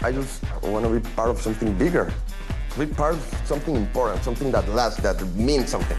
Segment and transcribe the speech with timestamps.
[0.00, 2.12] I just want to be part of something bigger,
[2.78, 5.98] be part of something important, something that lasts, that means something.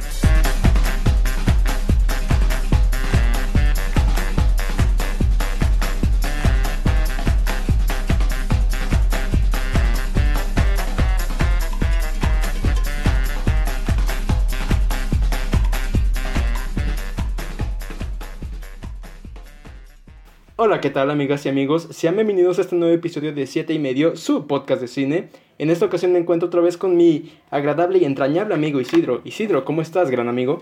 [20.61, 21.87] Hola, ¿qué tal amigas y amigos?
[21.89, 25.29] Sean bienvenidos a este nuevo episodio de 7 y medio, su podcast de cine.
[25.57, 29.21] En esta ocasión me encuentro otra vez con mi agradable y entrañable amigo Isidro.
[29.23, 30.61] Isidro, ¿cómo estás, gran amigo?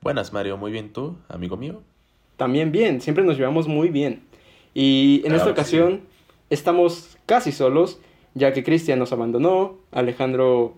[0.00, 0.56] Buenas, Mario.
[0.56, 1.82] Muy bien, ¿tú, amigo mío?
[2.36, 4.22] También bien, siempre nos llevamos muy bien.
[4.74, 6.00] Y en Claro esta ocasión
[6.50, 8.00] estamos casi solos,
[8.34, 10.74] ya que Cristian nos abandonó, Alejandro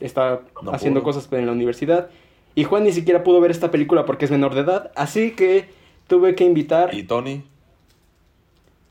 [0.00, 1.12] está No haciendo pudo.
[1.12, 2.10] cosas en la universidad,
[2.56, 5.80] y Juan ni siquiera pudo ver esta película porque es menor de edad, así que
[6.06, 6.94] tuve que invitar...
[6.94, 7.42] ¿Y Tony?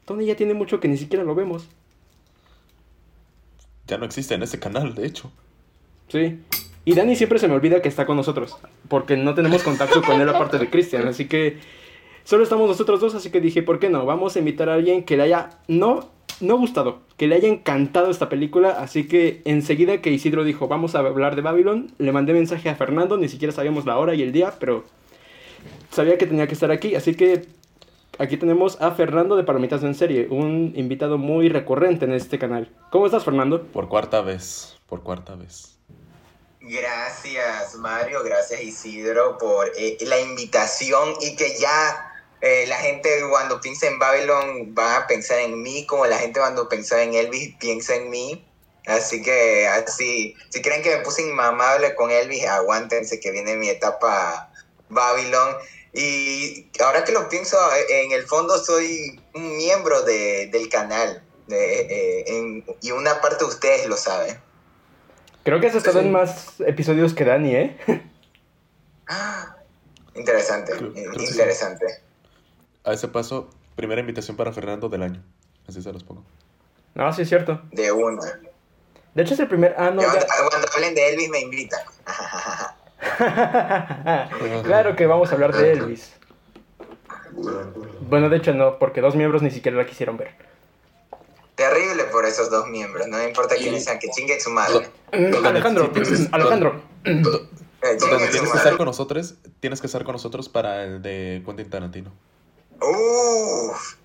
[0.06, 1.68] Tony ya tiene mucho que ni siquiera lo vemos.
[3.88, 5.32] Ya no existe en este canal, de hecho.
[6.08, 6.40] Sí.
[6.84, 10.20] Y Dani siempre se me olvida que está con nosotros, porque no tenemos contacto con
[10.20, 11.60] él aparte de Cristian, así que
[12.24, 14.06] solo estamos nosotros dos, así que dije, ¿por qué no?
[14.06, 16.10] Vamos a invitar a alguien que le haya no
[16.40, 20.96] no gustado, que le haya encantado esta película, así que enseguida que Isidro dijo, "Vamos
[20.96, 24.24] a hablar de Babylon", le mandé mensaje a Fernando, ni siquiera sabíamos la hora y
[24.24, 24.84] el día, pero
[25.92, 27.48] sabía que tenía que estar aquí, así que
[28.18, 32.72] aquí tenemos a Fernando de Palomitas en Serie, un invitado muy recurrente en este canal.
[32.92, 33.64] ¿Cómo estás, Fernando?
[33.64, 34.78] Por cuarta vez.
[34.88, 35.78] Por cuarta vez.
[36.64, 43.60] Gracias Mario, gracias Isidro por eh, la invitación y que ya eh, la gente cuando
[43.60, 47.56] piensa en Babylon va a pensar en mí como la gente cuando piensa en Elvis
[47.60, 48.46] piensa en mí.
[48.86, 53.70] Así que así, si creen que me puse inmamable con Elvis, aguántense que viene mi
[53.70, 54.52] etapa
[54.90, 55.56] Babylon.
[55.94, 61.22] Y ahora que lo pienso, eh, en el fondo soy un miembro de- del canal
[61.48, 64.40] de, eh, en- y una parte de ustedes lo saben.
[65.44, 66.06] Creo que has estado Sí.
[66.06, 67.78] en más episodios que Dani, ¿eh?
[69.08, 69.58] Ah,
[70.16, 71.32] interesante, Creo- creo que sí.
[71.32, 71.86] interesante.
[72.86, 75.24] A ese paso, primera invitación para Fernando del año.
[75.68, 76.24] Así se los pongo.
[76.94, 77.62] No, sí es cierto.
[77.72, 78.40] De una.
[79.14, 79.76] De hecho es el primer...
[79.78, 81.82] Ah, no, ya- cuando hablen de Elvis me invitan.
[84.64, 86.14] claro que vamos a hablar de Elvis.
[88.02, 90.36] Bueno, de hecho no, porque dos miembros ni siquiera la quisieron ver.
[91.56, 94.90] Terrible por esos dos miembros, no importa quiénes sean, que chingue su madre.
[95.12, 95.92] Alejandro,
[96.32, 96.82] Alejandro.
[97.04, 98.58] Eh, su tienes que madre.
[98.58, 102.12] estar con nosotros, tienes que estar con nosotros para el de Quentin Tarantino.
[102.80, 103.96] Uf.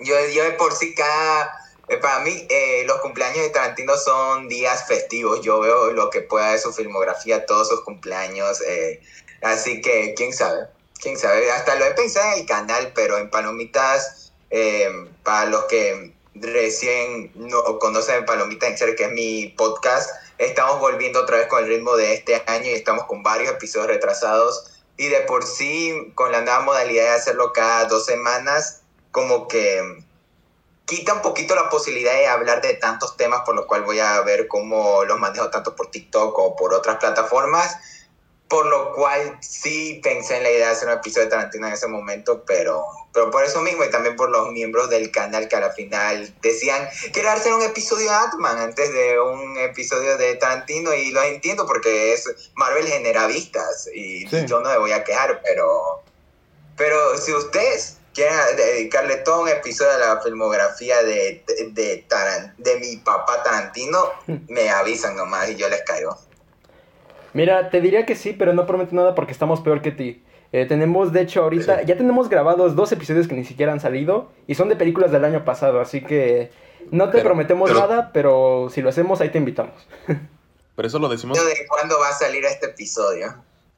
[0.00, 1.63] Yo, yo de por sí cada...
[1.88, 5.40] eh, Para mí, eh, los cumpleaños de Tarantino son días festivos.
[5.42, 8.60] Yo veo lo que pueda de su filmografía, todos sus cumpleaños.
[8.62, 9.00] eh,
[9.42, 10.66] así que, quién sabe.
[11.00, 11.50] Quién sabe.
[11.50, 14.88] Hasta lo he pensado en el canal, pero en Palomitas, eh,
[15.22, 21.20] para los que recién no conocen Palomitas en serio, que es mi podcast, estamos volviendo
[21.20, 24.70] otra vez con el ritmo de este año y estamos con varios episodios retrasados.
[24.96, 30.03] Y de por sí, con la nueva modalidad de hacerlo cada dos semanas, como que
[30.86, 34.20] quita un poquito la posibilidad de hablar de tantos temas, por lo cual voy a
[34.22, 37.76] ver cómo los manejo tanto por TikTok o por otras plataformas.
[38.46, 41.72] Por lo cual sí pensé en la idea de hacer un episodio de Tarantino en
[41.72, 45.56] ese momento, pero, pero por eso mismo y también por los miembros del canal que
[45.56, 50.34] a la final decían quiero hacer un episodio de Atman antes de un episodio de
[50.34, 54.44] Tarantino y lo entiendo porque es Marvel genera vistas y Sí.
[54.46, 56.02] yo no me voy a quejar, pero,
[56.76, 62.54] pero si ustedes quieren dedicarle todo un episodio a la filmografía de, de, de Taran-
[62.56, 63.98] de mi papá Tarantino,
[64.48, 66.16] me avisan nomás y yo les caigo.
[67.32, 70.24] Mira, te diría que sí, pero no prometo nada porque estamos peor que ti.
[70.52, 71.86] Eh, tenemos, de hecho, ahorita, Sí.
[71.86, 75.24] ya tenemos grabados dos episodios que ni siquiera han salido y son de películas del
[75.24, 76.52] año pasado, así que
[76.92, 79.74] no te Pero- prometemos pero- nada, pero si lo hacemos, ahí te invitamos.
[80.76, 81.38] Pero eso lo decimos.
[81.38, 83.32] ¿De cuándo va a salir este episodio?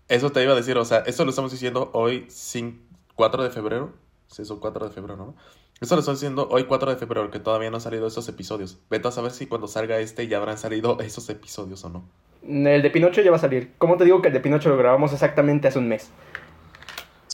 [0.08, 2.80] Eso te iba a decir, o sea, esto lo estamos diciendo hoy, cin-
[3.16, 3.92] 4 de febrero.
[4.36, 5.34] Sí, son 4 de febrero, ¿no?
[5.80, 8.76] Esto lo estamos diciendo hoy, 4 de febrero, que todavía no han salido esos episodios.
[8.90, 12.04] Vete a saber si cuando salga este ya habrán salido esos episodios o no.
[12.46, 13.72] El de Pinocho ya va a salir.
[13.78, 16.10] ¿Cómo te digo que el de Pinocho lo grabamos exactamente hace un mes?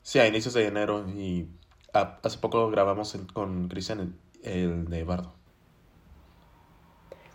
[0.00, 1.48] Sí, a inicios de enero y
[1.92, 4.14] a- hace poco grabamos con Cristian
[4.44, 5.34] el, el de Bardo.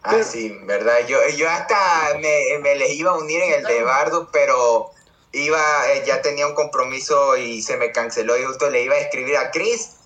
[0.04, 0.94] Ah, sí, verdad.
[1.10, 1.76] Yo, yo hasta
[2.22, 4.92] me, me les iba a unir en el de Bardo, pero
[5.38, 5.60] iba,
[5.92, 9.38] eh, ya tenía un compromiso y se me canceló y justo le iba a escribir
[9.38, 9.98] a Chris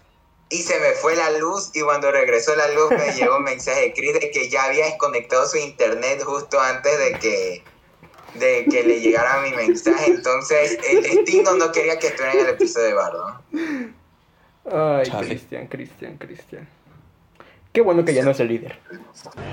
[0.49, 3.81] y se me fue la luz y cuando regresó la luz me llegó un mensaje
[3.81, 7.63] de Chris de que ya había desconectado su internet justo antes de que
[8.33, 10.11] de que le llegara mi mensaje.
[10.11, 13.41] Entonces el destino no quería que estuviera en el episodio de Bardo.
[14.71, 15.09] Ay.
[15.25, 16.67] Cristian, Cristian, Cristian.
[17.71, 18.79] Qué bueno que ya no es el líder.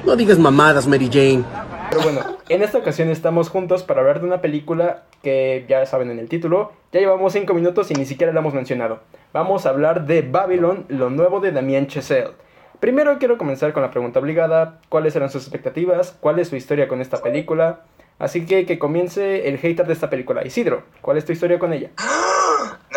[0.04, 1.44] No digas mamadas, Mary Jane.
[1.88, 6.10] Pero bueno, en esta ocasión estamos juntos para hablar de una película que ya saben
[6.10, 6.72] en el título.
[6.90, 9.00] Ya llevamos 5 minutos y ni siquiera la hemos mencionado.
[9.32, 12.32] Vamos a hablar de Babylon, lo nuevo de Damien Chazelle.
[12.80, 14.80] Primero quiero comenzar con la pregunta obligada.
[14.88, 16.16] ¿Cuáles eran sus expectativas?
[16.18, 17.82] ¿Cuál es su historia con esta película?
[18.18, 20.44] Así que que comience el hater de esta película.
[20.44, 21.90] Isidro, ¿cuál es tu historia con ella?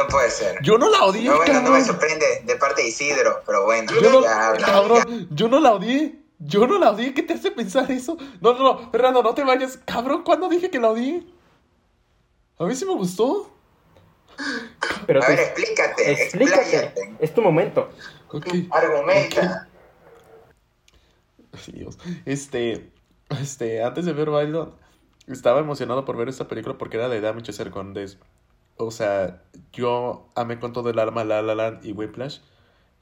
[0.02, 0.58] No puede ser.
[0.62, 3.92] Yo no la odié, No, bueno, no me sorprende de parte de Isidro, pero bueno.
[3.94, 6.20] Yo no, ya, ya, cabrón, yo no la odié.
[6.40, 7.14] Yo no la odié.
[7.14, 8.18] ¿Qué te hace pensar eso?
[8.42, 8.92] No, no, no.
[8.92, 9.78] Fernando, no te vayas.
[9.86, 11.24] Cabrón, ¿cuándo dije que la odié?
[12.58, 13.52] A mí sí me gustó.
[15.06, 16.62] Pero A ver, explícate, explícate.
[16.62, 17.16] expláyate.
[17.20, 17.90] Es tu momento.
[18.72, 19.68] Argumenta.
[21.54, 21.98] Ay, Dios.
[22.26, 22.90] Este,
[23.40, 24.74] este, antes de ver Babylon,
[25.28, 28.18] estaba emocionado por ver esta película porque era de Damage Chazelle con Des.
[28.86, 29.44] O sea,
[29.74, 32.40] yo amé con todo el alma La La Land y Whiplash.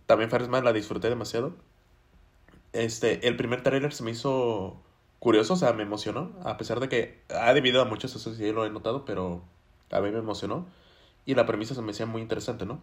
[0.06, 1.54] También Ferrisman la disfruté demasiado.
[2.74, 4.82] Este, el primer tráiler se me hizo
[5.20, 6.32] curioso, o sea, me emocionó.
[6.44, 9.44] A pesar de que ha dividido a muchos, eso sí lo he notado, pero
[9.92, 10.66] a mí me emocionó.
[11.26, 12.82] Y la premisa se me hacía muy interesante, ¿no?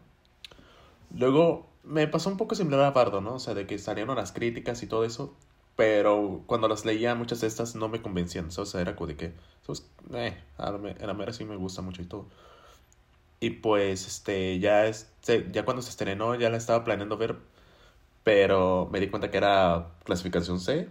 [1.14, 3.34] Luego me pasó un poco similar a Bardo, ¿no?
[3.34, 5.34] O sea, de que salieron las críticas y todo eso.
[5.76, 8.48] Pero cuando las leía, muchas de estas no me convencían.
[8.56, 9.86] O sea, era como de que, ¿sabes?
[10.14, 12.26] Eh, a la mera sí me gusta mucho y todo.
[13.40, 17.36] Y pues, este, ya, este, ya cuando se estrenó, ya la estaba planeando ver.
[18.24, 20.88] Pero me di cuenta que era clasificación C.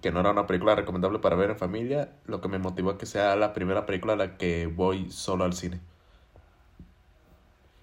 [0.00, 2.12] Que no era una película recomendable para ver en familia.
[2.26, 5.44] Lo que me motivó a que sea la primera película a la que voy solo
[5.44, 5.80] al cine.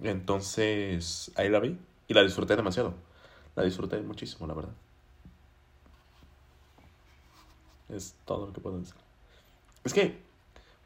[0.03, 1.77] Entonces, ahí la vi
[2.07, 2.93] y la disfruté demasiado.
[3.55, 4.73] La disfruté muchísimo, la verdad.
[7.89, 8.95] Es todo lo que puedo decir.
[9.83, 10.19] Es que,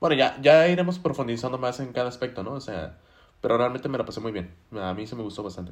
[0.03, 2.55] bueno, ya, ya iremos profundizando más en cada aspecto, ¿no?
[2.55, 2.97] O sea,
[3.39, 4.53] pero realmente me la pasé muy bien.
[4.77, 5.71] A mí sí me gustó bastante.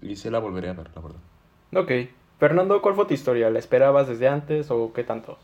[0.00, 1.18] Y sí la volveré a ver, la verdad.
[1.74, 2.08] Ok.
[2.38, 3.50] Fernando, ¿cuál fue tu historia?
[3.50, 5.40] ¿La esperabas desde antes o qué tanto?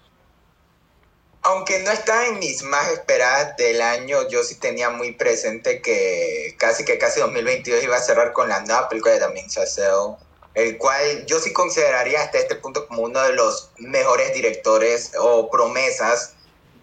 [1.42, 6.54] Aunque no está en mis más esperadas del año, yo sí tenía muy presente que
[6.56, 10.14] casi que casi 2022 iba a cerrar con la nueva película de Damien Chazelle,
[10.54, 15.50] el cual yo sí consideraría hasta este punto como uno de los mejores directores o
[15.50, 16.36] promesas,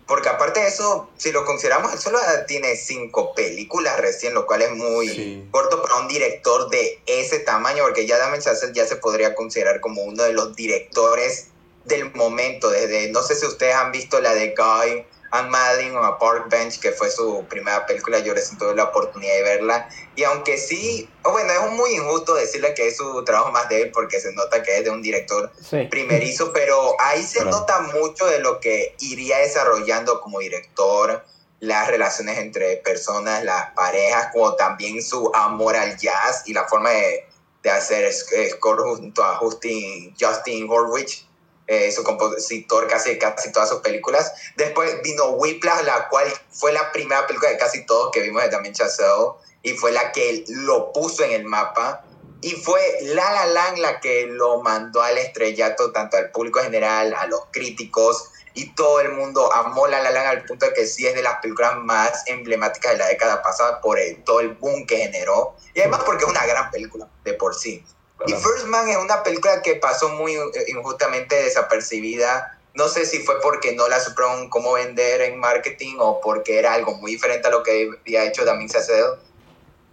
[0.07, 4.61] porque aparte de eso, si lo consideramos, él solo tiene cinco películas recién, lo cual
[4.61, 5.43] es muy Sí.
[5.51, 9.81] corto para un director de ese tamaño, porque ya Damien Chazelle ya se podría considerar
[9.81, 11.47] como uno de los directores
[11.85, 16.03] del momento, desde, no sé si ustedes han visto la de Guy and Madeline o
[16.03, 19.89] a Park Bench, que fue su primera película, yo recién tuve la oportunidad de verla,
[20.15, 23.91] y aunque sí, oh, bueno, es muy injusto decirle que es su trabajo más débil,
[23.91, 25.87] porque se nota que es de un director Sí.
[25.89, 27.51] primerizo, pero ahí se Claro.
[27.59, 31.25] nota mucho de lo que iría desarrollando como director,
[31.59, 36.91] las relaciones entre personas, las parejas, como también su amor al jazz y la forma
[36.91, 37.27] de,
[37.63, 41.26] de hacer sc- score junto a Justin, Justin Horwich,
[41.67, 44.31] eh, su compositor casi casi todas sus películas.
[44.55, 48.49] Después vino Whiplash, la cual fue la primera película de casi todos que vimos de
[48.49, 52.03] también Chazelle y fue la que lo puso en el mapa.
[52.39, 57.13] Y fue La La Land la que lo mandó al estrellato, tanto al público general,
[57.15, 60.85] a los críticos, y todo el mundo amó La La Land al punto de que
[60.85, 64.49] sí es de las películas más emblemáticas de la década pasada por el- todo el
[64.49, 65.55] boom que generó.
[65.73, 67.83] Y además porque es una gran película de por sí.
[68.25, 72.57] Y First Man es una película que pasó muy eh, injustamente desapercibida.
[72.73, 76.73] No sé si fue porque no la supieron cómo vender en marketing o porque era
[76.73, 79.27] algo muy diferente a lo que había hecho Damien Chazelle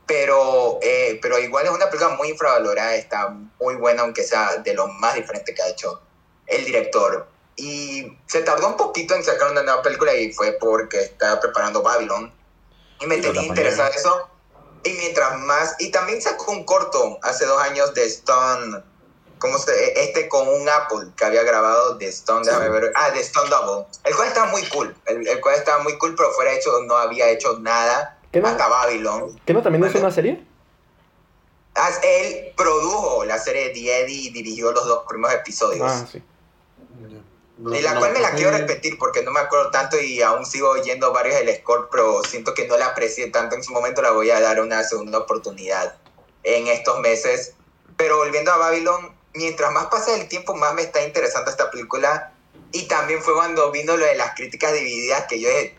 [0.07, 3.28] pero, eh, pero igual es una película muy infravalorada, está
[3.61, 6.02] muy buena, aunque sea de lo más diferente que ha hecho
[6.47, 7.26] el director.
[7.57, 11.83] Y se tardó un poquito en sacar una nueva película y fue porque estaba preparando
[11.83, 12.33] Babylon.
[13.00, 14.28] Y me tenía interesado eso.
[14.85, 18.83] Y mientras más, y también sacó un corto hace dos años de Stone,
[19.38, 23.21] ¿cómo se Este con un Apple que había grabado de Stone, déjame ver, ah, de
[23.21, 23.87] Stone Double.
[24.05, 26.97] El cual estaba muy cool, el, el cual estaba muy cool, pero fuera hecho, no
[26.97, 28.49] había hecho nada ¿Qué no?
[28.49, 29.41] hasta Babylon.
[29.47, 30.07] ¿Qué no también es Bueno.
[30.09, 30.45] una serie?
[31.76, 35.91] Ah, Él produjo la serie de Eddie y dirigió los dos primeros episodios.
[35.91, 36.23] Ah, sí.
[37.57, 40.71] Y la cual me la quiero repetir porque no me acuerdo tanto y aún sigo
[40.71, 44.03] oyendo varios del score, pero siento que no la aprecié tanto en su momento.
[44.03, 45.97] La voy a dar una segunda oportunidad
[46.43, 47.55] en estos meses.
[47.97, 52.33] Pero volviendo a Babylon, mientras más pasa el tiempo, más me está interesando esta película.
[52.73, 55.79] Y también fue cuando vino lo de las críticas divididas que yo dije,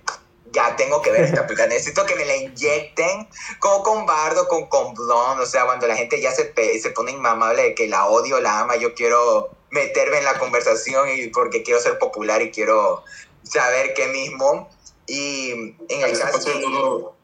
[0.52, 3.28] ya tengo que ver esta película, necesito que me la inyecten,
[3.60, 7.12] como con Bardo, con, con Blonde, o sea, cuando la gente ya se, se pone
[7.12, 11.62] inmamable de que la odio, la ama, yo quiero meterme en la conversación y porque
[11.62, 13.04] quiero ser popular y quiero
[13.44, 14.70] saber qué mismo.
[15.06, 17.16] Y en el caso...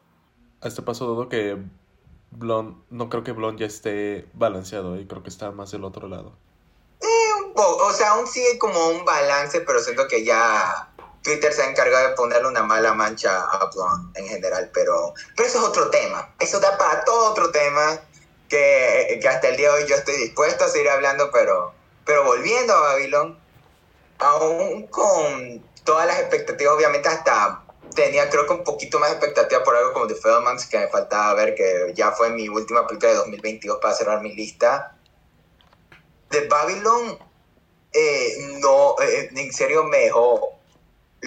[0.60, 1.58] A este paso dudo que
[2.30, 6.06] Blonde, no creo que Blonde ya esté balanceado y creo que está más del otro
[6.06, 6.34] lado.
[7.00, 10.88] Eh, poco, o sea, aún sigue como un balance, pero siento que ya
[11.24, 15.48] Twitter se ha encargado de ponerle una mala mancha a Blonde en general, pero, pero
[15.48, 16.32] eso es otro tema.
[16.38, 17.98] Eso da para todo otro tema
[18.48, 22.24] que, que hasta el día de hoy yo estoy dispuesto a seguir hablando, pero, pero
[22.24, 23.38] volviendo a Babylon,
[24.18, 27.62] aún con todas las expectativas, obviamente hasta
[27.94, 31.34] tenía creo que un poquito más expectativa por algo como The Fellmans, que me faltaba
[31.34, 34.96] ver, que ya fue mi última película de 2022 para cerrar mi lista.
[36.30, 37.18] The Babylon,
[37.92, 40.58] eh, no, eh, en serio me dejó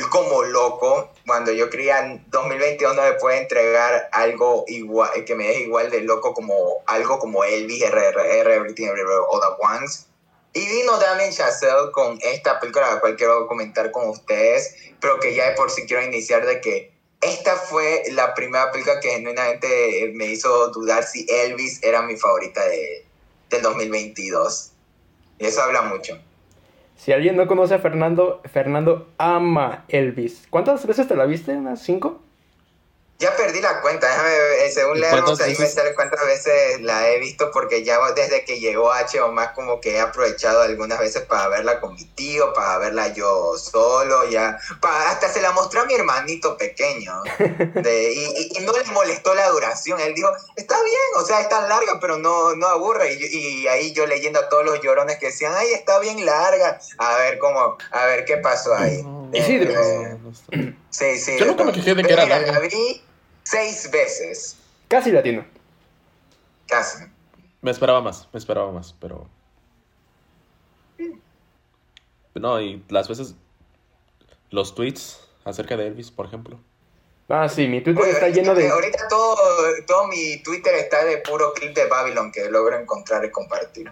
[0.10, 1.12] como loco.
[1.26, 5.90] Cuando yo creía en 2022 no me puede entregar algo igual, que me deje igual
[5.90, 10.06] de loco como algo como Elvis, RRR, Everything Everywhere All At Once.
[10.56, 15.36] Y vino Damien Chazelle con esta película, la cual quiero comentar con ustedes, pero que
[15.36, 20.14] ya de por sí quiero iniciar de que esta fue la primera película que genuinamente
[20.16, 23.06] me hizo dudar si Elvis era mi favorita de,
[23.50, 24.72] del 2022.
[25.40, 26.18] Y eso habla mucho.
[26.96, 30.48] Si alguien no conoce a Fernando, Fernando ama Elvis.
[30.50, 31.52] ¿Cuántas veces te la viste?
[31.52, 32.22] ¿Unas cinco?
[33.18, 37.20] Ya perdí la cuenta, déjame ver, según leemos ahí me sale cuántas veces la he
[37.20, 41.22] visto porque ya desde que llegó H o más como que he aprovechado algunas veces
[41.22, 45.80] para verla con mi tío, para verla yo solo, ya, para, hasta se la mostré
[45.80, 47.24] a mi hermanito pequeño
[47.76, 51.48] de, y, y, no le molestó la duración, él dijo, está bien, o sea, es
[51.48, 55.20] tan larga pero no, no aburre y, y ahí yo leyendo a todos los llorones
[55.20, 59.06] que decían, ay, está bien larga, a ver cómo, a ver qué pasó ahí.
[59.32, 59.72] Isidro.
[59.72, 61.38] Eh, sí, sí.
[61.40, 62.54] Yo nunca me quejé de que era larga.
[62.54, 63.05] la vi
[63.46, 64.58] seis veces.
[64.88, 65.46] Casi latino.
[66.68, 67.06] Casi.
[67.62, 69.28] Me esperaba más, me esperaba más, pero.
[72.34, 73.36] No, y las veces.
[74.52, 76.60] Los tweets acerca de Elvis, por ejemplo.
[77.28, 78.70] Ah, sí, mi Twitter Oye, está ahorita, lleno de...
[78.70, 79.36] ahorita todo,
[79.88, 83.92] todo mi Twitter está de puro clip de Babylon que logro encontrar y compartir.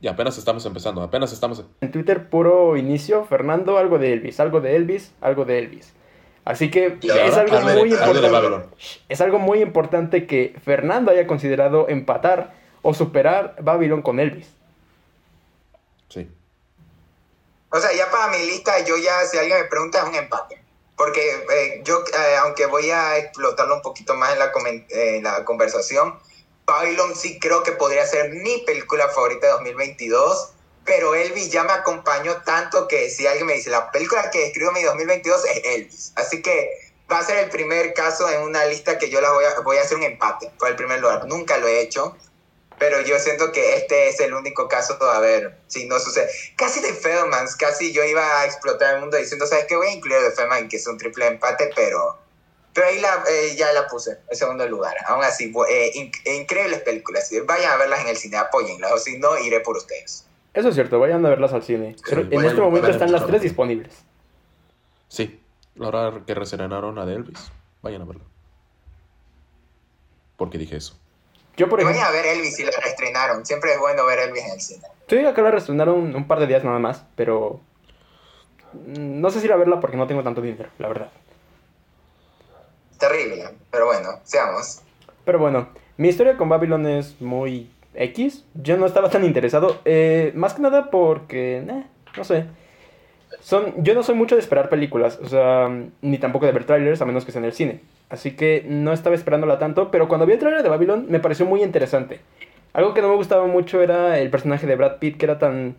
[0.00, 1.64] Y apenas estamos empezando, apenas estamos.
[1.80, 5.92] En Twitter puro inicio, Fernando, algo de Elvis, algo de Elvis, algo de Elvis.
[6.46, 8.68] Así que es algo muy de importante.
[9.08, 14.46] Es algo muy importante que Fernando haya considerado empatar o superar Babylon con Elvis.
[16.08, 16.30] Sí.
[17.68, 20.62] O sea, ya para mi lista, yo ya, si alguien me pregunta, es un empate.
[20.96, 24.52] Porque eh, yo, eh, aunque voy a explotarlo un poquito más en la,
[24.90, 26.16] eh, la conversación,
[26.64, 30.52] Babylon sí creo que podría ser mi película favorita de 2022,
[30.86, 34.72] pero Elvis ya me acompañó tanto que si alguien me dice, la película que escribió
[34.72, 36.12] mi 2022 es Elvis.
[36.14, 36.70] Así que
[37.10, 39.76] va a ser el primer caso en una lista que yo la voy a, voy
[39.78, 41.26] a hacer un empate por el primer lugar.
[41.26, 42.16] Nunca lo he hecho,
[42.78, 46.30] pero yo siento que este es el único caso a ver si no sucede.
[46.56, 49.76] Casi de Feldmans, casi yo iba a explotar el mundo diciendo, ¿sabes qué?
[49.76, 52.18] Voy a incluir de Feldman, que es un triple empate, pero,
[52.74, 54.94] pero ahí la, eh, ya la puse en segundo lugar.
[55.06, 57.30] Aún así, eh, inc- increíbles películas.
[57.44, 60.24] Vayan a verlas en el cine, apóyenlas, o si no, iré por ustedes.
[60.56, 61.96] Eso es cierto, vayan a verlas al cine.
[62.08, 64.06] Pero en este momento están las tres disponibles.
[65.06, 65.38] Sí.
[65.74, 68.24] La hora que reserenaron a de Elvis, vayan a verlo.
[70.38, 70.98] Porque dije eso.
[71.58, 73.44] Yo, por ejemplo, vayan a ver Elvis si la estrenaron.
[73.44, 74.86] Siempre es bueno ver Elvis en el cine.
[75.06, 77.60] sí, acá la reestrenaron un par de días nada más, pero
[78.72, 81.12] mm, no sé si ir a verla porque no tengo tanto dinero, la verdad.
[82.98, 84.80] Terrible, pero bueno, seamos.
[85.26, 88.44] Pero bueno, mi historia con Babylon es muy X.
[88.54, 89.80] Yo no estaba tan interesado.
[89.84, 91.84] eh, más que nada porque, eh,
[92.16, 92.46] no sé.
[93.40, 95.68] Son, yo no soy mucho de esperar películas, o sea,
[96.00, 97.80] ni tampoco de ver trailers a menos que sea en el cine.
[98.08, 101.46] Así que no estaba esperándola tanto, pero cuando vi el trailer de Babylon me pareció
[101.46, 102.20] muy interesante.
[102.72, 105.76] Algo que no me gustaba mucho era el personaje de Brad Pitt, que era tan...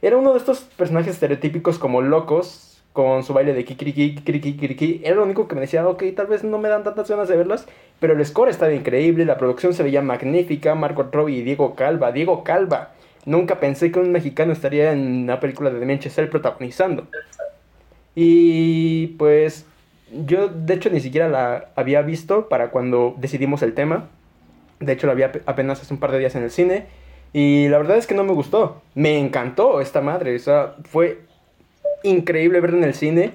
[0.00, 5.00] Era uno de estos personajes estereotípicos como locos, con su baile de kikiriki, kikiriki, kikiriki.
[5.04, 7.36] Era lo único que me decía, ok, tal vez no me dan tantas ganas de
[7.36, 7.68] verlas,
[8.00, 12.12] pero el score estaba increíble, la producción se veía magnífica, Marco Robbie y Diego Calva,
[12.12, 12.92] Diego Calva.
[13.24, 17.06] Nunca pensé que un mexicano estaría en una película de Chazelle protagonizando.
[18.14, 19.66] Y pues
[20.26, 24.08] yo de hecho ni siquiera la había visto para cuando decidimos el tema.
[24.80, 26.86] De hecho la ap- apenas hace un par de días en el cine.
[27.32, 28.80] Y la verdad es que no me gustó.
[28.94, 30.34] Me encantó esta madre.
[30.34, 31.20] O sea, fue
[32.02, 33.32] increíble verla en el cine.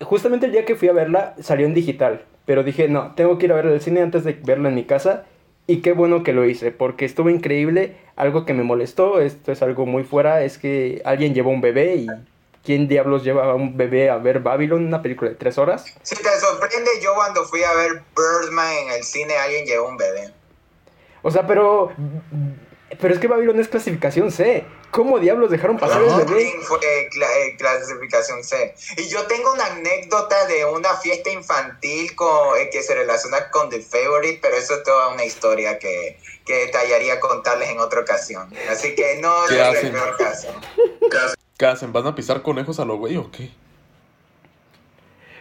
[0.00, 2.22] Justamente el día que fui a verla salió en digital.
[2.48, 4.84] Pero dije, no, tengo que ir a verla al cine antes de verla en mi
[4.84, 5.26] casa.
[5.66, 7.94] Y qué bueno que lo hice, porque estuvo increíble.
[8.16, 11.96] Algo que me molestó, esto es algo muy fuera, es que alguien llevó un bebé
[11.96, 12.06] y...
[12.64, 15.84] ¿Quién diablos lleva a un bebé a ver Babylon, una película de tres horas?
[16.02, 19.96] Si te sorprende, yo cuando fui a ver Birdman en el cine, alguien llevó un
[19.96, 20.32] bebé.
[21.22, 21.92] O sea, pero...
[23.00, 24.64] Pero es que Babylon es clasificación C.
[24.90, 26.24] ¿Cómo diablos dejaron pasar el Ajá.
[26.24, 26.50] bebé?
[26.62, 28.74] Fue eh, eh, clasificación C.
[28.96, 33.68] Y yo tengo una anécdota de una fiesta infantil con, eh, que se relaciona con
[33.68, 38.50] The Favorite, pero eso es toda una historia que, que detallaría contarles en otra ocasión.
[38.70, 39.92] Así que no ¿Qué es el hacen?
[39.92, 40.48] peor caso.
[41.58, 41.92] ¿Qué hacen?
[41.92, 43.50] ¿Van a pisar conejos a lo güey o qué?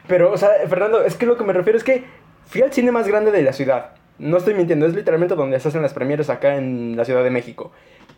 [0.09, 2.03] Pero, o sea, Fernando, es que lo que me refiero es que
[2.49, 3.91] fui al cine más grande de la ciudad.
[4.19, 7.29] No estoy mintiendo, es literalmente donde se hacen las premieres acá en la Ciudad de
[7.29, 7.71] México.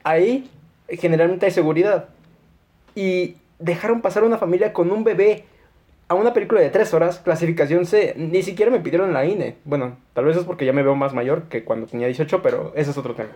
[0.03, 0.49] Ahí
[0.89, 2.09] generalmente hay seguridad.
[2.95, 5.45] Y dejaron pasar a una familia con un bebé
[6.09, 8.15] a una película de tres horas, clasificación C.
[8.17, 9.57] Ni siquiera me pidieron la INE.
[9.63, 12.73] Bueno, tal vez es porque ya me veo más mayor que cuando tenía 18, pero
[12.75, 13.29] ese es otro tema.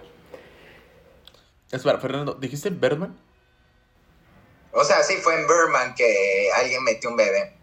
[1.72, 3.16] Espera, Fernando, ¿dijiste Birdman?
[4.72, 7.54] O sea, sí fue en Birdman que alguien metió un bebé.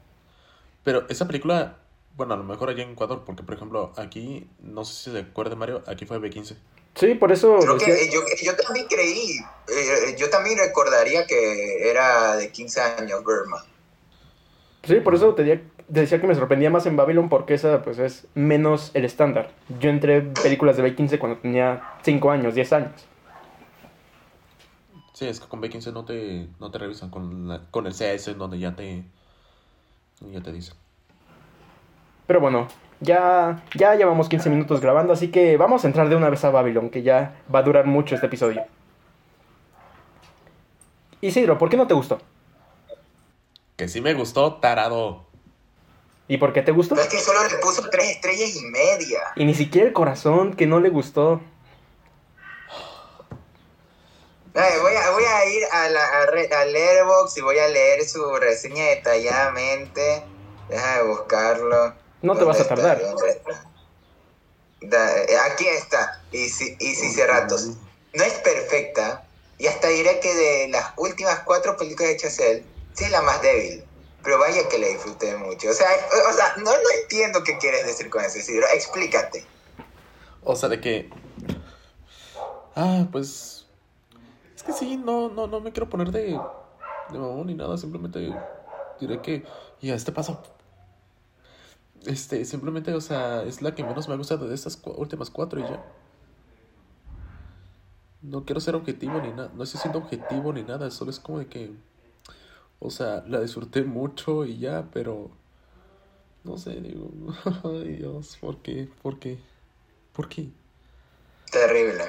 [0.85, 1.79] Pero esa película,
[2.21, 5.21] bueno, a lo mejor allá en Ecuador, porque por ejemplo aquí, no sé si se
[5.21, 6.55] acuerda Mario, aquí fue B15.
[6.95, 7.57] Sí, por eso...
[7.61, 12.79] Creo decía- que yo, yo también creí, eh, yo también recordaría que era de 15
[12.83, 13.63] años Birdman.
[14.83, 15.57] Sí, por eso te di-
[15.91, 19.51] te decía que me sorprendía más en Babylon porque esa pues es menos el estándar.
[19.79, 22.93] Yo entré en películas de B15 cuando tenía 5 años, 10 años.
[25.15, 28.31] Sí, es que con B15 no te, no te revisan, con, la- con el CS
[28.33, 29.05] en donde ya te,
[30.21, 30.75] ya te dicen.
[32.31, 32.69] Pero bueno,
[33.01, 36.51] ya, ya llevamos 15 minutos grabando, así que vamos a entrar de una vez a
[36.51, 38.65] Babylon, que ya va a durar mucho este episodio.
[41.21, 42.21] Isidro, ¿por qué no te gustó?
[43.77, 45.25] Que sí me gustó, tarado.
[46.29, 46.95] ¿Y por qué te gustó?
[46.95, 49.19] Pero es que solo le puso tres estrellas y media.
[49.35, 51.41] Y ni siquiera el corazón, que no le gustó.
[54.55, 57.67] Ay, voy, a, voy a ir a, la, a, Re- a Letterboxd y voy a
[57.67, 60.23] leer su reseña detalladamente.
[60.69, 61.99] Deja de buscarlo.
[62.23, 63.01] No te vas a tardar.
[64.81, 66.23] Eh, aquí está.
[66.33, 67.71] Y si, y si Cerratos.
[68.15, 69.25] No es perfecta.
[69.59, 73.43] Y hasta diré que de las últimas cuatro películas hechas él, sí es la más
[73.43, 73.85] débil.
[74.23, 75.71] Pero vaya que la disfruté mucho.
[75.71, 75.87] O sea,
[76.31, 78.67] o sea no, no entiendo qué quieres decir con eso, Isidro.
[78.75, 79.45] Explícate.
[80.43, 81.11] O sea, de que...
[82.75, 83.67] Ah, pues...
[84.57, 88.31] Es que sí, no, no, no me quiero poner de, de mamón ni nada, simplemente
[88.99, 89.45] diré que...
[89.81, 90.43] Y a este paso...
[92.07, 95.31] Este, simplemente, o sea, es la que menos me ha gustado de estas cu- últimas
[95.31, 95.81] cuatro y ya.
[98.23, 101.39] No quiero ser objetivo ni nada, no estoy siendo objetivo ni nada, solo es como
[101.39, 101.71] de que...
[102.81, 105.31] O sea, la disfruté mucho y ya, pero...
[106.45, 107.11] No sé, digo...
[107.65, 108.89] Ay, Dios, ¿por qué?
[109.03, 109.39] ¿Por qué?
[110.13, 110.51] ¿Por qué?
[111.53, 112.05] Terrible.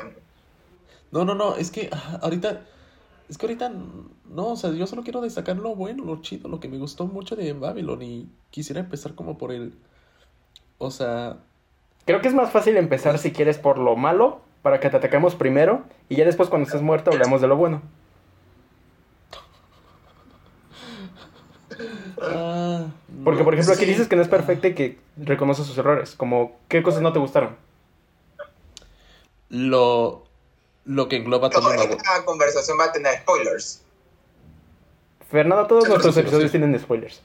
[1.12, 2.66] No, no, no, es que ah, ahorita,
[3.32, 6.60] es que ahorita, no, o sea, yo solo quiero destacar lo bueno, lo chido, lo
[6.60, 9.74] que me gustó mucho de Babylon y quisiera empezar como por el,
[10.78, 11.38] o sea,
[12.06, 15.36] Creo que es más fácil empezar si quieres por lo malo, para que te ataquemos
[15.36, 17.82] primero, y ya después cuando estés muerto hablamos de lo bueno.
[22.22, 22.88] ah,
[23.24, 23.92] Porque, no, por ejemplo, aquí sí.
[23.92, 26.16] dices que no es perfecta y que reconoce sus errores.
[26.16, 27.56] Como, ¿qué cosas no te gustaron?
[29.50, 30.26] Lo,
[30.86, 33.82] lo que engloba todo No, el esta conversación va a tener spoilers.
[35.30, 36.58] Fernando, todos nuestros episodios sí.
[36.58, 37.22] tienen spoilers.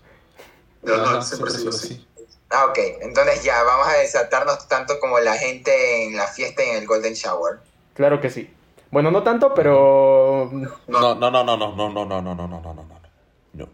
[0.82, 2.06] Siempre ha sido así.
[2.50, 2.78] Ah, ok.
[3.00, 6.86] Entonces ya, vamos a desatarnos tanto como la gente en la fiesta y en el
[6.86, 7.58] Golden Shower.
[7.94, 8.50] Claro que sí.
[8.90, 10.48] Bueno, no tanto, pero...
[10.86, 13.00] No, no, no, no, no, no, no, no, no, no, no, no, no, no,
[13.52, 13.68] no.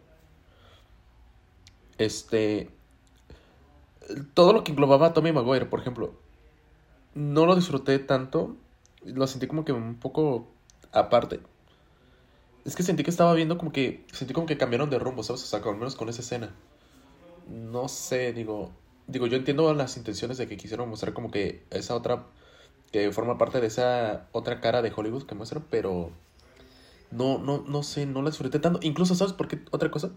[1.98, 2.70] Este,
[4.34, 6.14] todo lo que englobaba a Tommy Maguire, por ejemplo,
[7.14, 8.56] no lo disfruté tanto,
[9.04, 10.46] lo sentí como que un poco
[10.92, 11.40] aparte.
[12.64, 15.42] Es que sentí que estaba viendo como que, sentí como que cambiaron de rumbo, ¿sabes?
[15.42, 16.54] O sea, al menos con esa escena.
[17.48, 18.70] No sé, digo,
[19.08, 22.26] digo, yo entiendo las intenciones de que quisieron mostrar como que esa otra,
[22.92, 26.12] que forma parte de esa otra cara de Hollywood que muestran, pero
[27.10, 28.78] no, no, no sé, no la disfruté tanto.
[28.82, 29.60] Incluso, ¿sabes por qué?
[29.70, 30.10] Otra cosa.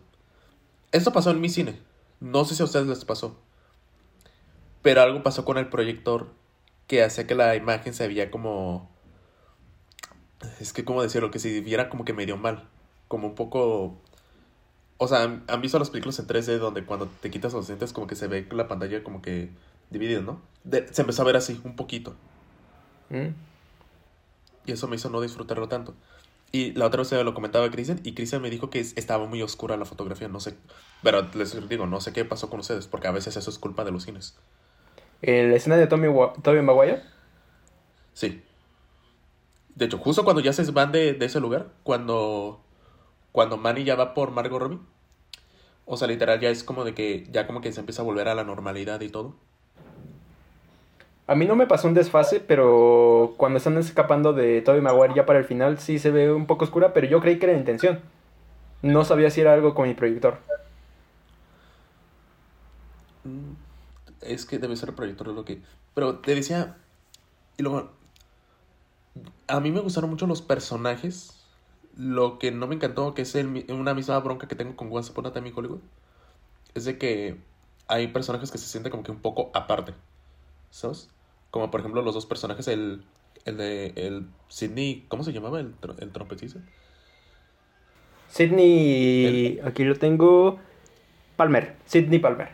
[0.92, 1.80] Esto pasó en mi cine.
[2.20, 3.36] No sé si a ustedes les pasó.
[4.82, 6.28] Pero algo pasó con el proyector
[6.88, 8.90] que hacía que la imagen se veía como...
[10.60, 11.32] Es que, ¿cómo decirlo?
[11.32, 12.68] Que se viera como que medio mal.
[13.08, 14.02] Como un poco...
[14.98, 18.08] O sea, ¿han visto las películas en 3D donde cuando te quitas los lentes como
[18.08, 19.50] que se ve la pantalla como que
[19.90, 20.42] dividida, ¿no?
[20.64, 22.16] De- se empezó a ver así, un poquito.
[23.10, 23.34] ¿Mm?
[24.66, 25.96] Y eso me hizo no disfrutarlo tanto.
[26.52, 28.96] Y la otra vez se lo comentaba a Cristian y Cristian me dijo que es-
[28.96, 30.56] estaba muy oscura la fotografía, no sé.
[31.04, 33.84] Pero les digo, no sé qué pasó con ustedes, porque a veces eso es culpa
[33.84, 34.38] de los cines.
[35.26, 36.08] ¿El escena de Tommy,
[36.44, 37.02] Tobey Maguire?
[38.14, 38.44] Sí.
[39.74, 42.62] De hecho, justo cuando ya se van de, de ese lugar, cuando,
[43.32, 44.80] cuando Manny ya va por Margot Robbie,
[45.86, 48.28] o sea, literal ya es como de que ya como que se empieza a volver
[48.28, 49.34] a la normalidad y todo.
[51.26, 55.26] A mí no me pasó un desfase, pero cuando están escapando de Tobey Maguire ya
[55.26, 57.60] para el final sí se ve un poco oscura, pero yo creí que era la
[57.60, 58.00] intención.
[58.84, 60.38] No sabía si era algo con mi proyector.
[63.24, 63.65] Mm,
[64.26, 65.62] Es que debe ser el proyector lo que...
[65.94, 66.78] Pero te decía...
[67.58, 67.92] Y luego...
[69.48, 71.46] A mí me gustaron mucho los personajes
[71.98, 75.12] lo que no me encantó, que es el una misma bronca que tengo con Once
[75.12, 75.80] Upon a Time in Hollywood,
[76.74, 77.38] es de que
[77.88, 79.94] hay personajes que se sienten como que un poco aparte,
[80.72, 81.10] ¿sabes?
[81.52, 83.04] Como por ejemplo los dos personajes, el,
[83.46, 86.60] el de el Sidney, ¿cómo se llamaba el, el trompetista?
[88.28, 90.60] Sidney, aquí lo tengo.
[91.38, 92.50] Palmer, Sidney Palmer.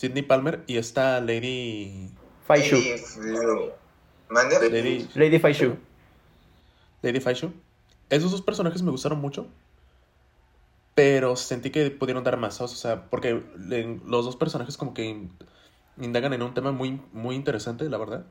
[0.00, 2.08] Sidney Palmer y esta Lady...
[2.46, 2.76] Faishu.
[4.30, 4.70] Lady.
[4.70, 5.76] Lady, Lady Faishu.
[7.02, 7.52] Lady Faishu.
[8.08, 9.46] Esos dos personajes me gustaron mucho.
[10.94, 12.62] Pero sentí que pudieron dar más.
[12.62, 13.42] O sea, porque
[14.06, 15.32] los dos personajes como que in-
[15.98, 18.24] indagan en un tema muy, muy interesante, la verdad.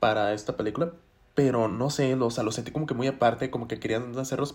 [0.00, 0.92] Para esta película.
[1.34, 4.18] Pero no sé, lo- o sea, lo sentí como que muy aparte, como que querían
[4.18, 4.54] hacerlos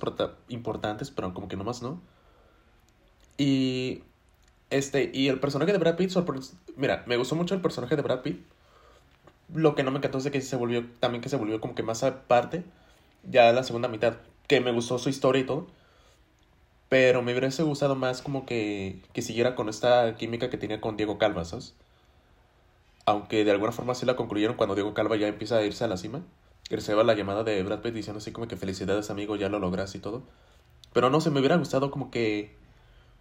[0.50, 2.02] importantes, pero como que nomás no.
[3.38, 4.02] Y
[4.70, 6.12] este, y el personaje de Brad Pitt,
[6.76, 8.42] mira, me gustó mucho el personaje de Brad Pitt.
[9.54, 11.84] Lo que no me encantó es que se volvió, también que se volvió como que
[11.84, 12.64] más aparte,
[13.24, 15.68] ya la segunda mitad, que me gustó su historia y todo.
[16.90, 20.98] Pero me hubiese gustado más como que, que siguiera con esta química que tenía con
[20.98, 21.74] Diego Calva, ¿sabes?
[23.06, 25.88] Aunque de alguna forma sí la concluyeron cuando Diego Calva ya empieza a irse a
[25.88, 26.22] la cima.
[26.70, 29.60] Y recibe la llamada de Brad Pitt diciendo así como que felicidades amigo, ya lo
[29.60, 30.24] lograste y todo.
[30.94, 32.56] Pero no sé, me hubiera gustado como que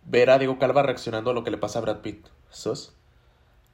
[0.06, 2.94] ver a Diego Calva reaccionando a lo que le pasa a Brad Pitt, ¿sabes?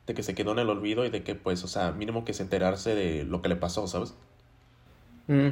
[0.07, 2.35] De que se quedó en el olvido y de que pues, o sea, mínimo que
[2.35, 4.15] se enterarse de lo que le pasó, ¿sabes?
[5.29, 5.49] Mm.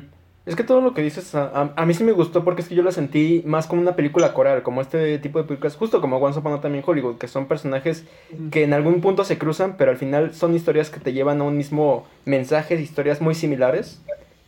[0.46, 2.68] Es que todo lo que dices a, a- a mí sí me gustó porque es
[2.68, 6.00] que yo la sentí más como una película coral, como este tipo de películas, justo
[6.00, 8.06] como Once Upon a Time in Hollywood, que son personajes
[8.50, 11.44] que en algún punto se cruzan, pero al final son historias que te llevan a
[11.44, 14.00] un mismo mensaje, historias muy similares.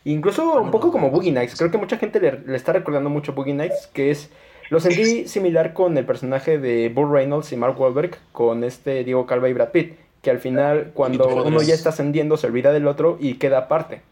[0.05, 3.35] Incluso un poco como Boogie Nights, creo que mucha gente le, le está recordando mucho
[3.35, 4.31] Boogie Nights, que es...
[4.71, 9.27] Lo sentí similar con el personaje de Bull Reynolds y Mark Wahlberg, con este Diego
[9.27, 12.87] Calva y Brad Pitt, que al final cuando uno ya está ascendiendo se olvida del
[12.87, 14.03] otro y queda aparte.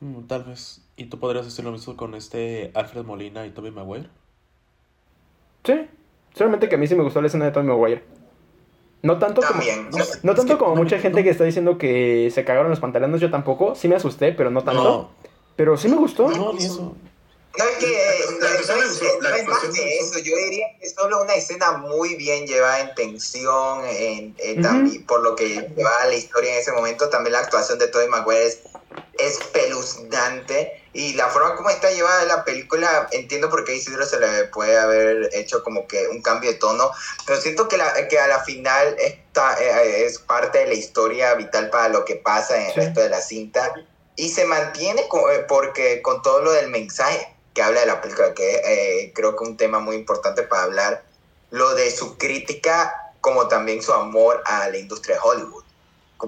[0.00, 0.80] Mm, tal vez.
[0.96, 4.08] ¿Y tú podrías hacer lo mismo con este Alfred Molina y Tobey Maguire?
[5.64, 5.86] Sí,
[6.34, 8.02] solamente que a mí sí me gustó la escena de Tommy Maguire.
[9.02, 9.90] No tanto como, También.
[9.90, 13.20] no, no, tanto que como mucha gente que está diciendo que se cagaron los pantalones,
[13.20, 13.74] yo tampoco.
[13.74, 14.82] Sí me asusté, pero no tanto.
[14.82, 15.10] No,
[15.56, 16.30] Pero sí me gustó.
[16.30, 16.94] no, ni eso.
[17.56, 20.36] No es que La- actuación me es- gustó, la no es más que eso, yo
[20.36, 24.62] diría que es solo una escena muy bien llevada en tensión, en, en Ujú.
[24.62, 28.08] también, por lo que llevaba la historia en ese momento, también la actuación de Tobey
[28.08, 28.58] Maguire es
[29.16, 34.18] espeluznante y la forma como está llevada la película, entiendo por qué a Isidro se
[34.18, 36.90] le puede haber hecho como que un cambio de tono,
[37.26, 41.34] pero siento que, la, que a la final está, eh, es parte de la historia
[41.34, 42.80] vital para lo que pasa en el Sí.
[42.80, 43.72] resto de la cinta
[44.16, 48.00] y se mantiene co- eh, porque con todo lo del mensaje que habla de la
[48.00, 51.04] película, que eh, creo que un tema muy importante para hablar,
[51.50, 55.64] lo de su crítica como también su amor a la industria de Hollywood.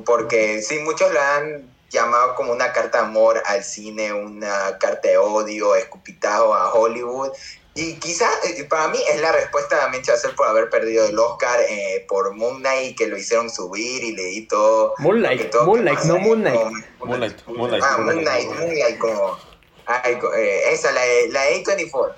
[0.05, 5.09] Porque sí, muchos la han llamado como una carta de amor al cine, una carta
[5.09, 7.31] de odio, escupitajo a Hollywood.
[7.75, 11.19] Y quizá eh, para mí es la respuesta de Damien Chazelle por haber perdido el
[11.19, 14.95] Oscar eh, por Moon Knight, que lo hicieron subir y le di todo.
[14.99, 16.59] Moonlight, todo Moonlight, no ahí, Moon Knight.
[16.99, 17.85] como- Moonlight, Moonlight.
[17.85, 19.39] Ah, Moon Knight, Moon Knight, como.
[19.87, 22.14] Ay, eh, esa, la, de- la de A24.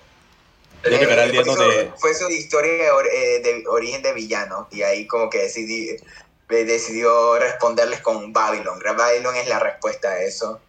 [0.84, 4.02] Ya llegará el día Eh, fue, su, fue su historia de, or- eh, de origen
[4.02, 8.80] de villano y ahí como que decidí, eh, decidió responderles con Babylon.
[8.96, 10.60] Babylon es la respuesta a eso.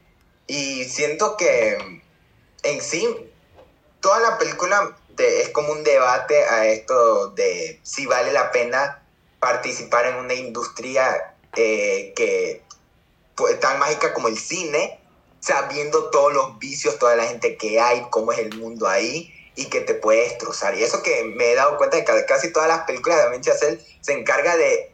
[0.47, 1.77] Y siento que
[2.63, 3.07] en sí,
[4.01, 9.03] toda la película es como un debate a esto de si vale la pena
[9.39, 12.61] participar en una industria que
[13.35, 14.98] pues, tan mágica como el cine,
[15.39, 19.65] sabiendo todos los vicios, toda la gente que hay, cómo es el mundo ahí y
[19.69, 20.75] que te puede destrozar.
[20.77, 23.41] Y eso que me he dado cuenta de que casi todas las películas de Damien
[23.41, 24.93] Chazelle se encarga de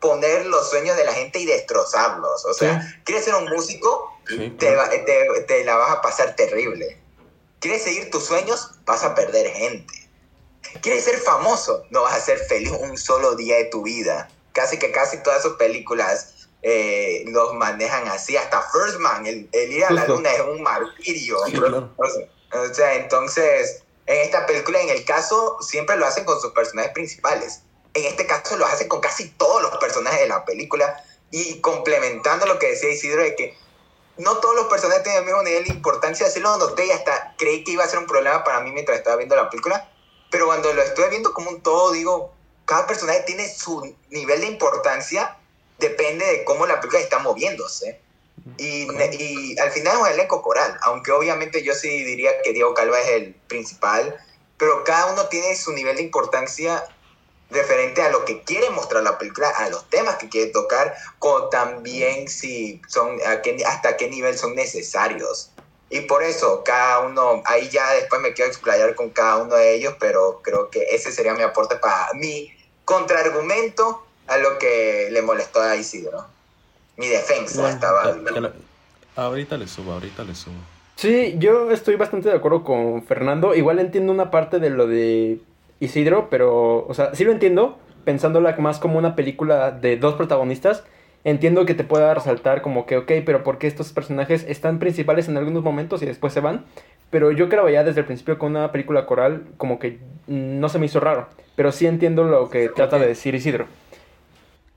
[0.00, 2.44] poner los sueños de la gente y destrozarlos.
[2.44, 4.10] O sea, ¿quieres ser un músico?
[4.26, 4.90] Sí, te, claro.
[5.04, 6.98] te- te la vas a pasar terrible.
[7.60, 8.70] ¿Quieres seguir tus sueños?
[8.84, 9.94] Vas a perder gente.
[10.80, 11.84] ¿Quieres ser famoso?
[11.90, 14.28] No vas a ser feliz un solo día de tu vida.
[14.52, 18.36] Casi que casi todas sus películas eh, los manejan así.
[18.36, 21.38] Hasta First Man, el, el ir a la luna es un martirio.
[21.46, 21.92] Sí, claro.
[21.96, 26.40] O sea, o sea, entonces, en esta película, en el caso, siempre lo hacen con
[26.40, 27.62] sus personajes principales.
[27.94, 32.46] En este caso, lo hacen con casi todos los personajes de la película y complementando
[32.46, 33.56] lo que decía Isidro de que
[34.18, 36.26] no todos los personajes tienen el mismo nivel de importancia.
[36.26, 38.98] Así lo noté y hasta creí que iba a ser un problema para mí mientras
[38.98, 39.90] estaba viendo la película.
[40.30, 42.34] Pero cuando lo estoy viendo como un todo, digo,
[42.66, 45.38] cada personaje tiene su nivel de importancia,
[45.82, 48.00] depende de cómo la película está moviéndose.
[48.56, 48.86] Y,
[49.18, 53.00] y al final es un elenco coral, aunque obviamente yo sí diría que Diego Calva
[53.00, 54.14] es el principal,
[54.56, 56.84] pero cada uno tiene su nivel de importancia
[57.50, 61.48] referente a lo que quiere mostrar la película, a los temas que quiere tocar, como
[61.48, 65.50] también si son, a qué- hasta qué nivel son necesarios.
[65.90, 69.74] Y por eso, cada uno, ahí ya después me quiero explayar con cada uno de
[69.74, 72.50] ellos, pero creo que ese sería mi aporte para mi
[72.84, 76.26] contraargumento a lo que le molestó a Isidro.
[76.96, 78.14] Mi defensa estaba.
[79.16, 80.54] Ahorita le subo, ahorita le subo.
[80.96, 83.54] Sí, yo estoy bastante de acuerdo con Fernando.
[83.54, 85.38] Igual entiendo una parte de lo de
[85.80, 90.84] Isidro, pero, o sea, sí lo entiendo, pensándola más como una película de dos protagonistas.
[91.24, 95.36] Entiendo que te pueda resaltar como que, ok, pero porque estos personajes están principales en
[95.36, 96.64] algunos momentos y después se van.
[97.10, 100.78] Pero yo creo ya desde el principio con una película coral, como que no se
[100.78, 101.28] me hizo raro.
[101.56, 103.66] Pero sí entiendo lo que trata de decir Isidro.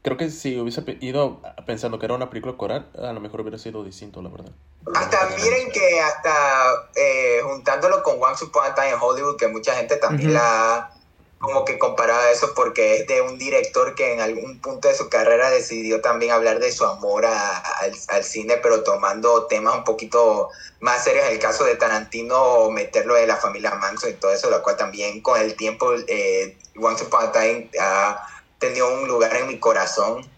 [0.05, 3.57] Creo que si hubiese ido pensando que era una película coral, a lo mejor hubiera
[3.57, 4.51] sido distinto, la verdad.
[4.93, 9.73] Hasta miren que hasta eh, juntándolo con Once Upon a Time en Hollywood, que mucha
[9.73, 10.91] gente también la
[11.39, 15.09] como que comparaba eso porque es de un director que en algún punto de su
[15.09, 20.49] carrera decidió también hablar de su amor al, cine, pero tomando temas un poquito
[20.81, 21.25] más serios.
[21.29, 25.21] El caso de Tarantino, meterlo de la familia Manson y todo eso, lo cual también
[25.21, 28.34] con el tiempo eh, Once Upon a Time ha
[28.67, 30.29] tenido un lugar en mi corazón.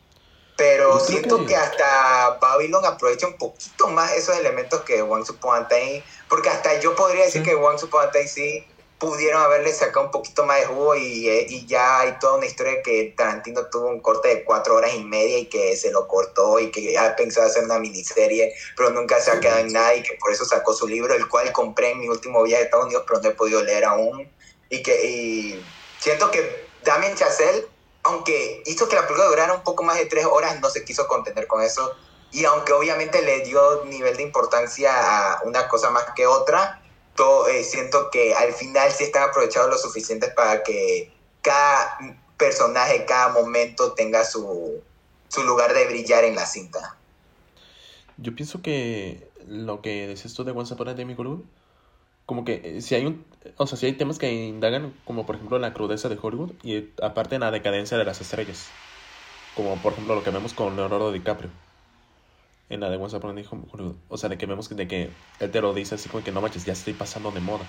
[0.58, 1.56] Pero siento que...
[1.56, 6.80] hasta Babylon aprovecha un poquito más esos elementos que Once Upon a Time, porque hasta
[6.80, 8.66] yo podría decir que Once Upon a Time sí
[8.98, 12.48] pudieron haberle sacado un poquito más de jugo y, eh, y, ya hay toda una
[12.48, 16.08] historia que Tarantino tuvo un corte de cuatro horas y media y que se lo
[16.08, 19.94] cortó y que ha pensado hacer una miniserie, pero nunca se ha quedado en nada
[19.96, 22.66] y que por eso sacó su libro, el cual compré en mi último viaje a
[22.66, 24.28] Estados Unidos, pero no he podido leer aún.
[24.70, 25.66] Y que y
[26.00, 27.68] siento que Damien Chazelle,
[28.08, 31.08] aunque hizo que la película durara un poco más de tres horas, no se quiso
[31.08, 31.94] contener con eso.
[32.32, 36.82] Y aunque obviamente le dio nivel de importancia a una cosa más que otra,
[37.50, 41.98] eh, siento que al final sí están aprovechados lo suficiente para que cada
[42.38, 44.82] personaje, cada momento tenga su,
[45.28, 46.96] su lugar de brillar en la cinta.
[48.18, 51.16] Yo pienso que lo que decías tú de Once Upon a Time
[52.28, 55.38] como que eh, si hay un, o sea, si hay temas que indagan, como por
[55.38, 58.70] ejemplo la crudeza de Hollywood y aparte en la decadencia de las estrellas,
[59.56, 61.50] como por ejemplo lo que vemos con Leonardo DiCaprio
[62.70, 63.44] en la de Once Upon a
[64.10, 65.10] O sea, de que vemos de que
[65.40, 67.66] él te lo dice así como que no manches, ya estoy pasando de moda.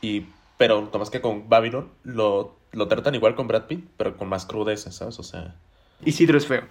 [0.00, 0.26] Y,
[0.56, 4.46] pero más que con Babylon lo, lo tratan igual con Brad Pitt, pero con más
[4.46, 5.18] crudeza, ¿sabes?
[5.18, 5.56] O sea.
[6.04, 6.62] Isidro es feo.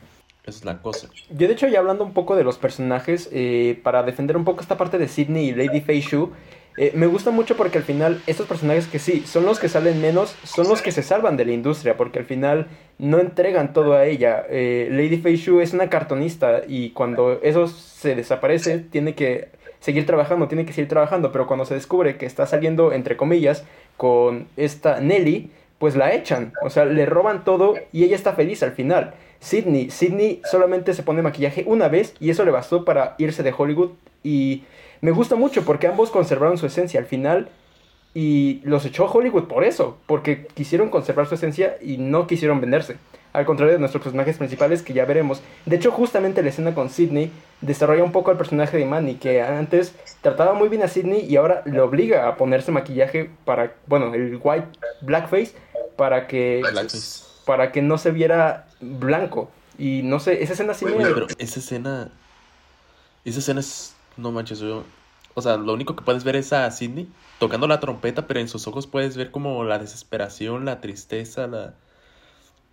[0.48, 1.10] Es la cosa.
[1.30, 4.62] Yo, de hecho, ya hablando un poco de los personajes, eh, para defender un poco
[4.62, 6.32] esta parte de Sidney y Lady Fei Shu,
[6.78, 10.00] eh, me gusta mucho porque al final estos personajes que sí, son los que salen
[10.00, 13.94] menos, son los que se salvan de la industria, porque al final no entregan todo
[13.94, 14.46] a ella.
[14.50, 19.50] Eh, Lady Fei Shu es una cartonista y cuando eso se desaparece, tiene que
[19.82, 23.66] seguir trabajando, tiene que seguir trabajando, pero cuando se descubre que está saliendo, entre comillas,
[23.98, 28.64] con esta Nelly, pues la echan, o sea, le roban todo y ella está feliz
[28.64, 29.14] al final.
[29.40, 33.54] Sidney, Sidney solamente se pone maquillaje una vez y eso le bastó para irse de
[33.56, 33.92] Hollywood
[34.24, 34.64] y
[35.02, 37.50] me gusta mucho porque ambos conservaron su esencia al final
[38.14, 42.96] y los echó Hollywood por eso, porque quisieron conservar su esencia y no quisieron venderse.
[43.34, 45.42] Al contrario de nuestros personajes principales que ya veremos.
[45.66, 49.42] De hecho, justamente la escena con Sidney desarrolla un poco al personaje de Manny, que
[49.42, 54.14] antes trataba muy bien a Sidney y ahora le obliga a ponerse maquillaje para, bueno,
[54.14, 54.68] el white
[55.02, 55.54] blackface,
[55.96, 56.64] para que,
[57.46, 59.52] para que no se viera blanco.
[59.78, 60.94] Y no sé, esa escena sí me...
[60.96, 62.10] Pero esa escena...
[63.24, 64.84] Esa escena es no manches, yo.
[65.36, 67.08] O sea, lo único que puedes ver es a Sidney
[67.40, 71.76] tocando la trompeta, pero en sus ojos puedes ver como la desesperación, la tristeza, la.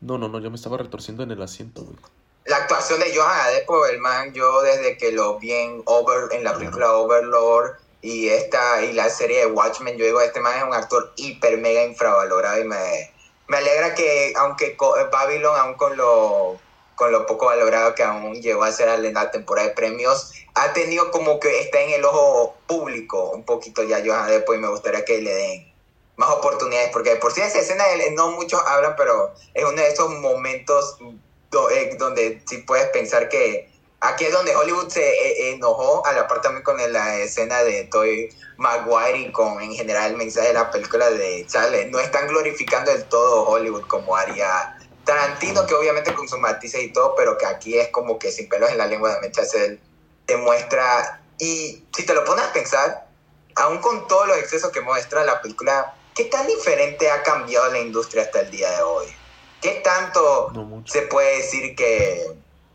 [0.05, 1.97] No, no, no, yo me estaba retorciendo en el asiento, güey.
[2.45, 6.45] La actuación de Johan Adepo, el man, yo desde que lo vi en, Over, en
[6.45, 10.65] la película Overlord y esta y la serie de Watchmen, yo digo, este man es
[10.65, 13.15] un actor hiper mega infravalorado y me,
[13.49, 14.77] me alegra que, aunque
[15.11, 16.59] Babylon, aún con lo
[16.97, 20.73] con lo poco valorado que aún llegó a ser en la temporada de premios, ha
[20.75, 25.05] tenido como que está en el ojo público un poquito ya Johan después me gustaría
[25.05, 25.74] que le den
[26.17, 30.11] más oportunidades, porque por si esa escena no muchos hablan, pero es uno de esos
[30.11, 30.97] momentos
[31.73, 36.29] eh, donde sí puedes pensar que aquí es donde Hollywood se eh, enojó, a la
[36.29, 40.55] par también con la escena de Toy Maguire y con en general el mensaje de
[40.55, 46.15] la película de Charles, no están glorificando del todo Hollywood como haría Tarantino, que obviamente
[46.15, 48.87] con sus matices y todo, pero que aquí es como que sin pelos en la
[48.87, 49.43] lengua de Mecha
[50.27, 51.21] te muestra.
[51.39, 53.07] Y si te lo pones a pensar,
[53.57, 57.81] aún con todos los excesos que muestra la película, ¿qué tan diferente ha cambiado la
[57.81, 59.07] industria hasta el día de hoy?
[59.61, 60.53] ¿Qué tanto
[60.87, 62.23] se puede decir que,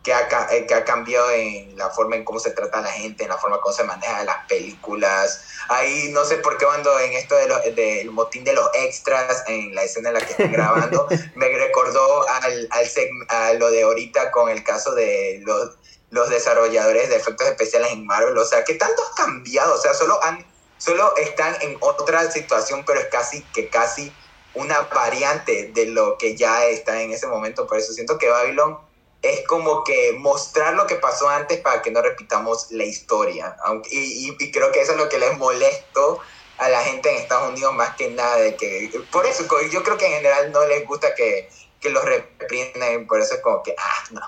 [0.04, 2.92] que ha, eh, que ha cambiado en la forma en cómo se trata a la
[2.92, 5.44] gente, en la forma en cómo se maneja las películas.
[5.68, 9.76] Ahí no sé por qué cuando en esto de del motín de los extras, en
[9.76, 12.88] la escena en la que están grabando, me recordó al, al
[13.28, 15.78] a lo de ahorita con el caso de los
[16.12, 18.38] los desarrolladores de efectos especiales en Marvel.
[18.38, 19.76] O sea, ¿qué tanto ha cambiado?
[19.76, 20.44] O sea, solo, han,
[20.80, 24.12] solo están en otra situación, pero es casi que casi
[24.56, 27.68] una variante de lo que ya está en ese momento.
[27.68, 28.80] Por eso siento que Babylon
[29.22, 33.56] es como que mostrar lo que pasó antes para que no repitamos la historia.
[33.92, 36.20] Y, creo que eso es lo que les molesto
[36.58, 38.38] a la gente en Estados Unidos más que nada.
[38.38, 42.04] De que, por eso yo creo que en general no les gusta que, que los
[42.04, 44.22] reprinden, por eso es como que, ah, no.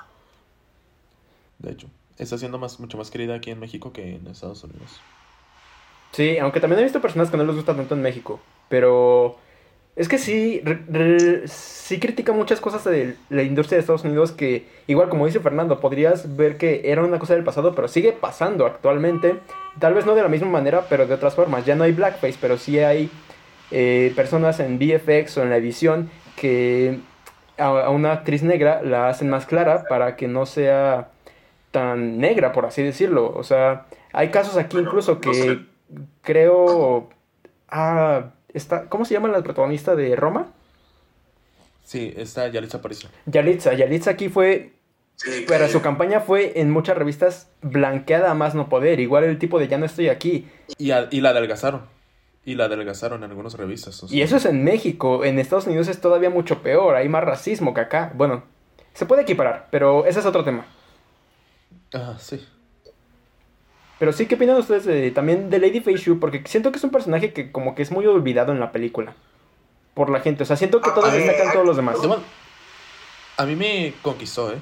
[1.59, 1.87] De hecho,
[2.17, 4.99] está siendo más, mucho más querida aquí en México que en Estados Unidos.
[6.11, 9.37] Sí, aunque también he visto personas que no les gusta tanto en México, pero
[9.95, 10.61] es que sí,
[11.45, 15.81] sí critica muchas cosas de la industria de Estados Unidos que, igual como dice Fernando,
[15.81, 19.35] podrías ver que era una cosa del pasado, pero sigue pasando actualmente.
[19.79, 21.65] Tal vez no de la misma manera, pero de otras formas.
[21.65, 23.09] Ya no hay blackface, pero sí hay
[23.69, 26.99] eh, personas en VFX o en la edición que
[27.57, 31.09] a, una actriz negra la hacen más clara para que no sea
[31.71, 33.33] tan negra, por así decirlo.
[33.35, 35.65] O sea, hay casos aquí incluso que
[36.21, 37.09] creo...
[37.69, 40.51] Ah, está, ¿Cómo se llama la protagonista de Roma?
[41.83, 43.09] Sí, está Yalitza Aparicio.
[43.25, 44.73] Yalitza, Yalitza aquí fue...
[45.47, 48.99] pero su campaña fue en muchas revistas blanqueada a más no poder.
[48.99, 50.47] Igual el tipo de ya no estoy aquí.
[50.77, 51.81] Y, y la adelgazaron.
[52.43, 54.03] Y la adelgazaron en algunas revistas.
[54.09, 55.23] Y eso es en México.
[55.23, 56.95] En Estados Unidos es todavía mucho peor.
[56.95, 58.11] Hay más racismo que acá.
[58.15, 58.43] Bueno,
[58.93, 60.65] se puede equiparar, pero ese es otro tema.
[61.93, 62.43] Ah, sí.
[64.01, 66.19] Pero sí, ¿qué opinan ustedes de, también de Lady Fei Shu?
[66.19, 69.13] Porque siento que es un personaje que como que es muy olvidado en la película.
[69.93, 70.41] Por la gente.
[70.41, 71.97] O sea, siento que ah, todos destacan todos los demás.
[73.37, 74.57] A mí me conquistó, ¿eh?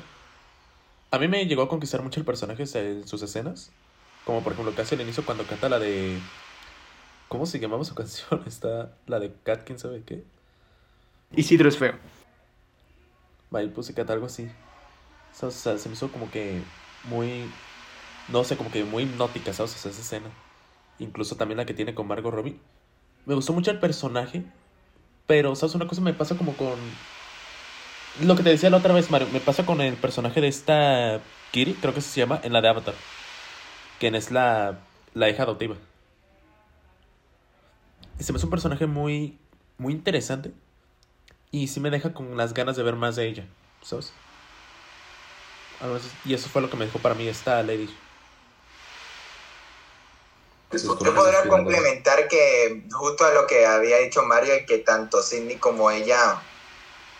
[1.12, 3.72] A mí me llegó a conquistar mucho el personaje en sus escenas.
[4.26, 6.20] Como por ejemplo casi al inicio cuando canta la de
[7.30, 8.44] ¿Cómo se llamaba su canción?
[8.46, 10.22] Está la de Cat, quién sabe qué.
[11.34, 11.94] Isidro es feo.
[13.52, 14.52] Vale, puse Cat algo así.
[15.42, 16.62] O sea, se me hizo como que
[17.06, 17.46] muy.
[18.32, 19.76] No sé, como que muy hipnótica, ¿sabes?
[19.76, 20.30] esa escena.
[21.00, 22.60] Incluso también la que tiene con Margot Robbie.
[23.26, 24.44] Me gustó mucho el personaje.
[25.28, 25.76] Pero, ¿sabes?
[25.76, 26.78] Una cosa me pasa como con.
[28.22, 29.28] Lo que te decía la otra vez, Mario.
[29.32, 32.70] Me pasa con el personaje de esta Kiri, creo que se llama, en la de
[32.70, 32.96] Avatar.
[34.00, 34.80] Quien es la,
[35.14, 35.76] la hija adoptiva
[38.24, 39.38] se me hace un personaje muy,
[39.78, 40.52] muy interesante.
[41.52, 43.46] Y sí me deja con las ganas de ver más de ella,
[43.82, 44.14] ¿sabes?
[46.26, 47.90] Y eso fue lo que me dejó para mí esta Lady.
[50.72, 55.90] Yo podría complementar que justo a lo que había dicho Mario, que tanto Sidney como
[55.90, 56.42] ella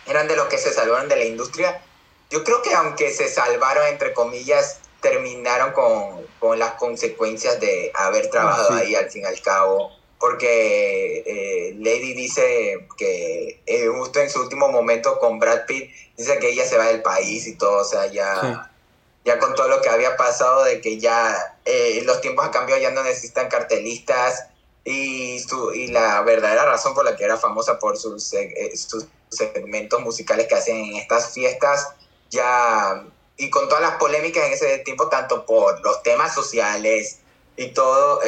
[0.06, 1.82] eran de los que se salvaron de la industria.
[2.30, 8.30] Yo creo que aunque se salvaron, entre comillas, terminaron con, con las consecuencias de haber
[8.30, 14.28] trabajado ahí al fin y al cabo porque eh, Lady dice que eh, justo en
[14.28, 17.78] su último momento con Brad Pitt, dice que ella se va del país y todo,
[17.78, 18.69] o sea, ya,
[19.24, 22.80] ya con todo lo que había pasado, de que ya eh, los tiempos han cambiado,
[22.80, 24.46] ya no necesitan cartelistas
[24.84, 28.34] y, su, y la verdadera razón por la que era famosa por sus,
[28.74, 31.88] sus segmentos musicales que hacen en estas fiestas,
[32.30, 33.04] ya,
[33.36, 37.18] y con todas las polémicas en ese tiempo, tanto por los temas sociales
[37.56, 38.20] y todo,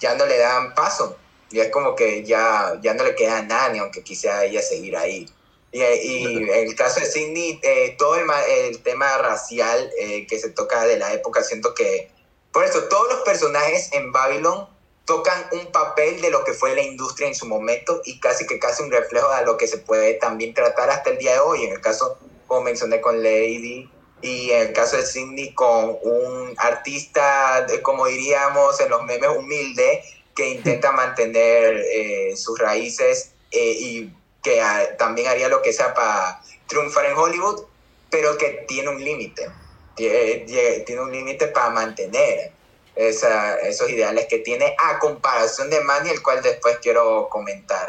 [0.00, 1.16] ya no le dan paso.
[1.50, 4.96] Y es como que ya, ya no le queda nada, ni aunque quisiera ella seguir
[4.96, 5.28] ahí.
[5.74, 10.50] Y, y el caso de Sidney, eh, todo el, el, tema racial eh, que se
[10.50, 12.12] toca de la época, siento que,
[12.52, 14.68] por eso, todos los personajes en Babylon
[15.04, 18.60] tocan un papel de lo que fue la industria en su momento y casi que
[18.60, 21.64] casi un reflejo de lo que se puede también tratar hasta el día de hoy.
[21.64, 23.90] En el caso, como mencioné con Lady,
[24.22, 30.04] y en el caso de Sidney con un artista, como diríamos en los memes, humilde,
[30.36, 34.12] que intenta mantener eh, sus raíces eh, y
[34.44, 34.62] que
[34.98, 37.64] también haría lo que sea para triunfar en Hollywood,
[38.10, 39.50] pero que tiene un límite,
[39.96, 42.52] tiene, un límite para mantener
[42.94, 47.88] esos ideales que tiene a comparación de Manny, el cual después quiero comentar.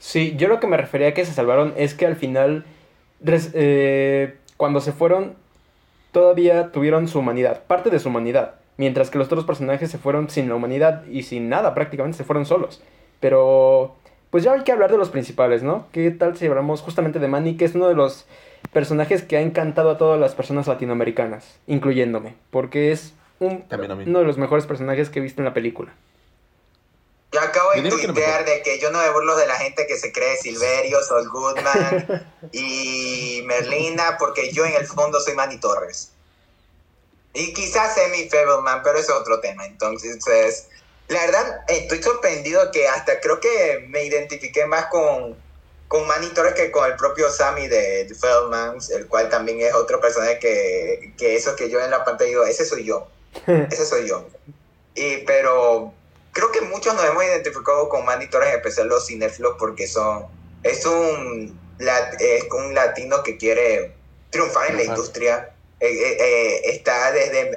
[0.00, 2.66] Sí, yo lo que me refería a que se salvaron es que al final...
[3.24, 5.36] Eh, cuando se fueron,
[6.12, 8.56] todavía tuvieron su humanidad, parte de su humanidad.
[8.76, 12.24] Mientras que los otros personajes se fueron sin la humanidad y sin nada, prácticamente se
[12.24, 12.82] fueron solos.
[13.20, 13.96] Pero,
[14.30, 15.86] pues ya hay que hablar de los principales, ¿no?
[15.92, 18.26] ¿Qué tal si hablamos justamente de Manny, que es uno de los
[18.72, 22.34] personajes que ha encantado a todas las personas latinoamericanas, incluyéndome?
[22.50, 23.64] Porque es un,
[24.06, 25.94] uno de los mejores personajes que he visto en la película.
[27.30, 30.12] Yo acabo de tuitear de que yo no me burlo de la gente que se
[30.12, 36.12] cree Silverio, Sol Goodman y Merlina, porque yo en el fondo soy Manny Torres.
[37.34, 39.66] Y quizás Semi Fableman, pero es otro tema.
[39.66, 40.68] Entonces,
[41.08, 45.36] la verdad, estoy sorprendido que hasta creo que me identifiqué más con,
[45.88, 49.72] con Manny Torres que con el propio Sammy de, de Feldmans, el cual también es
[49.74, 53.08] otro personaje que, que eso que yo en la pantalla digo, ese soy yo,
[53.46, 54.26] ese soy yo.
[54.94, 55.94] Y, pero
[56.32, 60.26] creo que muchos nos hemos identificado con Manny Torres, en especial los cinéfilos, porque son,
[60.62, 61.58] es un,
[62.20, 63.94] es un latino que quiere
[64.30, 65.54] triunfar en la industria.
[65.80, 67.56] Eh, eh, eh, está desde,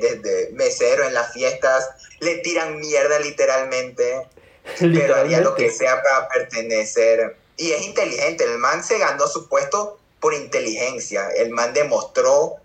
[0.00, 1.90] desde mesero en las fiestas,
[2.20, 4.26] le tiran mierda literalmente
[4.78, 7.36] pero haría lo que sea para pertenecer.
[7.56, 12.56] Y es inteligente, el man se ganó su puesto por inteligencia, el man demostró,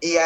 [0.00, 0.16] y,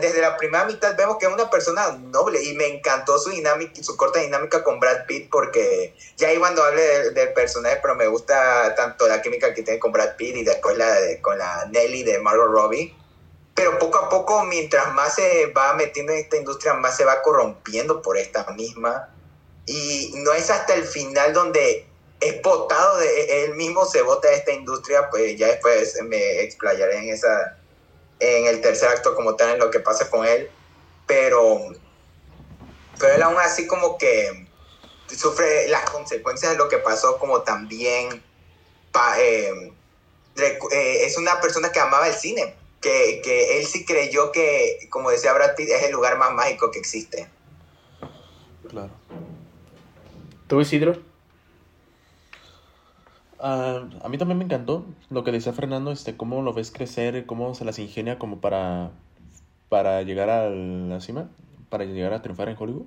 [0.00, 3.82] desde la primera mitad vemos que es una persona noble, y me encantó su dinámica,
[3.82, 7.94] su corta dinámica con Brad Pitt, porque ya ahí cuando hable del, del personaje, pero
[7.94, 11.38] me gusta tanto la química que tiene con Brad Pitt y después la de- con
[11.38, 12.94] la Nelly de Margot Robbie.
[13.54, 17.22] Pero poco a poco, mientras más se va metiendo en esta industria, más se va
[17.22, 19.10] corrompiendo por esta misma.
[19.66, 24.36] Y no es hasta el final donde es votado, de, él mismo se vota de
[24.36, 27.58] esta industria, pues ya después me explayaré en esa
[28.20, 30.50] en el tercer acto como tal en lo que pasa con él,
[31.06, 31.58] pero
[32.98, 34.52] pero él aún así como que
[35.08, 38.26] sufre las consecuencias de lo que pasó como también
[38.92, 39.50] pa- eh,
[40.36, 45.10] eh, es una persona que amaba el cine, que, que él sí creyó que, como
[45.10, 47.26] decía Brad Pitt, es el lugar más mágico que existe.
[48.68, 48.90] Claro.
[50.46, 51.00] ¿Tú, Isidro?
[53.40, 57.24] Ah, a mí también me encantó lo que decía Fernando, este, cómo lo ves crecer,
[57.24, 58.90] cómo se las ingenia como para,
[59.70, 61.30] para llegar a la cima,
[61.70, 62.86] para llegar a triunfar en Hollywood.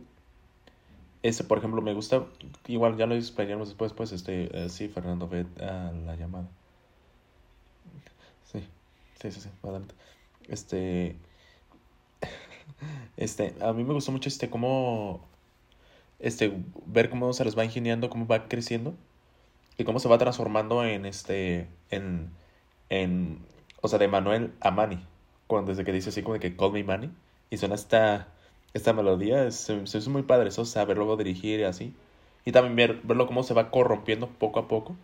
[1.24, 2.26] Este, por ejemplo, me gusta,
[2.68, 6.48] igual ya lo explicaremos después, pues, este, eh, sí, Fernando, ve a la llamada.
[9.22, 9.96] Sí, sí, sí, adelante.
[10.48, 11.18] Este,
[13.18, 15.22] este, a mí me gustó mucho, este, cómo,
[16.20, 16.54] este,
[16.86, 18.96] ver cómo se les va ingeniando, cómo va creciendo
[19.78, 22.32] y cómo se va transformando en este en
[22.90, 23.40] en
[23.82, 25.00] o sea de Manuel a Manny
[25.48, 27.12] cuando desde que dice así como de que call me Manny
[27.52, 28.30] y suena esta
[28.74, 31.94] esta melodía es, se, se hizo muy padre eso saberlo dirigir y así
[32.46, 34.96] y también ver, verlo cómo se va corrompiendo poco a poco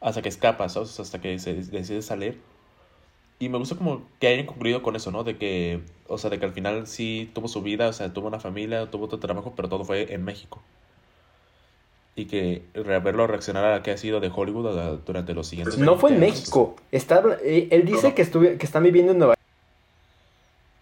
[0.00, 0.98] hasta que escapa ¿sabes?
[1.00, 2.40] hasta que se decide salir
[3.40, 6.38] y me gusta como que hayan concluido con eso no de que o sea de
[6.38, 9.52] que al final sí tuvo su vida o sea tuvo una familia tuvo otro trabajo
[9.56, 10.60] pero todo fue en México
[12.16, 15.78] y que verlo reaccionar a lo que ha sido de Hollywood a- durante los siguientes
[15.78, 16.40] No fue en 20 años.
[16.40, 16.76] México.
[16.90, 19.34] Está, eh, él dice que, estuve, que están viviendo en Nueva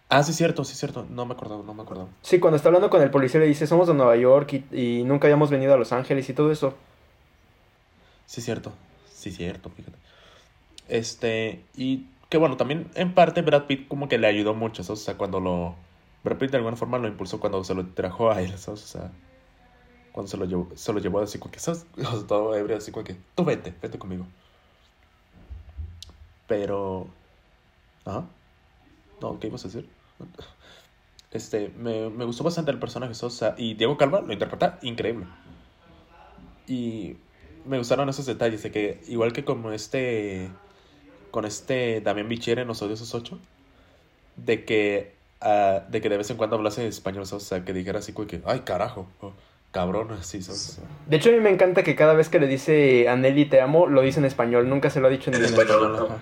[0.08, 1.04] Ah, sí, cierto, sí, cierto.
[1.10, 2.08] No me acordaba, no me acordaba.
[2.22, 5.04] Sí, cuando está hablando con el policía le dice, somos de Nueva York y, y
[5.04, 6.74] nunca habíamos venido a Los Ángeles y todo eso.
[8.26, 8.72] Sí, cierto.
[9.12, 9.96] Sí, cierto, fíjate.
[10.88, 15.02] Este, y que bueno, también en parte Brad Pitt como que le ayudó mucho, ¿sabes?
[15.02, 15.76] O sea, cuando lo...
[16.24, 18.82] Brad Pitt de alguna forma lo impulsó cuando se lo trajo a él, ¿sabes?
[18.82, 19.12] O sea,
[20.12, 21.86] cuando se lo llevó, se lo llevó así como que, ¿sabes?
[22.28, 24.26] Todo ebrio, así como que, tú vete, vete conmigo.
[26.48, 27.08] Pero...
[28.04, 28.24] Ajá.
[29.20, 29.88] No, ¿qué ibas a decir?
[31.32, 33.34] Este, me, me gustó bastante el personaje, ¿sabes?
[33.34, 35.26] O sea, y Diego Calva lo interpreta increíble.
[36.66, 37.16] Y
[37.66, 40.50] me gustaron esos detalles de que, igual que como este,
[41.36, 43.38] con este Damián Bichir en Los Odiosos 8,
[44.36, 45.12] de que,
[45.42, 47.44] ah, de que de vez en cuando hablase español, ¿sabes?
[47.44, 49.32] o sea, que dijera así como que, ay, carajo, o
[49.70, 50.80] cabrón, así, ¿sabes?
[51.04, 53.60] De hecho, a mí me encanta que cada vez que le dice a Nelly te
[53.60, 55.60] amo, lo dice en español, nunca se lo ha dicho en, En inglés.
[55.60, 55.96] español.
[56.06, 56.16] ajá.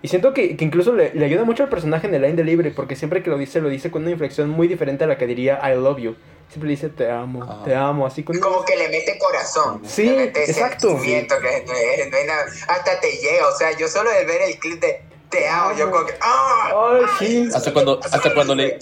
[0.00, 2.70] Y siento que, que incluso le, le ayuda mucho al personaje en el line delivery,
[2.70, 5.26] porque siempre que lo dice, lo dice con una inflexión muy diferente a la que
[5.26, 6.16] diría I love you.
[6.48, 7.64] Siempre dice te amo, Ajá.
[7.64, 8.38] te amo, así con...
[8.38, 9.82] Como que le mete corazón.
[9.84, 10.90] Sí, le mete exacto.
[10.90, 13.48] sentimiento que no es- no es nada- hasta te llega.
[13.48, 16.14] O sea, yo solo de ver el clip de Te amo, yo como que.
[16.20, 16.72] ¡Ah!
[16.92, 17.48] Ay, sí.
[17.52, 18.78] Hasta cuando, hasta cuando le,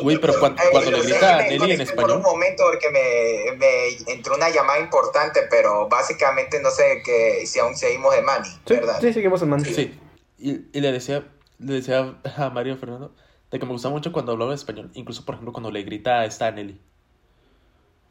[0.00, 2.88] güey, pero cuando, no le grita a Nelly en conecté Por español, un momento porque
[2.90, 8.22] me, me entró una llamada importante, pero básicamente no sé que si aún seguimos de
[8.22, 8.98] Manny, Sí, ¿verdad?
[9.00, 9.64] sí, seguimos en man.
[9.64, 9.98] Sí,
[10.38, 11.26] y, y le decía,
[11.58, 13.12] le decía a Mario Fernando
[13.50, 16.26] de que me gusta mucho cuando hablaba español, incluso por ejemplo cuando le grita a
[16.26, 16.80] esta Nelly.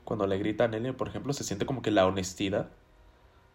[0.08, 2.70] Cuando le grita a Nelly, por ejemplo, se siente como que la honestidad.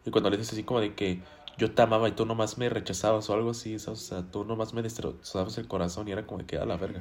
[0.05, 1.21] Y cuando le dices así como de que
[1.57, 4.75] yo te amaba y tú nomás me rechazabas o algo así, o sea, tú nomás
[4.75, 7.01] me destrozabas el corazón y era como que a la verga.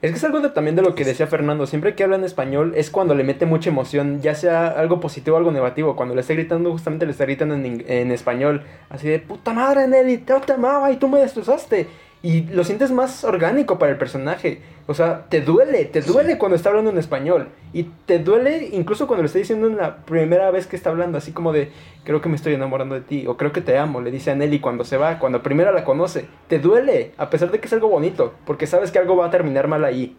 [0.00, 1.66] Es que es algo de- también de lo que decía Fernando.
[1.66, 5.34] Siempre que habla en español es cuando le mete mucha emoción, ya sea algo positivo
[5.34, 5.96] o algo negativo.
[5.96, 8.62] Cuando le está gritando, justamente le está gritando en, español.
[8.90, 11.88] Así de puta madre, Nelly, yo te amaba y tú me destrozaste.
[12.20, 14.60] Y lo sientes más orgánico para el personaje.
[14.88, 17.48] O sea, te duele, te duele cuando está hablando en español.
[17.72, 21.18] Y te duele incluso cuando lo está diciendo en la primera vez que está hablando.
[21.18, 21.70] Así como de,
[22.04, 23.26] creo que me estoy enamorando de ti.
[23.28, 25.84] O creo que te amo, le dice a Nelly cuando se va, cuando primero la
[25.84, 26.26] conoce.
[26.48, 28.34] Te duele, a pesar de que es algo bonito.
[28.44, 30.16] Porque sabes que algo va a terminar mal ahí.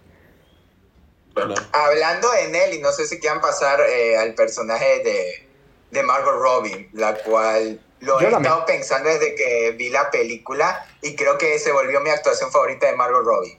[1.34, 1.56] Claro.
[1.74, 5.50] Hablando de Nelly, no sé si quieran pasar eh, al personaje de,
[5.92, 10.86] de Margot Robbie, la cual lo Yo he estado pensando desde que vi la película
[11.02, 13.58] y creo que se volvió mi actuación favorita de Margot Robbie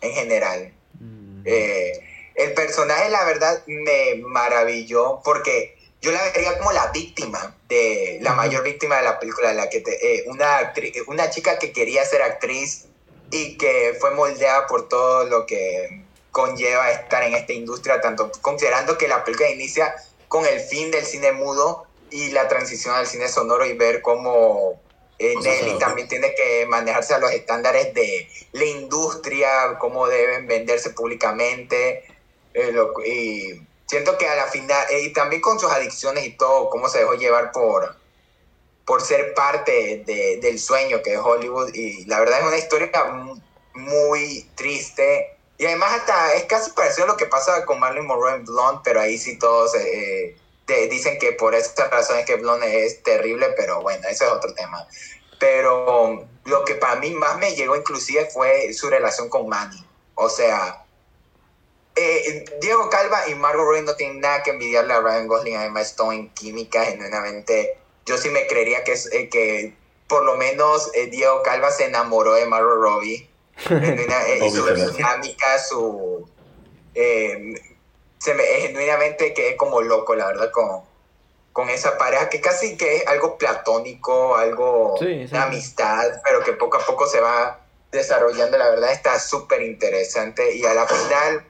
[0.00, 0.72] en general.
[1.00, 1.42] Mm.
[1.44, 1.92] Eh,
[2.34, 8.32] el personaje, la verdad, me maravilló porque yo la vería como la víctima de la
[8.34, 12.04] mayor víctima de la película, la que te- eh, una actri- una chica que quería
[12.04, 12.84] ser actriz
[13.30, 18.98] y que fue moldeada por todo lo que conlleva estar en esta industria, tanto considerando
[18.98, 19.94] que la película inicia
[20.28, 24.82] con el fin del cine mudo y la transición al cine sonoro y ver cómo
[25.18, 30.46] eh, Nelly se- también tiene que manejarse a los estándares de la industria, cómo deben
[30.46, 32.04] venderse públicamente.
[32.58, 36.36] eh, lo- y siento que a la final, eh, y también con sus adicciones y
[36.38, 37.96] todo, cómo se dejó llevar por,
[38.86, 41.70] por ser parte de- del sueño que es Hollywood.
[41.74, 43.38] Y la verdad es una historia mu-
[43.74, 45.38] muy triste.
[45.58, 48.80] Y además hasta es casi parecido a lo que pasa con Marilyn Monroe en Blonde,
[48.84, 50.36] pero ahí sí todos eh,
[50.66, 54.52] te dicen que por estas razones que Blonde es terrible, pero bueno, eso es otro
[54.52, 54.86] tema.
[55.38, 59.84] Pero lo que para mí más me llegó inclusive fue su relación con Manny.
[60.14, 60.84] O sea,
[61.94, 65.56] eh, Diego Calva y Margot Robbie no tienen nada que envidiarle a Ryan Gosling y
[65.56, 67.78] a Emma Stone en química, genuinamente.
[68.04, 69.74] Yo sí me creería que, es, eh, que
[70.08, 73.30] por lo menos eh, Diego Calva se enamoró de Margot Robbie.
[73.56, 76.28] Su dinámica, su...
[78.18, 80.82] se me, genuinamente quedé como loco, la verdad, con,
[81.52, 85.32] con esa pareja, que casi que es algo platónico, algo Sí, sí.
[85.34, 90.54] de amistad, pero que poco a poco se va desarrollando, la verdad está súper interesante
[90.54, 91.46] y a la final,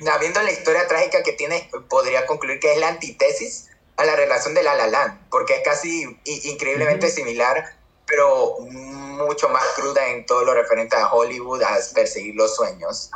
[0.00, 4.16] na- viendo la historia trágica que tiene, podría concluir que es la antítesis a la
[4.16, 7.14] relación de La La Land, porque es casi increíblemente Ujú.
[7.16, 7.64] similar,
[8.06, 13.10] pero mucho más cruda en todo lo referente a Hollywood, a perseguir los sueños.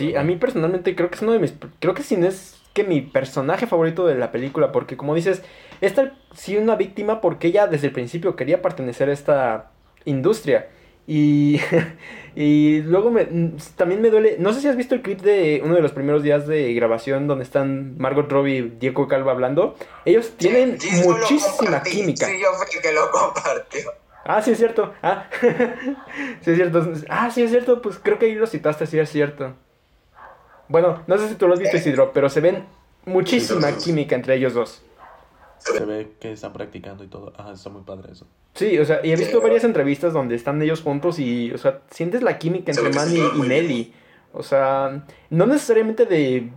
[0.00, 1.52] Sí, a mí personalmente creo que es uno de mis...
[1.78, 5.42] Creo que sí no es que mi personaje favorito de la película, porque como dices,
[5.82, 9.72] esta sí una víctima porque ella desde el principio quería pertenecer a esta
[10.06, 10.70] industria.
[11.06, 11.60] Y,
[12.34, 13.26] y luego me,
[13.76, 16.22] también me duele, no sé si has visto el clip de uno de los primeros
[16.22, 19.76] días de grabación donde están Margot Robbie y Diego Calva hablando.
[20.06, 22.24] Ellos tienen Sí, muchísima química.
[22.24, 23.92] Sí, yo fui el que lo compartió.
[24.24, 24.94] Ah, sí es cierto.
[25.02, 25.28] Ah,
[26.40, 26.90] sí es cierto.
[27.10, 27.82] Ah, sí es cierto.
[27.82, 29.56] Pues creo que ahí lo citaste, sí es cierto.
[30.70, 32.64] Bueno, no sé si tú lo has visto, Isidro, pero se ven
[33.04, 34.82] muchísima química entre ellos dos.
[35.58, 37.32] Se ve que están practicando y todo.
[37.36, 38.26] Ajá, está muy padre eso.
[38.54, 41.80] Sí, o sea, y he visto varias entrevistas donde están ellos juntos y, o sea,
[41.90, 43.40] sientes la química entre Manny y.
[43.42, 43.94] Nelly.
[44.32, 46.52] O sea, no necesariamente de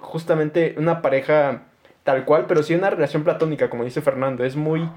[0.00, 1.68] justamente una pareja
[2.02, 4.44] tal cual, pero sí una relación platónica, como dice Fernando.
[4.44, 4.90] Es muy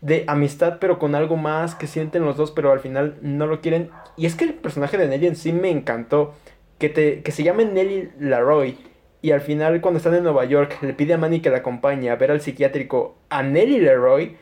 [0.00, 3.60] de amistad, pero con algo más que sienten los dos, pero al final no lo
[3.60, 3.90] quieren.
[4.16, 6.34] Y es que el personaje de Nelly en sí me encantó.
[6.82, 8.76] Que, te, que se llame Nelly Laroy.
[9.22, 12.10] Y al final, cuando están en Nueva York, le pide a Manny que la acompañe
[12.10, 14.36] a ver al psiquiátrico a Nelly Leroy.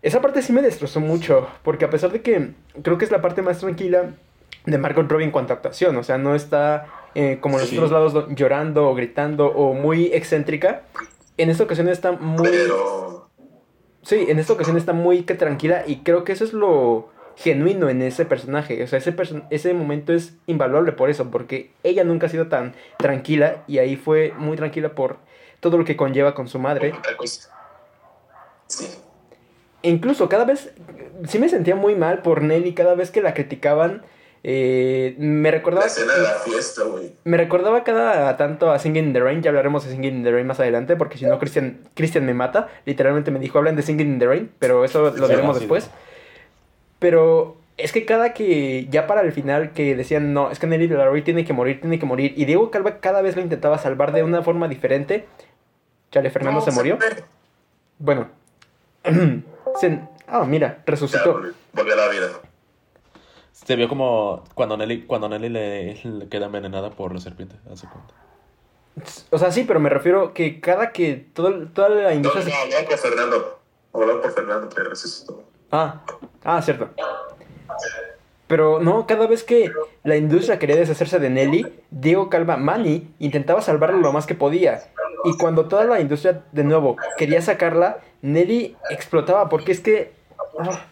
[0.00, 2.52] Esa parte sí me destrozó mucho, porque a pesar de que
[2.82, 4.14] creo que es la parte más tranquila
[4.64, 7.68] de Margot Robbie en cuanto a actuación, o sea, no está eh, como en los
[7.68, 7.76] Sí.
[7.76, 10.82] otros lados do- llorando o gritando o muy excéntrica,
[11.36, 12.48] en esta ocasión está muy...
[12.48, 13.28] Pero
[14.02, 17.10] Sí, en esta ocasión está muy que tranquila y creo que eso es lo
[17.42, 21.70] genuino en ese personaje, o sea, ese, perso- ese momento es invaluable por eso, porque
[21.82, 25.16] ella nunca ha sido tan tranquila y ahí fue muy tranquila por
[25.60, 26.92] todo lo que conlleva con su madre.
[28.66, 28.86] Sí.
[29.82, 30.72] E incluso cada vez,
[31.26, 34.02] sí me sentía muy mal por Nelly, cada vez que la criticaban,
[34.42, 35.86] eh, me La recordaba...
[35.86, 37.12] escena de la fiesta, güey.
[37.24, 40.30] Me recordaba cada tanto a Singing in the Rain, ya hablaremos de Singing in the
[40.30, 43.82] Rain más adelante, porque si no Christian, Christian me mata, literalmente me dijo, hablan de
[43.82, 45.60] Singing in the Rain, pero eso lo Sí, sí.
[45.60, 45.90] después.
[47.00, 50.86] Pero es que cada que, ya para el final, que decían, no, es que Nelly
[50.86, 54.12] Laroy tiene que morir, tiene que morir, y Diego Calva cada vez lo intentaba salvar
[54.12, 55.26] de una forma diferente.
[56.12, 56.98] Chale, Fernando No, se murió.
[57.98, 58.28] Bueno.
[60.32, 61.32] Ah, mira, resucitó.
[61.32, 62.28] volvió, volvió a la vida.
[63.52, 67.56] Se vio como cuando Nelly, cuando Nelly le, le queda envenenada por la serpiente.
[67.72, 68.14] Hace cuenta.
[69.30, 72.44] O sea, sí, pero me refiero que cada que todo, toda la No, industria...
[72.44, 73.60] no, hablaba por Fernando.
[73.92, 75.42] Hablaba por Fernando, que resucitó.
[75.70, 76.02] Ah,
[76.44, 76.88] ah, cierto.
[78.46, 79.70] Pero no, cada vez que
[80.02, 84.82] la industria quería deshacerse de Nelly, Diego Calva Manny intentaba salvarlo lo más que podía.
[85.24, 90.12] Y cuando toda la industria de nuevo quería sacarla, Nelly explotaba porque es que...
[90.58, 90.86] ah,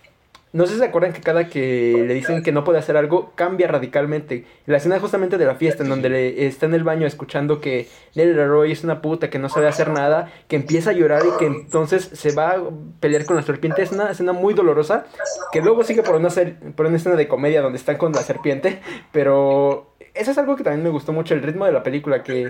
[0.52, 3.32] no sé si se acuerdan que cada que le dicen que no puede hacer algo,
[3.34, 4.46] cambia radicalmente.
[4.64, 7.86] La escena justamente de la fiesta, en donde le, está en el baño escuchando que
[8.14, 11.36] Nelly Leroy es una puta, que no sabe hacer nada, que empieza a llorar y
[11.38, 12.62] que entonces se va a
[13.00, 13.82] pelear con la serpiente.
[13.82, 15.04] Es una escena muy dolorosa,
[15.52, 18.22] que luego sigue por una, ser- por una escena de comedia donde están con la
[18.22, 18.80] serpiente.
[19.12, 22.48] Pero eso es algo que también me gustó mucho, el ritmo de la película, que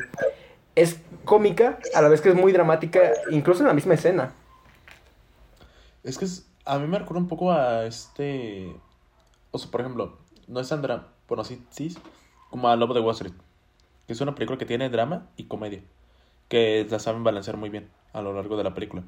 [0.76, 4.32] es cómica a la vez que es muy dramática, incluso en la misma escena.
[6.05, 8.77] Es que es- a mí me recuerda un poco a este.
[9.51, 11.09] O sea, por ejemplo, no es tan drama.
[11.27, 11.97] Bueno, sí, sí.
[12.51, 13.33] Como a Lobo de Wall Street.
[14.07, 15.83] Que es una película que tiene drama y comedia.
[16.49, 19.03] Que la saben balancear muy bien a lo largo de la película.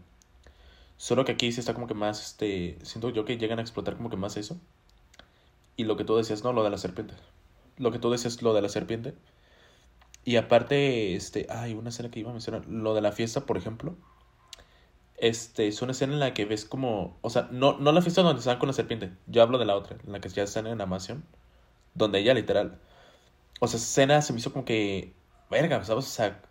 [0.97, 2.79] Solo que aquí sí está como que más, este.
[2.83, 4.59] Siento yo que llegan a explotar como que más eso.
[5.77, 7.15] Y lo que tú decías, no, lo de la serpiente.
[7.77, 9.15] Lo que tú decías, lo de la serpiente.
[10.25, 11.47] Y aparte, este.
[11.51, 12.67] Ay, una escena que iba a mencionar.
[12.67, 13.97] Lo de la fiesta, por ejemplo.
[15.21, 18.23] Este, es una escena en la que ves como, o sea, no, no la fiesta
[18.23, 20.67] donde están con la serpiente, yo hablo de la otra, en la que ya están
[20.67, 21.25] en la mansión,
[21.95, 22.81] donde ella literal,
[23.61, 25.15] o sea, esa escena se me hizo como que,
[25.51, 26.07] verga, ¿sabes?
[26.07, 26.43] O sea,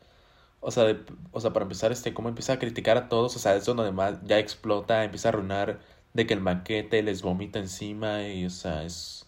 [0.61, 3.39] o sea, de- o sea, para empezar, este, cómo empieza a criticar a todos, o
[3.39, 5.79] sea, es donde más ya explota, empieza a arruinar
[6.13, 9.27] de que el maquete les vomita encima y, o sea, es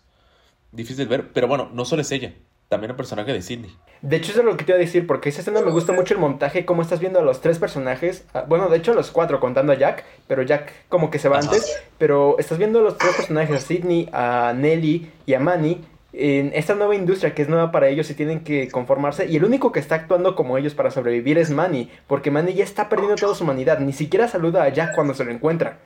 [0.72, 2.36] difícil ver, pero bueno, no solo es ella,
[2.70, 3.72] también el personaje de Sidney.
[4.02, 5.94] De hecho, eso es lo que te iba a decir, porque esa escena me gusta
[5.94, 8.96] mucho el montaje, cómo estás viendo a los tres personajes, ah, bueno, de hecho a
[8.96, 11.48] los cuatro, contando a Jack, pero Jack como que se va Ajá.
[11.48, 15.86] antes, pero estás viendo a los tres personajes, a Sidney, a Nelly y a Manny,
[16.14, 19.46] en esta nueva industria que es nueva para ellos y tienen que conformarse, y el
[19.46, 23.16] único que está actuando como ellos para sobrevivir es Manny, porque Manny ya está perdiendo
[23.18, 25.78] toda su humanidad, ni siquiera saluda a Jack cuando se lo encuentra.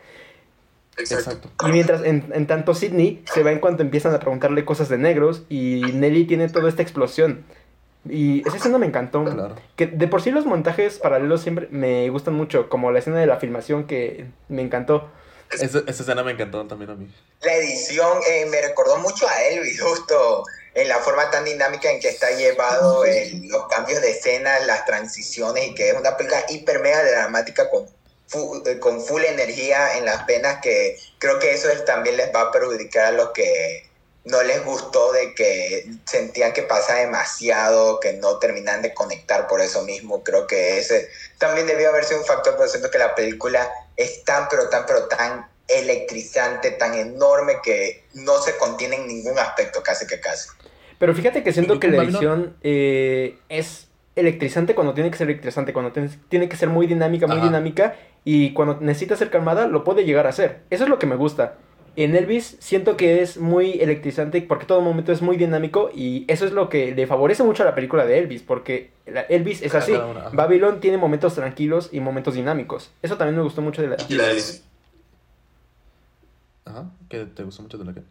[0.98, 1.50] Exacto.
[1.68, 4.98] Y mientras, en, en tanto, Sidney se va en cuanto empiezan a preguntarle cosas de
[4.98, 7.44] negros y Nelly tiene toda esta explosión.
[8.08, 9.24] Y esa escena me encantó.
[9.24, 9.56] Claro.
[9.76, 13.26] Que de por sí los montajes paralelos siempre me gustan mucho, como la escena de
[13.26, 15.10] la filmación que me encantó.
[15.52, 17.08] Esa, esa escena me encantó también a mí.
[17.42, 20.44] La edición eh, me recordó mucho a Elvis, justo
[20.74, 24.86] en la forma tan dinámica en que está llevado el- los cambios de escena, las
[24.86, 27.86] transiciones, y que es una película hiper mega dramática con,
[28.28, 32.34] fu- eh, con full energía en las venas, que creo que eso es- también les
[32.36, 33.88] va a perjudicar a los que
[34.26, 39.62] no les gustó de que sentían que pasa demasiado, que no terminan de conectar por
[39.62, 40.24] eso mismo.
[40.24, 44.24] Creo que ese también debió haber sido un factor, pero siento que la película es
[44.24, 49.84] tan, pero tan, pero tan electrizante, tan enorme que no se contiene en ningún aspecto,
[49.84, 50.50] casi que casi.
[50.98, 55.74] Pero fíjate que siento que la edición eh, es electrizante cuando tiene que ser electrizante,
[55.74, 55.92] cuando
[56.30, 57.46] tiene que ser muy dinámica, muy Ajá.
[57.46, 60.62] dinámica, y cuando necesita ser calmada, lo puede llegar a ser.
[60.72, 61.58] Eso es lo que me gusta.
[61.98, 66.46] En Elvis siento que es muy electrizante porque todo momento es muy dinámico y eso
[66.46, 68.92] es lo que le favorece mucho a la película de Elvis, porque
[69.30, 69.94] Elvis es así.
[70.34, 72.92] Babylon tiene momentos tranquilos y momentos dinámicos.
[73.02, 73.98] Eso también me gustó mucho de la...
[74.10, 74.62] Y la edición.
[76.66, 78.02] Ajá, que te gustó mucho de la que.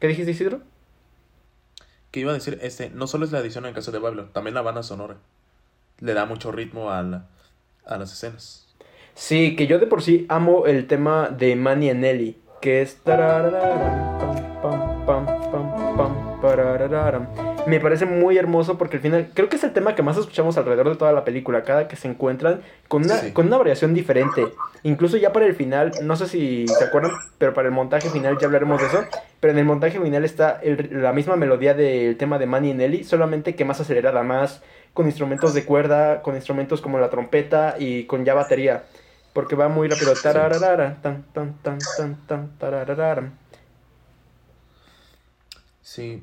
[0.00, 0.60] ¿Qué dijiste, Isidro?
[2.10, 4.30] Que iba a decir, este, no solo es la edición en el caso de Babylon,
[4.32, 5.16] también la banda sonora.
[6.00, 7.26] Le da mucho ritmo a, la-
[7.84, 8.68] a las escenas.
[9.14, 12.98] Sí, que yo de por sí amo el tema de Manny and Nelly, que es...
[17.66, 20.56] Me parece muy hermoso porque al final creo que es el tema que más escuchamos
[20.58, 23.32] alrededor de toda la película, cada que se encuentran con una, Sí.
[23.32, 24.48] con una variación diferente.
[24.82, 28.36] Incluso ya para el final, no sé si se acuerdan, pero para el montaje final
[28.40, 29.04] ya hablaremos de eso.
[29.38, 32.74] Pero en el montaje final está el- la misma melodía del tema de Manny y
[32.74, 34.60] Nelly, solamente que más acelerada, más
[34.92, 38.82] con instrumentos de cuerda, con instrumentos como la trompeta y con ya batería.
[39.32, 40.14] Porque va muy rápido.
[40.14, 43.32] Tararara, tan, tan, tan, tan, tan, tararararam.
[45.80, 46.22] Sí,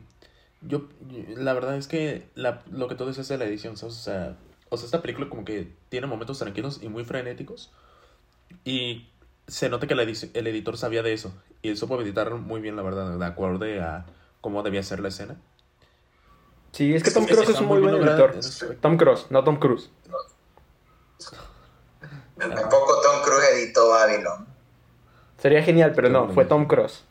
[0.61, 0.83] yo,
[1.35, 3.95] la verdad es que la- lo que tú dices de la edición, ¿sabes?
[3.95, 4.35] O sea,
[4.69, 7.71] o sea, esta película como que tiene momentos tranquilos y muy frenéticos.
[8.63, 9.09] Y
[9.47, 11.33] se nota que edici- el editor sabía de eso.
[11.61, 14.05] Y él supo editar muy bien, la verdad, de acuerdo a
[14.41, 15.35] cómo debía ser la escena.
[16.71, 18.35] Sí, es que Tom Es- Cruise es un muy buen editor.
[18.81, 19.89] Tom Cruise, no Tom Cruise.
[22.39, 24.47] Tampoco Tom Cruise editó Babylon.
[25.41, 27.03] Sería genial, pero no, fue Tom Cruise.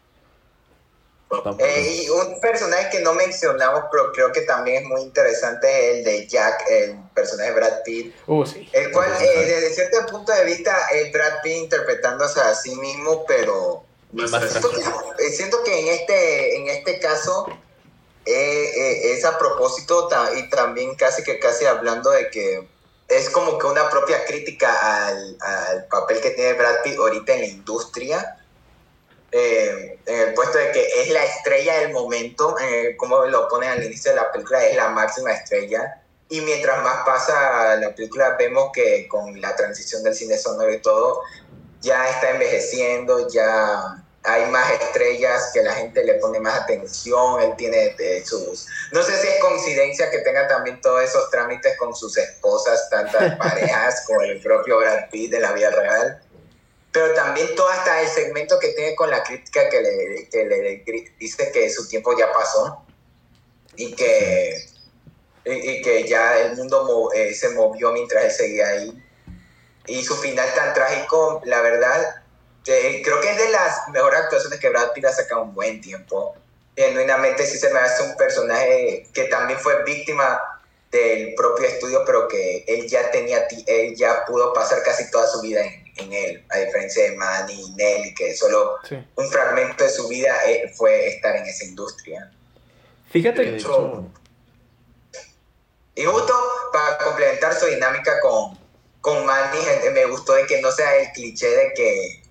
[1.59, 5.99] Eh, y un personaje que no mencionamos, pero creo que también es muy interesante, es
[5.99, 8.15] el de Jack, el personaje de Brad Pitt.
[8.27, 8.69] Uh, sí.
[8.73, 13.27] El cual, eh, desde cierto punto de vista, es Brad Pitt interpretándose a sí mismo,
[13.27, 17.47] pero Más siento que, eh, siento que en este, en este caso
[18.25, 22.69] eh, eh, es a propósito y también casi que casi hablando de que
[23.09, 27.41] es como que una propia crítica al, al papel que tiene Brad Pitt ahorita en
[27.41, 28.35] la industria.
[29.33, 32.57] eh, en el puesto de que es la estrella del momento,
[32.97, 36.03] como lo ponen al inicio de la película, es la máxima estrella.
[36.31, 40.81] Y mientras más pasa la película, vemos que con la transición del cine sonoro y
[40.81, 41.23] todo,
[41.81, 47.55] ya está envejeciendo, ya hay más estrellas que la gente le pone más atención, él
[47.57, 48.67] tiene eh, sus...
[48.93, 53.37] No sé si es coincidencia que tenga también todos esos trámites con sus esposas, tantas
[53.39, 56.23] parejas, como el propio Brad Pitt de la vida real,
[56.93, 60.85] pero también todo hasta el segmento que tiene con la crítica que le, que le
[61.19, 62.85] dice que su tiempo ya pasó
[63.77, 64.57] y que
[65.45, 69.05] y, y que ya el mundo mo- eh, se movió mientras él seguía ahí.
[69.87, 72.23] Y su final tan trágico, la verdad,
[72.65, 76.35] creo que es de las mejores actuaciones que Brad Pitt ha sacado un buen tiempo.
[76.77, 80.41] Genuinamente sí se me hace un personaje que también fue víctima
[80.91, 85.41] del propio estudio, pero que él ya tenía, él ya pudo pasar casi toda su
[85.43, 88.97] vida en, en él, a diferencia de Manny y Nelly, que solo Sí.
[89.17, 92.31] un fragmento de su vida eh, fue estar en esa industria.
[93.11, 93.61] Fíjate Que
[95.95, 96.35] Y justo
[96.73, 98.59] para complementar su dinámica con,
[99.01, 99.59] con Manny,
[99.93, 102.23] me gustó de que no sea el cliché de que,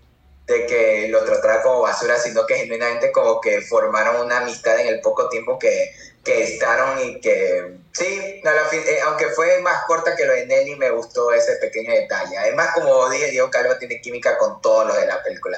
[0.47, 4.87] de que lo tratara como basura, sino que genuinamente como que formaron una amistad en
[4.87, 5.91] el poco tiempo que,
[6.23, 10.77] que estaron y que sí, la eh, aunque fue más corta que lo de Nelly,
[10.77, 12.37] me gustó ese pequeño detalle.
[12.37, 15.57] Además, como dije, Diego Calvo tiene química con todos los de la película.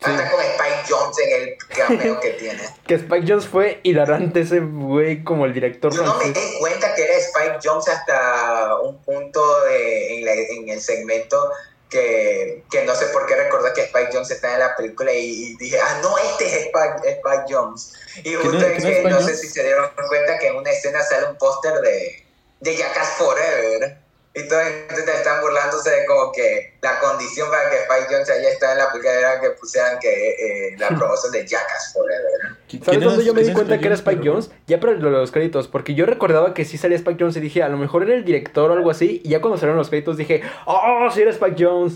[0.00, 2.62] Hasta con Spike Jones en el cameo que tiene.
[2.86, 6.94] Que Spike Jones fue hilarante ese güey como el director Yo no me di cuenta
[6.94, 11.50] que era Spike Jones hasta un punto de, en, la- en el segmento
[11.90, 15.52] que, que no sé por qué recordé que Spike Jones está en la película y,
[15.52, 17.92] y dije, ah, no, este es Spike, Spike Jones.
[18.24, 21.26] Y justo es- que no sé si se dieron cuenta que en una escena sale
[21.28, 22.26] un póster de,
[22.60, 23.98] de Jackass Forever.
[24.38, 28.48] Y todos entonces están burlándose de como que la condición para que Spike Jones haya
[28.50, 30.30] estado en la película era que pusieran que
[30.70, 32.56] eh, la promoción de Jackass Forever.
[32.70, 34.50] ¿qui- ¿Sabes dónde es- yo me di es cuenta que era Spike Pero- Jones?
[34.66, 37.40] Ya para lo de los créditos, porque yo recordaba que sí salía Spike Jones y
[37.40, 39.88] dije, a lo mejor era el director o algo así, y ya cuando salieron los
[39.88, 41.94] créditos dije, ¡oh, sí era Spike Jones!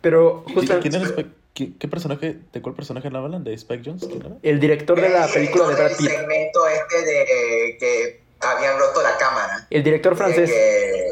[0.00, 3.44] Pero ¿Qui- justo ¿Quién era Spike- qué, qué personaje, de cuál personaje hablan?
[3.44, 4.08] ¿De Spike Jones?
[4.42, 9.02] El director de la El película de Brad Pitt, segmento este de que habían roto
[9.02, 9.66] la cámara.
[9.68, 11.10] el director De francés, que-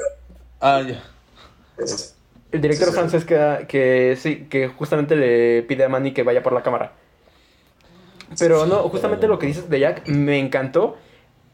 [0.61, 1.02] Ah, ya.
[2.52, 2.98] el director Sí, sí.
[2.98, 6.92] francés que, que sí, que justamente le pide a Manny que vaya por la cámara.
[8.38, 10.96] Pero no, justamente lo que dices de Jack me encantó.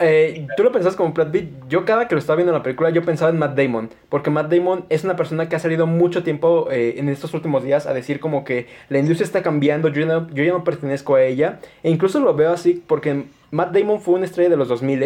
[0.00, 1.50] Eh, tú lo pensabas como Brad Pitt.
[1.68, 3.90] Yo cada que lo estaba viendo en la película, yo pensaba en Matt Damon.
[4.08, 7.62] Porque Matt Damon es una persona que ha salido mucho tiempo eh, en estos últimos
[7.62, 11.14] días a decir como que la industria está cambiando, yo, no- yo ya no pertenezco
[11.14, 11.60] a ella.
[11.84, 15.02] E incluso lo veo así porque Matt Damon fue una estrella de los 2000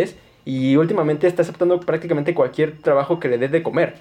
[0.49, 3.97] y últimamente está aceptando prácticamente cualquier trabajo que le dé de comer.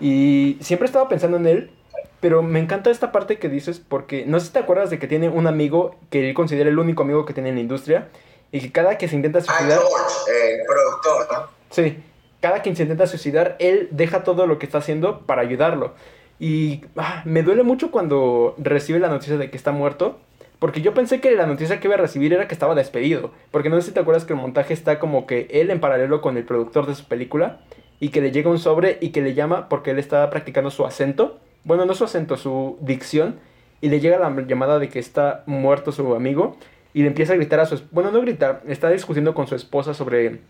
[0.00, 1.70] Y siempre estaba pensando en él.
[2.18, 5.06] Pero me encanta esta parte que dices porque no sé si te acuerdas de que
[5.06, 8.08] tiene un amigo que él considera el único amigo que tiene en la industria
[8.50, 11.48] y que cada que se intenta Ah, suicidar, George, el productor, ¿no?
[11.70, 11.96] sí,
[12.40, 15.94] cada que se intenta suicidar, él deja todo lo que está haciendo para ayudarlo.
[16.40, 20.18] Y ah, me duele mucho cuando recibe la noticia de que está muerto.
[20.62, 23.32] Porque yo pensé que la noticia que iba a recibir era que estaba despedido.
[23.50, 26.20] Porque no sé si te acuerdas que el montaje está como que él en paralelo
[26.20, 27.62] con el productor de su película.
[27.98, 30.86] Y que le llega un sobre y que le llama porque él está practicando su
[30.86, 31.40] acento.
[31.64, 33.40] Bueno, no su acento, su dicción.
[33.80, 36.56] Y le llega la llamada de que está muerto su amigo.
[36.94, 37.82] Y le empieza a gritar a su...
[37.90, 40.42] Bueno, no gritar, está discutiendo con su esposa sobre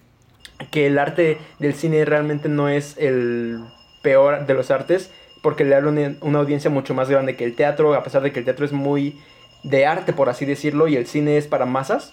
[0.71, 3.65] que el arte del cine realmente no es el
[4.03, 5.11] peor de los artes,
[5.43, 8.31] porque le habla una, una audiencia mucho más grande que el teatro, a pesar de
[8.31, 9.19] que el teatro es muy
[9.63, 12.13] de arte, por así decirlo, y el cine es para masas.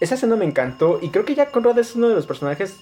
[0.00, 2.76] Esa escena me encantó, y creo que Jack Conrad es uno de los personajes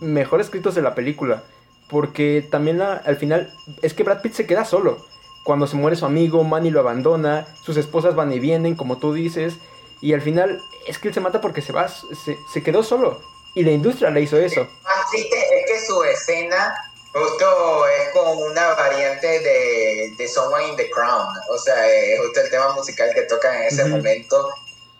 [0.00, 1.42] mejor escritos de la película,
[1.88, 3.52] porque también la- al final
[3.82, 5.04] es que Brad Pitt se queda solo.
[5.44, 9.12] Cuando se muere su amigo, Manny lo abandona, sus esposas van y vienen, como tú
[9.12, 9.54] dices,
[10.00, 13.20] y al final es que él se mata porque se va, se, se quedó solo.
[13.54, 14.66] Y la industria le hizo eso.
[14.82, 16.74] Más triste es que su escena
[17.12, 21.28] justo es como una variante de, de Someone in the Crown.
[21.50, 24.48] O sea, eh, justo el tema musical que tocan en ese momento.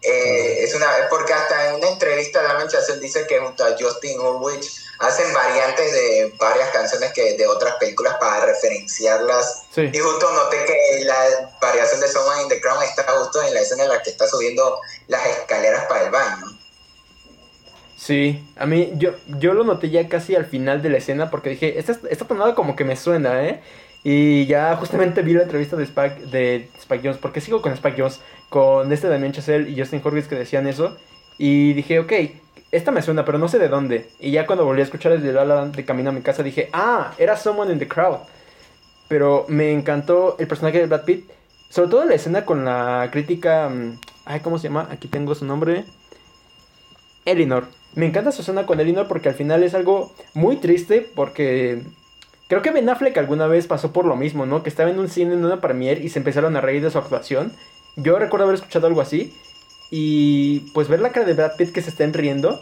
[0.05, 4.19] eh, es una porque hasta en una entrevista Damien Chazelle dice que junto a Justin
[4.21, 9.89] Ulrich hacen variantes de varias canciones que de otras películas para referenciarlas Sí.
[9.93, 13.61] y justo noté que la variación de Someone in the Crown está justo en la
[13.61, 16.52] escena en la que está subiendo las escaleras para el baño
[18.03, 21.51] Sí, a mí, yo, yo lo noté ya casi al final de la escena porque
[21.51, 23.61] dije, esta, esta tonada como que me suena, ¿eh?
[24.03, 28.03] Y ya justamente vi la entrevista de Spike, de Spike Jones, porque sigo con Spike
[28.03, 30.97] Jones, con este Damien Chazelle y Justin Horwitz que decían eso.
[31.39, 32.13] Y dije, ok,
[32.73, 34.11] esta me suena, pero no sé de dónde.
[34.19, 36.71] Y ya cuando volví a escuchar el de La de camino a mi casa dije,
[36.73, 38.23] ah, era Someone in the Crowd.
[39.07, 41.31] Pero me encantó el personaje de Brad Pitt,
[41.69, 44.89] sobre todo la escena con la crítica, mm, ay, ¿cómo se llama?
[44.91, 45.85] Aquí tengo su nombre.
[47.25, 47.82] Elinor.
[47.95, 51.83] Me encanta su escena con Elinor porque al final es algo muy triste porque
[52.49, 54.63] creo que Ben Affleck alguna vez pasó por lo mismo, ¿no?
[54.63, 56.99] Que estaba en un cine, en una premiere y se empezaron a reír de su
[56.99, 57.53] actuación.
[57.97, 59.35] Yo recuerdo haber escuchado algo así
[59.91, 62.61] y pues ver la cara de Brad Pitt que se estén riendo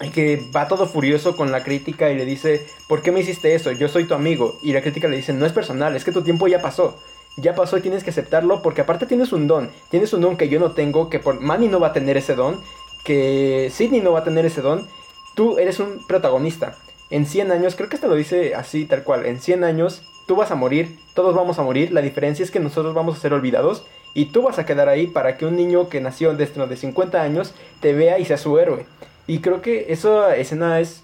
[0.00, 3.54] y que va todo furioso con la crítica y le dice, ¿por qué me hiciste
[3.54, 3.72] eso?
[3.72, 4.58] Yo soy tu amigo.
[4.62, 6.98] Y la crítica le dice, no es personal, es que tu tiempo ya pasó.
[7.36, 9.70] Ya pasó y tienes que aceptarlo porque aparte tienes un don.
[9.90, 12.34] Tienes un don que yo no tengo, que por Manny no va a tener ese
[12.34, 12.60] don,
[13.04, 14.86] que Sidney no va a tener ese don.
[15.34, 16.76] tú eres un protagonista.
[17.10, 20.36] En 100 años, creo que esto lo dice así, tal cual, en 100 años tú
[20.36, 23.32] vas a morir, todos vamos a morir, la diferencia es que nosotros vamos a ser
[23.32, 26.76] olvidados y tú vas a quedar ahí para que un niño que nació dentro de
[26.76, 28.84] 50 años te vea y sea su héroe.
[29.26, 31.02] Y creo que esa escena es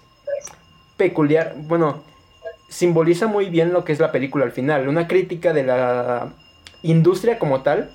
[0.97, 2.03] peculiar, bueno,
[2.69, 6.33] simboliza muy bien lo que es la película al final, una crítica de la
[6.83, 7.89] industria como tal,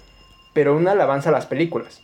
[0.52, 2.02] pero una alabanza a las películas.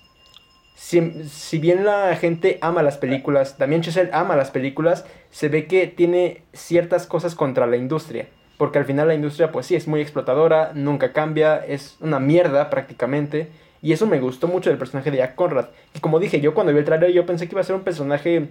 [0.76, 5.86] Si, bien la gente ama las películas, también Chazelle ama las películas, se ve que
[5.86, 8.26] tiene ciertas cosas contra la industria.
[8.58, 12.68] Porque al final la industria, pues sí, es muy explotadora, nunca cambia, es una mierda
[12.68, 13.48] prácticamente.
[13.80, 15.68] Y eso me gustó mucho del personaje de Jack Conrad.
[15.94, 17.82] Y como dije, yo cuando vi el trailer yo pensé que iba a ser un
[17.82, 18.48] personaje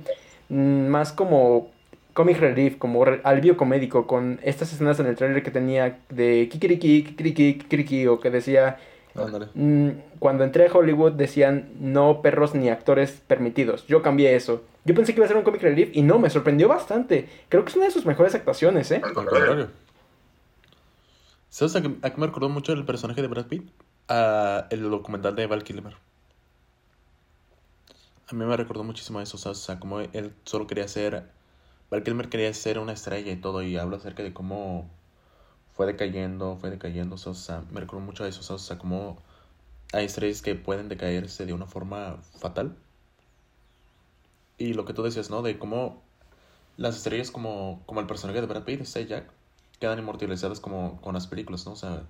[0.50, 1.70] mm, más como
[2.14, 7.04] comic relief, como alivio comédico, con estas escenas en el trailer que tenía de kikiriki,
[7.04, 8.80] kikiriki, kikiriki, o que decía...
[9.54, 9.90] Mm,
[10.20, 13.88] cuando entré a Hollywood decían no perros ni actores permitidos.
[13.88, 14.64] Yo cambié eso.
[14.84, 17.30] Yo pensé que iba a ser un comic relief y no, me sorprendió bastante.
[17.50, 19.02] Creo que es una de sus mejores actuaciones, ¿eh?
[19.04, 19.70] Al contrario.
[21.50, 23.70] ¿Sabes a qué, me recordó mucho el personaje de Brad Pitt?
[24.10, 25.96] A el documental de Val Kilmer.
[28.28, 31.24] A mí me recordó muchísimo eso, o sea, como él solo quería ser...
[31.90, 34.90] Val Kilmer quería ser una estrella y todo, y habla acerca de cómo
[35.76, 39.18] fue decayendo, fue decayendo, o sea, me recordó mucho a eso, o sea, como
[39.94, 42.76] hay estrellas que pueden decaerse de una forma fatal.
[44.58, 45.42] Y lo que tú decías, ¿no?
[45.42, 46.02] De cómo
[46.78, 49.30] las estrellas como, como el personaje de Brad Pitt, este Jack,
[49.80, 51.74] quedan inmortalizadas como con las películas, ¿no?
[51.74, 52.04] O sea,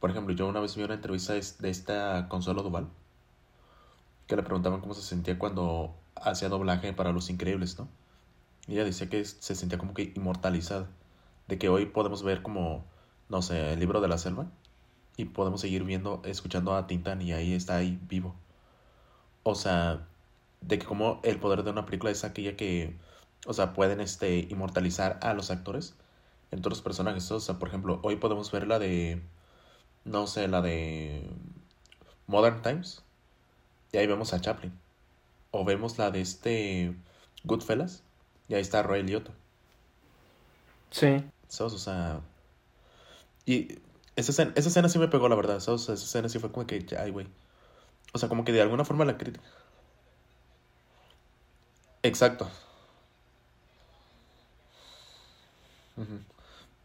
[0.00, 2.88] por ejemplo, yo una vez vi una entrevista de esta Consuelo Duval
[4.26, 7.88] que le preguntaban cómo se sentía cuando hacía doblaje para Los Increíbles, ¿no?
[8.66, 10.88] Y ella decía que se sentía como que inmortalizada,
[11.48, 12.84] de que hoy podemos ver como,
[13.28, 14.46] no sé, el libro de la selva
[15.16, 18.34] y podemos seguir viendo, escuchando a Tintan y ahí está ahí vivo.
[19.42, 20.06] O sea,
[20.60, 22.96] de que como el poder de una película es aquella que,
[23.46, 25.94] o sea, pueden este, inmortalizar a los actores
[26.50, 27.30] en todos los personajes.
[27.30, 29.22] O sea, por ejemplo, hoy podemos ver la de,
[30.04, 31.28] no sé, la de
[32.26, 33.02] Modern Times.
[33.92, 34.72] Y ahí vemos a Chaplin.
[35.50, 36.96] O vemos la de este
[37.44, 38.02] Goodfellas.
[38.48, 39.32] Y ahí está Ray Liotta.
[40.90, 41.24] Sí.
[41.60, 42.20] O sea...
[43.46, 43.78] Y
[44.16, 45.56] esa escena, esa escena sí me pegó, la verdad.
[45.56, 47.26] Esa escena sí fue como que, ay, güey.
[48.12, 49.44] O sea, como que de alguna forma la crítica.
[52.02, 52.48] Exacto.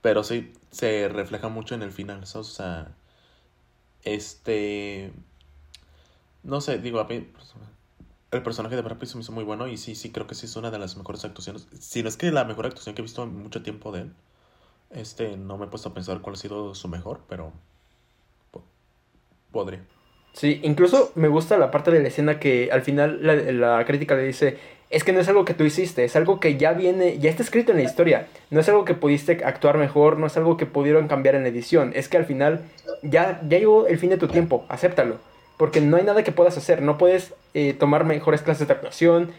[0.01, 2.95] Pero sí, se refleja mucho en el final, O sea,
[4.03, 5.11] este...
[6.43, 7.27] No sé, digo, a mí
[8.31, 10.35] el personaje de Brad Pitt se me hizo muy bueno y sí, sí, creo que
[10.35, 11.67] sí es una de las mejores actuaciones.
[11.79, 14.13] Si no es que la mejor actuación que he visto en mucho tiempo de él.
[14.91, 17.53] Este, no me he puesto a pensar cuál ha sido su mejor, pero
[19.51, 19.81] podría.
[20.33, 24.15] Sí, incluso me gusta la parte de la escena que al final la, la, crítica
[24.15, 24.57] le dice,
[24.89, 27.43] es que no es algo que tú hiciste, es algo que ya viene, ya está
[27.43, 30.65] escrito en la historia, no es algo que pudiste actuar mejor, no es algo que
[30.65, 32.61] pudieron cambiar en la edición, es que al final
[33.01, 35.17] ya, ya llegó el fin de tu tiempo, acéptalo,
[35.57, 39.31] porque no hay nada que puedas hacer, no puedes eh, tomar mejores clases de actuación,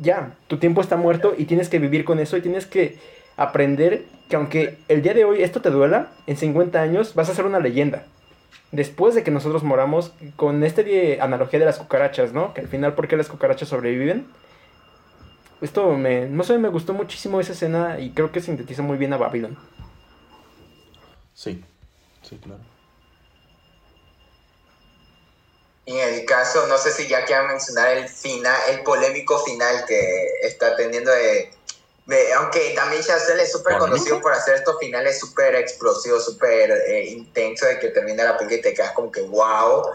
[0.00, 2.98] ya, tu tiempo está muerto y tienes que vivir con eso y tienes que
[3.36, 7.34] aprender que aunque el día de hoy esto te duela, en 50 años vas a
[7.34, 8.06] ser una leyenda.
[8.70, 12.54] Después de que nosotros moramos, con este analogía de las cucarachas, ¿no?
[12.54, 14.26] Que al final, ¿por qué las cucarachas sobreviven?
[15.60, 19.12] Esto me, no sé, me gustó muchísimo esa escena y creo que sintetiza muy bien
[19.12, 19.58] a Babylon.
[21.34, 21.62] Sí,
[22.22, 22.62] sí, claro.
[25.84, 29.84] Y en el caso, no sé si ya quieran mencionar el final, el polémico final
[29.86, 30.00] que
[30.42, 31.50] está teniendo de,
[32.36, 37.68] aunque también Chazelle es súper conocido por hacer estos finales súper explosivos, súper eh, intensos,
[37.68, 39.86] de que termina la película y te quedas como que wow.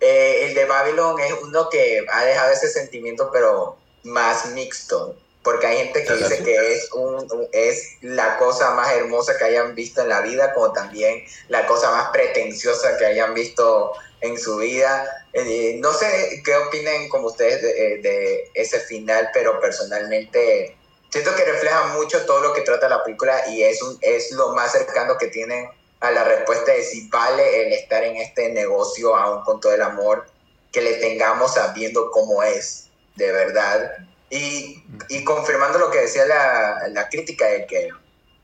[0.00, 5.66] Eh, el de Babylon es uno que ha dejado ese sentimiento, pero más mixto, porque
[5.66, 10.00] hay gente que dice que es, un, es la cosa más hermosa que hayan visto
[10.02, 15.26] en la vida, como también la cosa más pretenciosa que hayan visto en su vida.
[15.32, 20.76] Eh, no sé qué opinen como ustedes de, de, ese final, pero personalmente
[21.10, 24.54] siento que refleja mucho todo lo que trata la película y es, un, es lo
[24.54, 25.68] más cercano que tienen
[26.00, 29.82] a la respuesta de si vale el estar en este negocio aún con todo el
[29.82, 30.26] amor
[30.72, 33.92] que le tengamos sabiendo cómo es de verdad.
[34.30, 37.88] Y, y confirmando lo que decía la, la crítica de que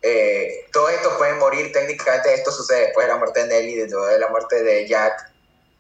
[0.03, 4.13] eh, todo esto puede morir, técnicamente esto sucede después de la muerte de Nelly, después
[4.13, 5.33] de la muerte de Jack,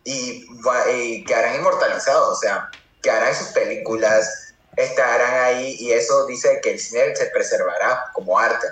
[0.04, 0.46] y,
[0.94, 2.70] y quedarán inmortalizados, o sea,
[3.02, 4.45] quedarán en sus películas,
[4.76, 8.66] estarán ahí, y eso dice que el cine se preservará como arte.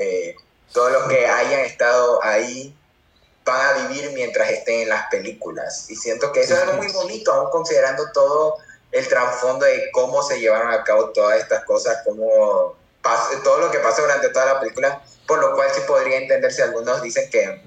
[0.00, 0.34] Eh,
[0.72, 2.76] todos los que hayan estado ahí
[3.44, 5.90] van a vivir mientras estén en las películas.
[5.90, 8.56] Y siento que eso es algo muy bonito, aún considerando todo
[8.90, 12.76] el trasfondo de cómo se llevaron a cabo todas estas cosas, cómo
[13.42, 16.62] todo lo que pasa durante toda la película, por lo cual sí podría entender si
[16.62, 17.62] algunos dicen que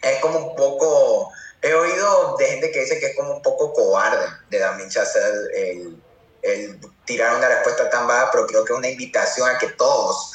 [0.00, 3.72] es como un poco, he oído de gente que dice que es como un poco
[3.74, 6.02] cobarde de Damien Chazelle el,
[6.42, 10.32] el tirar una respuesta tan baja, pero creo que es una invitación a que todos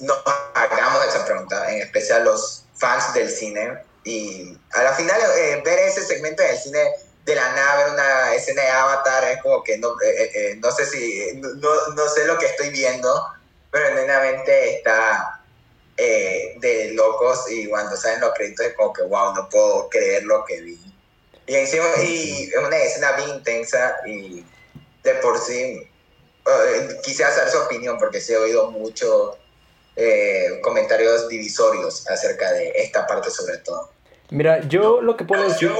[0.00, 0.18] nos
[0.54, 3.82] hagamos esa pregunta, en especial los fans del cine.
[4.04, 6.80] Y a la final, eh, ver ese segmento del cine
[7.24, 10.72] de la nada, ver una escena de Avatar, es como que no, eh, eh, no
[10.72, 13.26] sé si, no, no, sé lo que estoy viendo,
[13.70, 15.36] pero genuinamente está
[15.96, 20.42] de locos y cuando salen los créditos es como que, wow, no puedo creer lo
[20.46, 20.80] que vi.
[21.46, 24.42] Y encima, y es una escena bien intensa y
[25.02, 25.88] de por sí,
[27.02, 29.38] quisiera saber su opinión porque sí he oído mucho
[29.96, 33.90] eh, comentarios divisorios acerca de esta parte sobre todo.
[34.30, 35.72] Mira, yo lo que puedo decir...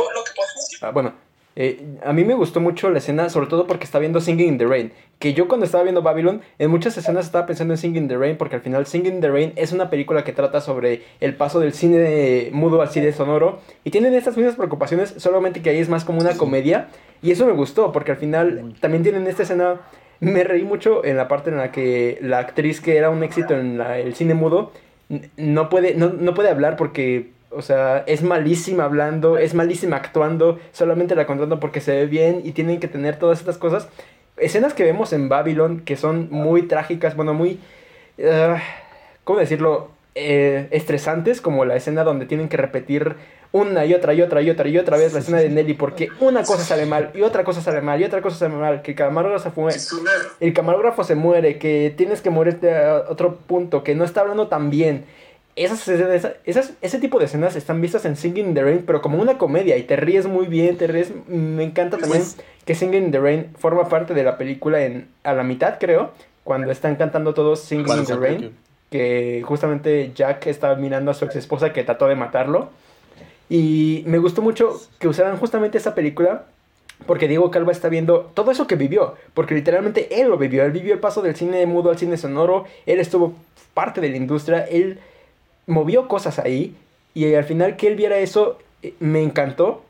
[0.80, 1.14] Ah, bueno,
[1.56, 4.58] eh, a mí me gustó mucho la escena, sobre todo porque estaba viendo Singing in
[4.58, 4.92] the Rain.
[5.18, 8.16] Que yo cuando estaba viendo Babylon, en muchas escenas estaba pensando en Singing in the
[8.16, 11.34] Rain, porque al final Singing in the Rain es una película que trata sobre el
[11.34, 13.60] paso del cine mudo al cine sonoro.
[13.84, 16.88] Y tienen estas mismas preocupaciones, solamente que ahí es más como una comedia.
[17.22, 19.80] Y eso me gustó, porque al final también tienen esta escena
[20.20, 23.58] me reí mucho en la parte en la que la actriz que era un éxito
[23.58, 24.70] en el cine mudo
[25.36, 30.58] no puede, no, no puede hablar porque, o sea, es malísima hablando, es malísima actuando,
[30.72, 33.88] solamente la contratan porque se ve bien y tienen que tener todas estas cosas.
[34.36, 37.58] Escenas que vemos en Babylon que son muy trágicas, bueno, muy...
[38.18, 38.56] Uh,
[39.24, 39.90] ¿Cómo decirlo?
[40.14, 43.16] Eh, estresantes, como la escena donde tienen que repetir
[43.52, 46.08] una y otra y otra y otra y otra vez la escena de Nelly porque
[46.20, 48.92] una cosa sale mal y otra cosa sale mal y otra cosa sale mal, que
[48.92, 49.72] el camarógrafo, fue,
[50.40, 54.48] el camarógrafo se muere, que tienes que morirte a otro punto, que no está hablando
[54.48, 55.04] tan bien.
[55.56, 59.20] Esas, esas, ese tipo de escenas están vistas en Singing in the Rain, pero como
[59.20, 61.12] una comedia y te ríes muy bien, te ríes.
[61.26, 62.22] Me encanta también
[62.64, 66.12] que Singing in the Rain forma parte de la película en, a la mitad, creo,
[66.44, 68.56] cuando están cantando todos Singing in the Rain,
[68.90, 72.70] que justamente Jack está mirando a su ex esposa que trató de matarlo.
[73.48, 76.44] Y me gustó mucho que usaran justamente esa película
[77.06, 80.72] porque Diego Calva está viendo todo eso que vivió, porque literalmente él lo vivió, él
[80.72, 83.34] vivió el paso del cine mudo al cine sonoro, él estuvo
[83.74, 84.98] parte de la industria, él
[85.70, 86.74] movió cosas ahí
[87.14, 89.82] y al final que él viera eso eh, me encantó.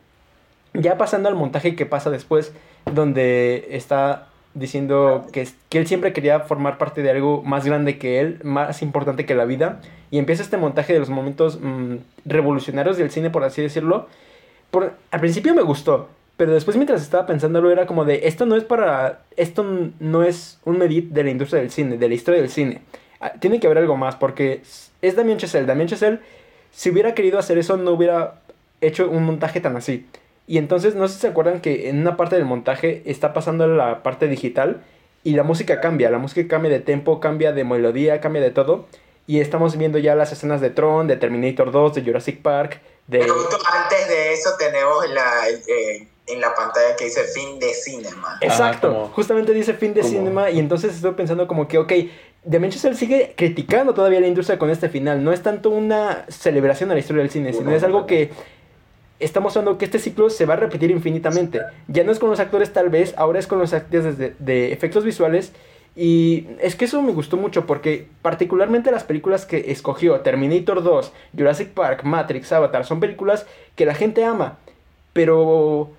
[0.73, 2.53] Ya pasando al montaje que pasa después,
[2.93, 8.21] donde está diciendo que, que él siempre quería formar parte de algo más grande que
[8.21, 12.97] él, más importante que la vida, y empieza este montaje de los momentos mm, revolucionarios
[12.97, 14.09] del cine, por así decirlo.
[14.71, 18.57] Por, al principio me gustó, pero después mientras estaba pensándolo era como de, esto no
[18.57, 19.65] es para, esto
[19.99, 22.83] no es un medit de la industria del cine, de la historia del cine.
[23.21, 24.63] Ah, tiene que haber algo más, porque
[25.03, 25.67] es Damien Chazelle.
[25.67, 26.21] Damien Chazelle,
[26.73, 28.41] si hubiera querido hacer eso, no hubiera
[28.81, 30.07] hecho un montaje tan así.
[30.47, 33.67] Y entonces, no sé si se acuerdan que en una parte del montaje está pasando
[33.67, 34.83] la parte digital
[35.23, 36.11] y la música cambia.
[36.11, 38.87] La música cambia de tempo, cambia de melodía, cambia de todo.
[39.27, 42.81] Y estamos viendo ya las escenas de Tron, de Terminator 2, de Jurassic Park.
[43.07, 43.21] De...
[43.21, 48.39] antes de eso tenemos la, eh, en la pantalla que dice fin de cinema.
[48.41, 51.93] Exacto, justamente dice fin de cinema y entonces estoy pensando como que, ok,
[52.45, 55.23] Damien Chazelle sigue criticando todavía la industria con este final.
[55.23, 58.31] No es tanto una celebración a la historia del cine, sino es algo que
[59.19, 61.61] está mostrando que este ciclo se va a repetir infinitamente.
[61.89, 64.73] Ya no es con los actores tal vez, ahora es con los actores de, de
[64.73, 65.53] efectos visuales
[65.97, 71.13] y es que eso me gustó mucho porque particularmente las películas que escogió, Terminator 2,
[71.37, 74.59] Jurassic Park, Matrix, Avatar, son películas que la gente ama.
[75.13, 75.91] Pero,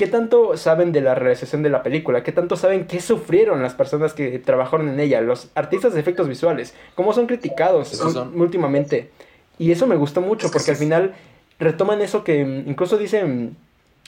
[0.00, 2.22] ¿qué tanto saben de la realización de la película?
[2.22, 5.20] ¿Qué tanto saben qué sufrieron las personas que trabajaron en ella?
[5.20, 8.00] Los artistas de efectos visuales, cómo son criticados
[8.34, 9.10] últimamente.
[9.58, 11.12] Y eso me gustó mucho porque al final
[11.58, 13.58] retoman eso que incluso dicen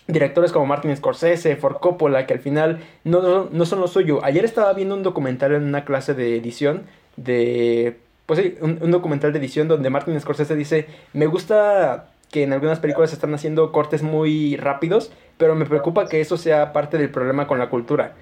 [0.06, 4.24] directores como Martin Scorsese, Ford Coppola, que al final no, no, son lo suyo.
[4.24, 6.84] Ayer estaba viendo un documental en una clase de edición
[7.18, 7.98] de...
[8.24, 12.80] Pues sí, un, documental de edición donde Martin Scorsese dice, me gusta que en algunas
[12.80, 17.10] películas se están haciendo cortes muy rápidos, pero me preocupa que eso sea parte del
[17.10, 18.14] problema con la cultura.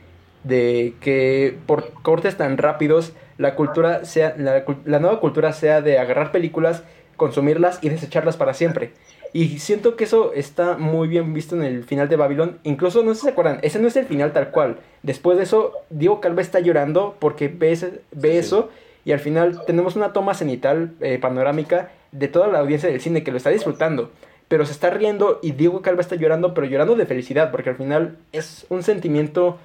[0.44, 5.98] De que por cortes tan rápidos la cultura sea, la, la nueva cultura sea de
[5.98, 6.82] agarrar películas,
[7.16, 8.92] consumirlas y desecharlas para siempre.
[9.32, 12.58] Y siento que eso está muy bien visto en el final de Babylon.
[12.64, 14.78] Incluso, no sé si se acuerdan, ese no es el final tal cual.
[15.04, 17.78] Después de eso, Diego Calva está llorando porque ve,
[18.11, 18.70] ve eso.
[19.05, 23.22] Y al final tenemos una toma cenital eh, panorámica de toda la audiencia del cine
[23.22, 24.11] que lo está disfrutando.
[24.48, 27.51] Pero se está riendo y Diego Calva está llorando, pero llorando de felicidad.
[27.51, 29.59] Porque al final es un sentimiento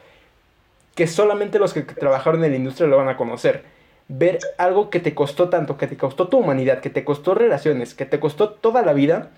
[0.94, 3.64] que solamente los que trabajaron en la industria lo van a conocer.
[4.08, 7.96] Ver algo que te costó tanto, que te costó tu humanidad, que te costó relaciones,
[7.96, 9.32] que te costó toda la vida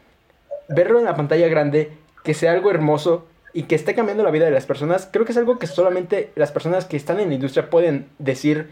[0.67, 1.91] verlo en la pantalla grande,
[2.23, 5.31] que sea algo hermoso y que esté cambiando la vida de las personas, creo que
[5.31, 8.69] es algo que solamente las personas que están en la industria pueden decir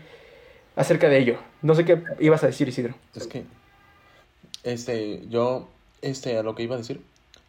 [0.76, 1.38] acerca de ello.
[1.62, 2.96] No sé qué ibas a decir, Isidro.
[3.16, 3.46] Es que,
[4.64, 5.68] este, yo,
[6.02, 7.02] este, a lo que iba a decir,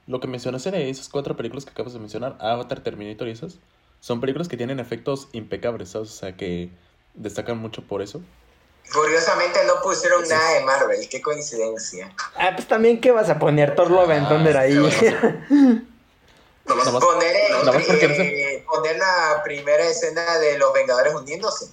[0.07, 3.59] lo que mencionaste de esas cuatro películas que acabas de mencionar, Avatar, Terminator y esas,
[4.01, 6.11] son películas que tienen efectos impecables, ¿sabes?
[6.11, 6.71] O sea, que
[7.15, 8.23] destacan mucho por eso.
[8.93, 12.13] Curiosamente no pusieron nada de Marvel, qué coincidencia.
[12.37, 13.75] Ah, pues también, ¿qué vas a poner?
[13.75, 14.75] Thor Love and Thunder ahí.
[14.75, 14.95] Nomás-
[17.01, 21.67] Poner, eh, poner la primera escena de los Vengadores hundiéndose.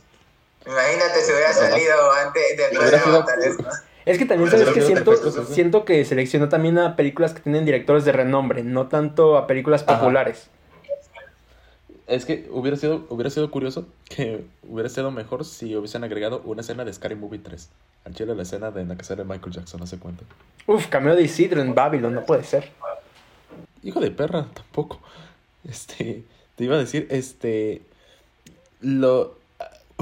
[0.66, 3.58] Imagínate si hubiera salido antes de Hubiera sido- Avatar eso.
[4.06, 8.04] Es que también, ¿sabes que Siento, siento que seleccionó también a películas que tienen directores
[8.06, 10.00] de renombre, no tanto a películas Ajá.
[10.00, 10.48] populares.
[12.06, 16.60] Es que hubiera sido, hubiera sido curioso que hubiera sido mejor si hubiesen agregado una
[16.62, 17.70] escena de Scary Movie 3.
[18.06, 20.24] Al chile la escena de en la que sale Michael Jackson, no se cuenta.
[20.68, 22.72] Uf, cameo de Isidro en Babylon, no puede ser.
[23.84, 25.00] Hijo de perra, tampoco.
[25.70, 26.24] Este,
[26.58, 27.82] te iba a decir, este,
[28.82, 29.38] lo,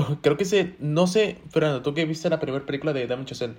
[0.22, 3.56] creo que se, no sé, Fernando, tú que viste la primera película de Damien Chazelle,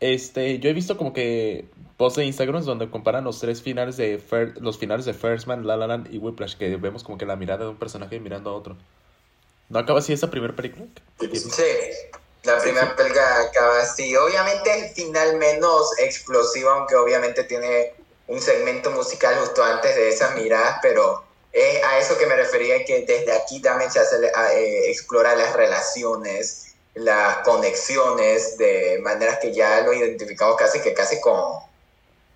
[0.00, 4.20] este, yo he visto como que posts de Instagram donde comparan los tres finales de,
[4.20, 7.26] Fir- los finales de First Man, La La Land y Whiplash, que vemos como que
[7.26, 8.76] la mirada de un personaje mirando a otro.
[9.68, 10.86] ¿No acaba así esa primera película?
[11.18, 11.62] Sí,
[12.42, 14.14] la primera película acaba así.
[14.16, 17.92] Obviamente el final menos explosivo, aunque obviamente tiene
[18.26, 21.24] un segmento musical justo antes de esas miradas, pero
[21.54, 25.54] es a eso que me refería, que desde aquí también se hace, eh, explora las
[25.54, 31.60] relaciones, las conexiones, de maneras que ya lo identificamos casi que casi con,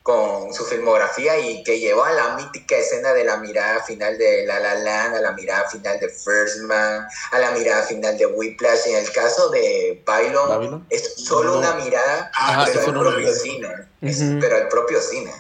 [0.03, 4.47] con su filmografía y que llevó a la mítica escena de la mirada final de
[4.47, 8.27] La La Land, a la mirada final de First Man, a la mirada final de
[8.27, 8.87] Whiplash.
[8.87, 10.87] En el caso de Babylon, ¿Babylon?
[10.91, 11.59] es solo No.
[11.59, 13.43] una mirada, Ajá, pero es el solo una propio mirada.
[13.43, 13.69] cine.
[14.01, 15.33] Es- pero el propio cine.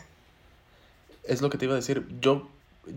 [1.24, 2.07] Es lo que te iba a decir.
[2.20, 2.49] Yo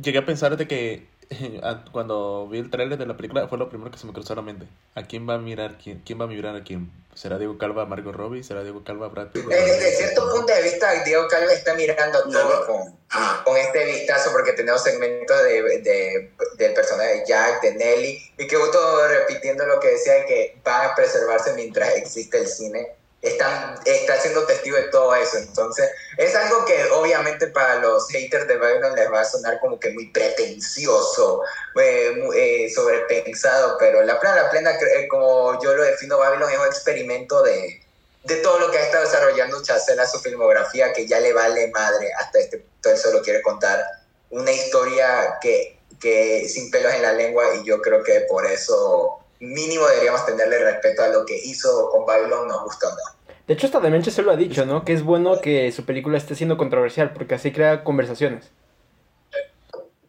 [0.02, 1.08] llegué a pensar de que
[1.92, 4.38] cuando vi el tráiler de la película fue lo primero que se me cruzó a
[4.38, 4.68] la mente.
[4.96, 6.02] ¿A quién va a mirar quién?
[6.06, 6.92] ¿Quién va a mirar a quién?
[7.14, 8.44] ¿Será Diego Calva a Margot Robbie?
[8.44, 9.44] ¿Será Diego Calva a Brad Pitt?
[9.44, 12.96] Eh, Desde cierto punto de vista, Diego Calva está mirando todo con,
[13.44, 18.48] con este vistazo porque tenemos segmentos de, de- del personaje de Jack, de Nelly, y
[18.48, 18.80] que justo
[19.10, 22.88] repitiendo lo que decía de que van a preservarse mientras existe el cine.
[23.22, 28.48] Están, está siendo testigo de todo eso, entonces es algo que obviamente para los haters
[28.48, 31.44] de Babylon les va a sonar como que muy pretencioso,
[31.80, 36.58] eh, eh, sobrepensado, pero la plena, la plena, eh, como yo lo defino, Babylon es
[36.58, 37.84] un experimento de,
[38.24, 41.68] de todo lo que ha estado desarrollando Chazelle a su filmografía, que ya le vale
[41.68, 43.86] madre hasta este punto, él solo quiere contar
[44.32, 49.21] una historia que, que sin pelos en la lengua y yo creo que por eso
[49.42, 53.22] mínimo deberíamos tenerle respeto a lo que hizo con Babylon, nos gusta o no.
[53.48, 54.86] De hecho, hasta Demenche se lo ha dicho, ¿no?
[54.86, 58.52] Que es bueno que su película esté siendo controversial, porque así crea conversaciones.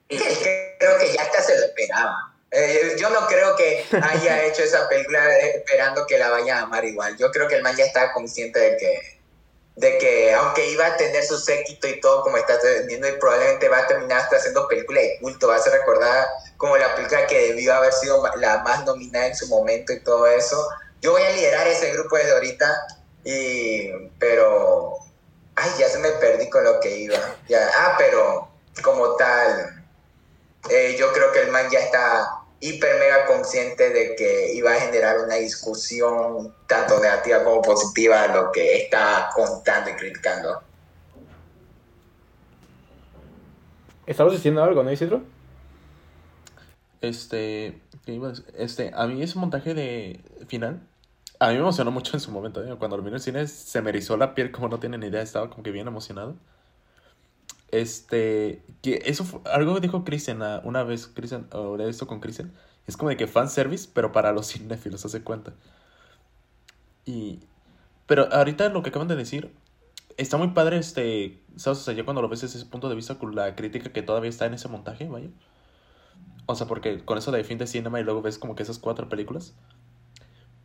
[0.09, 2.35] Creo que ya hasta se lo esperaba.
[2.51, 6.85] Eh, yo no creo que haya hecho esa película esperando que la vaya a amar
[6.85, 7.16] igual.
[7.16, 9.12] Yo creo que el man ya estaba consciente de que,
[9.77, 13.68] de que aunque iba a tener su séquito y todo como está teniendo, y probablemente
[13.68, 17.27] va a terminar hasta haciendo película de culto, va a ser recordada como la película
[17.27, 20.68] que debió haber sido la más nominada en su momento y todo eso.
[21.01, 22.87] Yo voy a liderar ese grupo desde ahorita,
[23.25, 24.99] y, pero,
[25.57, 27.18] ay, ya se me perdí con lo que iba.
[27.49, 28.49] Ya, ah, pero
[28.83, 29.85] como tal,
[30.68, 34.81] eh, yo creo que el man ya está hiper mega consciente de que iba a
[34.81, 40.63] generar una discusión tanto negativa como positiva a lo que está contando y criticando.
[44.07, 45.22] Estabas diciendo algo, ¿no, Isidro?
[47.01, 48.45] Este, ¿qué iba a decir?
[48.57, 50.87] Este, a mí ese montaje de final,
[51.41, 52.76] a mí me emocionó mucho en su momento, ¿eh?
[52.79, 55.21] Cuando lo vi en el cine se me erizó la piel como no tienen idea,
[55.21, 56.37] estaba como que bien emocionado.
[57.72, 62.53] Este, que eso fue, algo dijo Christian ah, una vez, Christian, hablé esto con Christian,
[62.86, 65.54] es como de que fanservice, pero para los cinéfilos, hace cuenta.
[67.04, 67.40] Y,
[68.07, 69.53] pero ahorita lo que acaban de decir,
[70.16, 71.78] está muy padre, este, ¿sabes?
[71.80, 74.03] O sea, ya cuando lo ves desde ese punto de vista con la crítica que
[74.03, 75.28] todavía está en ese montaje, vaya.
[76.46, 78.78] O sea, porque con eso de fin de cinema y luego ves como que esas
[78.78, 79.54] cuatro películas.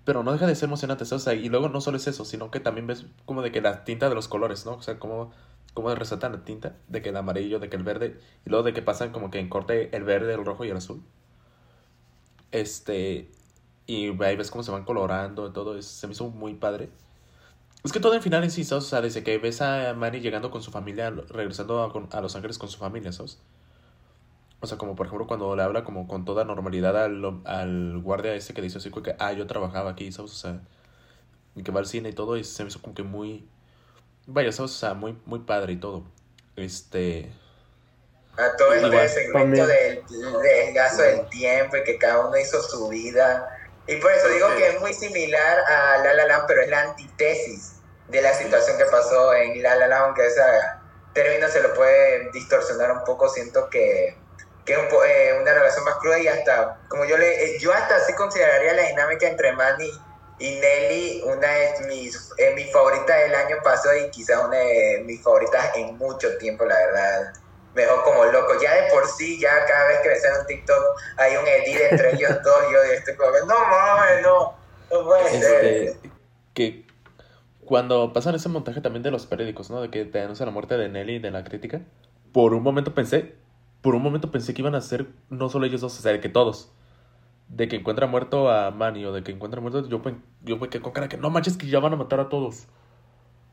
[0.03, 1.23] Pero no deja de ser emocionante, ¿sabes?
[1.23, 3.61] O sea, y luego no solo es eso, sino que también ves como de que
[3.61, 4.73] la tinta de los colores, ¿no?
[4.73, 5.31] O sea, cómo,
[5.78, 8.74] cómo resaltan la tinta, de que el amarillo, de que el verde, y luego de
[8.74, 11.04] que pasan como que en corte el verde, el rojo y el azul.
[12.52, 13.30] Este,
[13.86, 16.90] y ahí ves cómo se van colorando, todo, es- se me hizo muy padre.
[17.84, 18.72] Es que todo en final ¿sabes?
[18.72, 22.58] O sea, desde que ves a Manny llegando con su familia, regresando a, Los Ángeles
[22.58, 23.40] con su familia, ¿sabes?
[24.62, 28.56] O sea, como por ejemplo cuando le habla como con toda normalidad al, guardia ese
[28.56, 30.32] que dice así que, ah, yo trabajaba aquí, ¿sabes?
[30.32, 30.60] O sea,
[31.56, 33.48] y que va al cine y todo, y se me hizo como que muy,
[34.28, 34.49] vaya.
[34.49, 36.04] O sea, muy, muy padre y todo.
[36.56, 37.32] Este...
[38.38, 40.04] a todo este Igual, segmento del
[40.44, 43.49] desgazo del tiempo y que cada uno hizo su vida.
[43.88, 46.82] Y por eso digo que es muy similar a La La Land, pero es la
[46.82, 47.74] antítesis
[48.10, 50.41] de la situación que pasó en La La Land, aunque ese
[51.14, 54.16] término se lo puede distorsionar un poco, siento que,
[54.66, 57.58] que es un po- eh, una relación más cruda y hasta, como yo le, eh,
[57.60, 59.91] yo hasta sí consideraría la dinámica entre Manny
[60.39, 65.03] y Nelly una de mis, eh, mis favoritas del año pasado y quizás una de
[65.05, 67.34] mis favoritas en mucho tiempo, la verdad.
[67.73, 68.53] Me dejó como loco.
[68.61, 70.84] Ya de por sí, ya cada vez que me sale un TikTok
[71.18, 72.64] hay un edit entre ellos dos.
[72.72, 74.57] Yo estoy como, no mames, no,
[74.91, 75.65] no puede ser.
[75.65, 76.11] Este,
[76.53, 76.88] que
[77.65, 79.81] cuando pasan ese montaje también de los periódicos, ¿no?
[79.81, 81.81] De que te anuncian la muerte de Nelly de la crítica.
[82.31, 83.35] Por un momento pensé,
[83.81, 86.30] por un momento pensé que iban a ser no solo ellos dos, o sea, que
[86.30, 86.72] todos.
[87.49, 90.68] De que encuentra muerto a Manny o de que encuentra muerto, yo, pen- yo me
[90.69, 92.68] quedé con cara que no manches que ya van a matar a todos.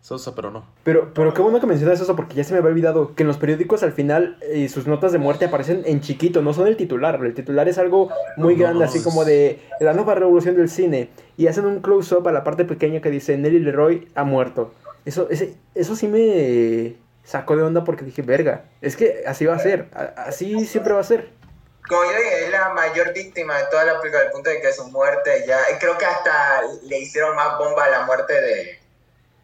[0.01, 0.67] Sosa, pero no.
[0.83, 3.27] Pero, pero qué bueno que mencionas eso porque ya se me había olvidado que en
[3.27, 6.77] los periódicos al final eh, sus notas de muerte aparecen en chiquito, no son el
[6.77, 7.25] titular.
[7.25, 10.69] El titular es algo muy No, grande, así es- como de la nueva revolución del
[10.69, 11.09] cine.
[11.39, 14.75] Y hacen un close-up a la parte pequeña que dice Nelly Leroy ha muerto.
[15.07, 19.55] Eso, ese, eso sí me sacó de onda porque dije, verga, es que así va
[19.55, 19.89] a ser,
[20.19, 21.31] así siempre va a ser.
[21.87, 24.73] Como yo dije, es la mayor víctima de toda la película, al punto de que
[24.73, 25.61] su muerte ya.
[25.79, 28.79] Creo que hasta le hicieron más bomba a la muerte de,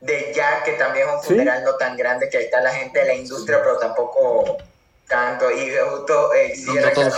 [0.00, 1.28] de Jack, que también es un Sí.
[1.28, 4.56] funeral no tan grande, que está la gente de la industria, pero tampoco
[5.06, 5.50] tanto.
[5.50, 7.14] Y justo eh, No, no todos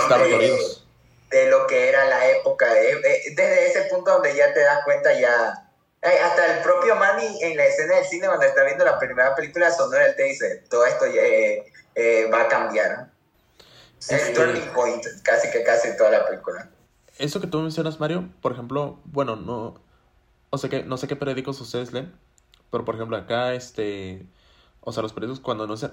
[1.30, 2.66] de- lo que era la época.
[2.74, 5.54] Desde ese punto donde ya te das cuenta, ya.
[6.02, 9.34] eh, hasta el propio Manny en la escena del cine, cuando está viendo la primera
[9.36, 13.11] película sonora, él te dice: todo esto eh, eh, va a cambiar.
[14.08, 16.70] El Este- turning point, casi que casi toda la película.
[17.18, 19.74] Eso que tú mencionas, Mario, por ejemplo, bueno, no,
[20.50, 22.12] o sea que no sé qué periódicos ustedes leen,
[22.70, 24.26] pero por ejemplo acá, este,
[24.80, 25.92] o sea, los periódicos cuando anuncian,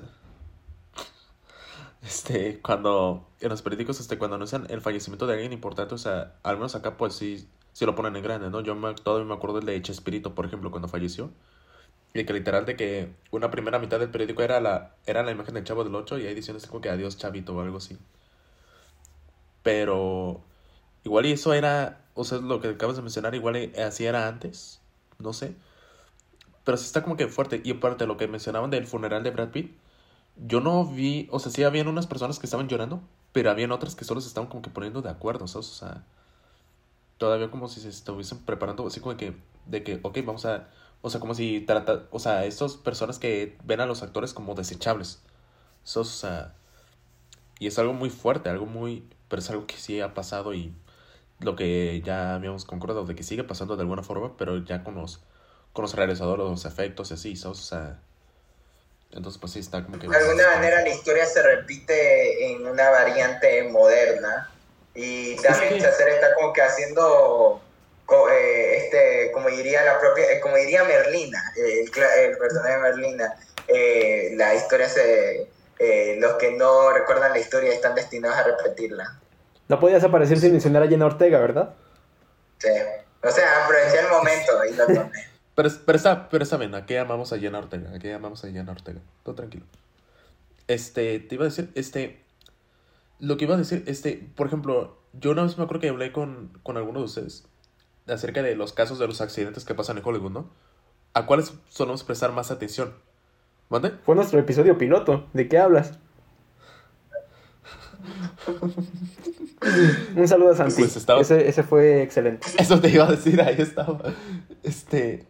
[2.02, 6.36] este, cuando, en los periódicos, este, cuando anuncian el fallecimiento de alguien importante, o sea,
[6.44, 8.62] al menos acá, pues sí, sí lo ponen en grande, ¿no?
[8.62, 11.32] Yo me, todavía me acuerdo del de Chespirito, por ejemplo, cuando falleció,
[12.14, 15.54] y que literal de que una primera mitad del periódico era la, era la imagen
[15.54, 17.98] del Chavo del Ocho y ahí diciendo así como que adiós, chavito, o algo así.
[19.64, 20.42] Pero
[21.04, 24.82] igual y eso era, o sea, lo que acabas de mencionar, igual así era antes,
[25.20, 25.56] no sé.
[26.64, 27.62] Pero sí está como que fuerte.
[27.64, 29.76] Y aparte, lo que mencionaban del funeral de Brad Pitt,
[30.38, 33.02] yo no vi, o sea, sí habían unas personas que estaban llorando,
[33.34, 35.70] pero habían otras que solo se estaban como que poniendo de acuerdo, ¿sabes?
[35.70, 36.06] O sea,
[37.18, 39.36] todavía como si se estuviesen preparando, así como que,
[39.68, 40.68] de que, ok, vamos a,
[41.02, 44.56] o sea, como si trata, o sea, estas personas que ven a los actores como
[44.56, 45.20] desechables.
[45.96, 46.54] O sea,
[47.58, 50.74] y es algo muy fuerte, algo muy, pero es algo que sí ha pasado y
[51.40, 54.96] lo que ya habíamos concordado de que sigue pasando de alguna forma, pero ya con
[54.96, 55.22] los,
[55.72, 57.60] con los realizadores, los efectos y así, ¿sabes?
[57.60, 58.00] O sea,
[59.12, 60.08] entonces pues sí está como que...
[60.08, 64.50] De alguna manera la historia se repite en una variante moderna
[64.94, 67.62] y también Chacer está como que haciendo
[68.72, 73.36] este como diría la propia eh, como diría Merlina eh, el, el personaje de Merlina
[73.68, 75.48] eh, la historia se
[75.80, 79.20] eh, los que no recuerdan la historia están destinados a repetirla
[79.68, 81.74] No podías aparecer sin mencionar a Jenna Ortega, ¿verdad?
[82.58, 82.70] sí.
[83.24, 85.12] o sea aproveché el momento y lo tomé
[85.56, 88.72] Pero, pero, está, pero está bien, aquí amamos a Jenna Ortega, aquí amamos a Jenna
[88.72, 89.66] Ortega, todo tranquilo.
[90.68, 92.24] Este, te iba a decir, este,
[93.20, 96.14] lo que iba a decir, este, por ejemplo, yo una vez me acuerdo que hablé
[96.14, 97.44] con, con alguno de ustedes
[98.10, 100.50] acerca de los casos de los accidentes que pasan en Hollywood, ¿no?
[101.14, 102.94] ¿A cuáles solemos prestar más atención?
[103.70, 103.92] ¿Mande?
[104.06, 105.28] Fue nuestro episodio piloto.
[105.34, 105.94] ¿De qué hablas?
[110.16, 110.76] Un saludo a Santi.
[110.82, 112.48] Pues estaba- ese, ese fue excelente.
[112.58, 114.00] Eso te iba a decir, ahí estaba.
[114.64, 115.28] Este.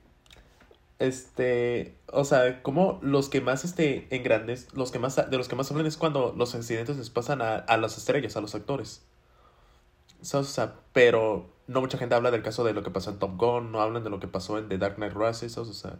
[1.00, 1.98] Este.
[2.08, 5.56] O sea, como los que más este, en grandes, los que más, de los que
[5.56, 9.04] más hablan es cuando los accidentes les pasan a, a las estrellas, a los actores.
[10.34, 13.38] O sea, pero no mucha gente habla del caso de lo que pasó en Top
[13.38, 15.94] Gun, no hablan de lo que pasó en The Dark Knight Rises, o sea,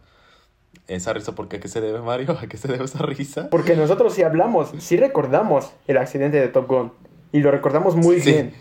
[0.88, 1.56] esa risa, ¿por qué?
[1.56, 2.36] ¿A qué se debe, Mario?
[2.40, 3.48] ¿A qué se debe esa risa?
[3.50, 6.92] Porque nosotros sí hablamos, sí recordamos el accidente de Top Gun.
[7.32, 8.32] Y lo recordamos muy Sí.
[8.32, 8.54] bien.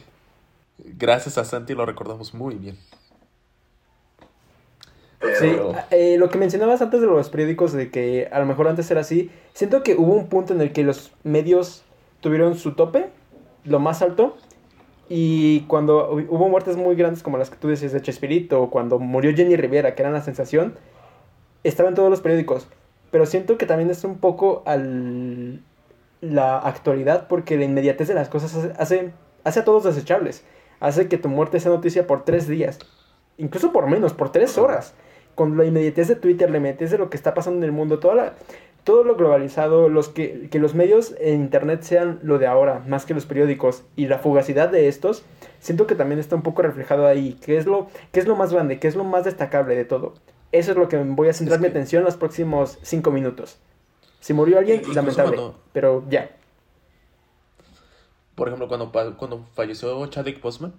[0.77, 2.77] Gracias a Santi lo recordamos muy bien.
[5.39, 5.51] Sí,
[5.91, 9.01] eh, lo que mencionabas antes de los periódicos, de que a lo mejor antes era
[9.01, 11.83] así, siento que hubo un punto en el que los medios
[12.21, 13.09] tuvieron su tope,
[13.65, 14.37] lo más alto,
[15.09, 18.69] y cuando hu- hubo muertes muy grandes como las que tú decías de Chespirito, o
[18.69, 20.75] cuando murió Jenny Rivera, que eran la sensación,
[21.63, 22.67] estaba en todos los periódicos.
[23.11, 25.61] Pero siento que también es un poco al
[26.21, 29.11] la actualidad, porque la inmediatez de las cosas hace, hace,
[29.45, 30.43] hace a todos desechables.
[30.79, 32.77] Hace que tu muerte sea noticia por tres días,
[33.37, 34.93] incluso por menos, por tres horas.
[35.35, 37.99] Con la inmediatez de Twitter, la inmediatez de lo que está pasando en el mundo,
[37.99, 38.33] toda la,
[38.83, 43.05] todo lo globalizado, los que, que los medios en internet sean lo de ahora, más
[43.05, 45.23] que los periódicos, y la fugacidad de estos,
[45.59, 47.37] siento que también está un poco reflejado ahí.
[47.43, 48.79] ¿Qué es lo, qué es lo más grande?
[48.79, 50.13] ¿Qué es lo más destacable de todo?
[50.51, 53.59] Eso es lo que voy a centrar Es mi que- atención los próximos cinco minutos.
[54.19, 55.35] Si murió alguien, Incluso lamentable.
[55.37, 56.31] cuando- Pero ya.
[58.35, 60.73] Por ejemplo, cuando, cuando falleció Chadwick Boseman,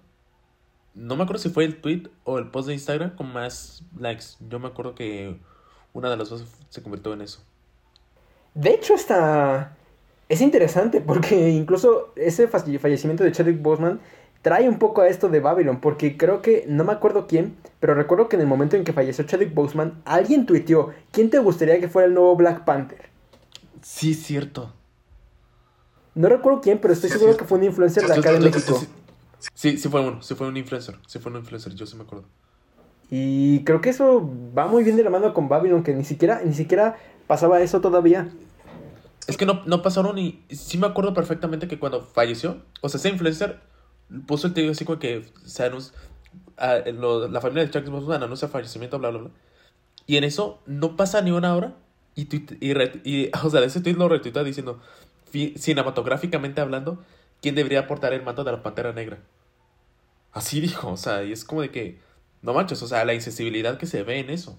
[0.94, 4.24] no me acuerdo si fue el tweet o el post de Instagram con más likes.
[4.48, 5.36] Yo me acuerdo que
[5.92, 7.42] una de las dos se convirtió en eso.
[8.54, 9.76] De hecho, está...
[10.28, 14.00] Es interesante porque incluso ese falle- fallecimiento de Chadwick Boseman
[14.42, 17.94] trae un poco a esto de Babylon, porque creo que, no me acuerdo quién, pero
[17.94, 21.78] recuerdo que en el momento en que falleció Chadwick Boseman, alguien tuiteó, ¿quién te gustaría
[21.78, 23.10] que fuera el nuevo Black Panther?
[23.82, 24.72] Sí, cierto.
[26.14, 27.38] No recuerdo quién, pero estoy seguro sí.
[27.38, 28.78] que fue un influencer de acá de México.
[28.78, 28.92] sí, sí.
[29.54, 32.02] Sí, sí fue uno, sí fue un influencer, sí fue un influencer, yo sí me
[32.02, 32.26] acuerdo.
[33.10, 36.42] Y creo que eso va muy bien de la mano con Babylon, que ni siquiera,
[36.44, 36.96] ni siquiera
[37.30, 38.28] pasaba eso todavía.
[39.28, 42.98] Es que no, no pasaron y sí me acuerdo perfectamente que cuando falleció, o sea,
[42.98, 43.60] ese influencer
[44.26, 45.30] puso el tío así como que
[45.64, 45.94] anuncia,
[46.56, 49.30] ah, lo- la familia de Chuck Boseman anuncia fallecimiento, bla, bla, bla.
[50.08, 51.76] Y en eso no pasa ni una hora
[52.16, 52.58] y, tuit-
[53.04, 54.80] y, o sea, ese tweet lo retuitea diciendo,
[55.30, 56.98] "Fi- cinematográficamente hablando,
[57.40, 59.18] ¿quién debería portar el manto de la Pantera Negra?
[60.32, 62.00] Así dijo, o sea, y es como de que,
[62.42, 64.58] no manches, o sea, la insensibilidad que se ve en eso.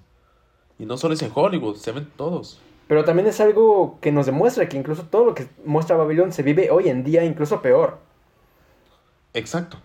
[0.82, 2.60] Y no solo es en Hollywood, se ven todos.
[2.88, 6.42] Pero también es algo que nos demuestra que incluso todo lo que muestra Babylon se
[6.42, 8.00] vive hoy en día incluso peor.
[9.36, 9.78] Exacto.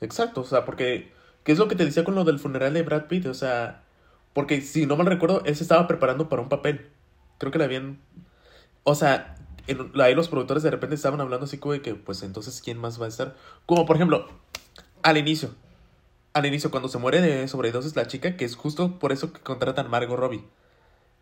[0.00, 1.12] Exacto, o sea, porque
[1.44, 3.26] ¿qué es lo que te decía con lo del funeral de Brad Pitt?
[3.26, 3.84] O sea,
[4.32, 6.88] porque si no mal recuerdo, él se estaba preparando para un papel.
[7.38, 8.00] Creo que le habían
[8.82, 9.36] o sea,
[9.68, 12.78] en- ahí los productores de repente estaban hablando así como de que pues entonces quién
[12.78, 13.36] más va a estar?
[13.64, 14.26] Como por ejemplo,
[15.02, 15.50] al inicio.
[16.32, 19.40] Al inicio cuando se muere de sobredosis la chica, que es justo por eso que
[19.40, 20.44] contratan a Margot Robbie.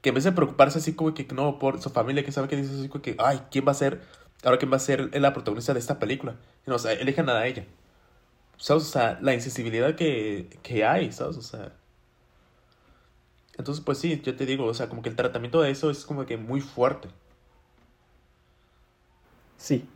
[0.02, 2.56] Que en vez de preocuparse así como que no por su familia, que sabe que
[2.56, 4.02] dice así como que, ay, ¿quién va a ser?
[4.44, 6.36] Ahora quién va a ser la protagonista de esta película.
[6.66, 7.64] No, o sea, elijan a ella.
[8.58, 8.84] ¿Sabes?
[8.84, 11.36] O sea, la insensibilidad que, que hay, ¿sabes?
[11.36, 11.72] O sea.
[13.56, 16.04] Entonces, pues sí, yo te digo, o sea, como que el tratamiento de eso es
[16.04, 17.08] como que muy fuerte.
[19.56, 19.88] Sí.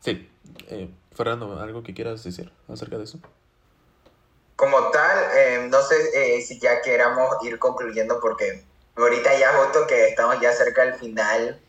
[0.00, 0.28] Sí.
[0.68, 3.18] Eh, Fernando, ¿algo que quieras decir acerca de eso?
[4.54, 8.64] Como tal, eh, no sé eh, si ya queramos ir concluyendo porque
[8.96, 11.60] ahorita ya justo que estamos ya cerca del final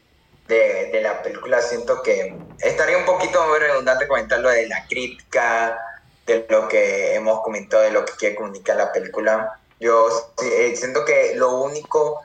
[0.47, 4.85] de, de la película, siento que estaría un poquito muy redundante comentar lo de la
[4.87, 5.77] crítica,
[6.25, 9.59] de lo que hemos comentado, de lo que quiere comunicar la película.
[9.79, 10.07] Yo
[10.43, 12.21] eh, siento que lo único,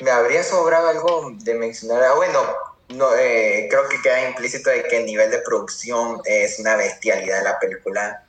[0.00, 2.40] me habría sobrado algo de mencionar, ah, bueno,
[2.88, 7.38] no, eh, creo que queda implícito de que el nivel de producción es una bestialidad
[7.38, 8.24] de la película.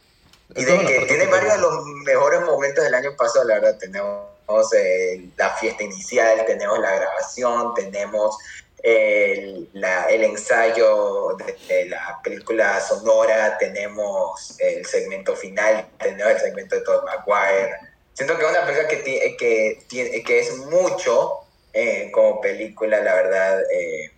[0.56, 4.27] Y de que tiene varios de los mejores momentos del año pasado, la verdad, tenemos
[4.73, 8.38] eh, la fiesta inicial, tenemos la grabación, tenemos
[8.84, 16.40] el, la- el ensayo de, de la película sonora, tenemos el segmento final, tenemos el
[16.40, 17.76] segmento de Todd Maguire.
[18.14, 19.84] Siento que es una película que,
[20.23, 21.44] que es mucho
[21.76, 23.61] eh, como película, la verdad.
[23.69, 24.11] eh,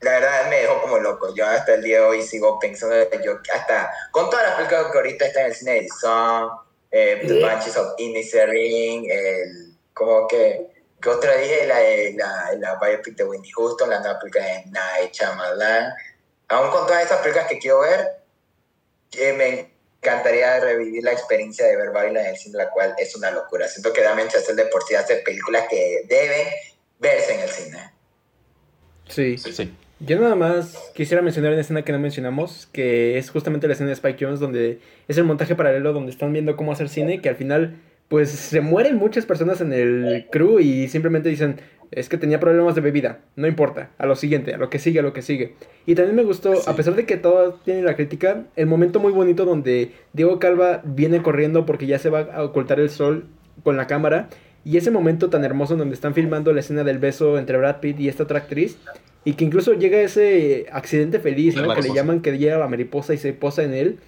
[0.00, 1.34] la verdad me dejó como loco.
[1.34, 4.98] Yo hasta el día de hoy sigo pensando, yo hasta con todas las películas que
[4.98, 6.50] ahorita están en el cine de Song,
[6.90, 10.66] eh, The Banshees of Inisherin, el, como que,
[11.00, 11.78] que otra dije, la,
[12.16, 15.94] la, la biopic de Whitney Houston, la nueva película de Night Shyamalan.
[16.48, 18.22] Aún con todas esas películas que quiero ver,
[19.12, 19.75] eh, me
[20.06, 23.66] encantaría revivir la experiencia de ver Babylon en el cine, la cual es una locura.
[23.68, 26.46] Siento que Damien Chazelle de por sí hace películas que deben
[27.00, 27.78] verse en el cine.
[29.08, 29.38] Sí.
[29.38, 29.74] Sí.
[29.98, 33.88] Yo nada más quisiera mencionar una escena que no mencionamos, que es justamente la escena
[33.88, 34.78] de Spike Jones, donde
[35.08, 38.60] es el montaje paralelo donde están viendo cómo hacer cine, que al final, pues se
[38.60, 43.20] mueren muchas personas en el crew y simplemente dicen, es que tenía problemas de bebida,
[43.36, 45.54] no importa, a lo siguiente, a lo que sigue, a lo que sigue.
[45.86, 46.62] Y también me gustó, Sí.
[46.70, 50.82] a pesar de que todo tiene la crítica, el momento muy bonito donde Diego Calva
[50.84, 53.26] viene corriendo porque ya se va a ocultar el sol
[53.62, 54.28] con la cámara.
[54.64, 58.00] Y ese momento tan hermoso donde están filmando la escena del beso entre Brad Pitt
[58.00, 58.78] y esta otra actriz.
[59.24, 61.72] Y que incluso llega ese accidente feliz, ¿no?
[61.74, 63.98] Que le llaman que llega la mariposa y se posa en él.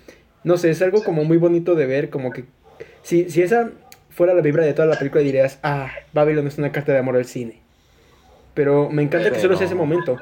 [0.44, 2.44] No sé, es algo como muy bonito de ver, como que...
[3.02, 3.70] Si, si esa
[4.10, 7.14] fuera la vibra de toda la película dirías, ah, Babylon es una carta de amor
[7.16, 7.60] al cine.
[8.58, 10.16] Pero me encanta que solo sea ese momento.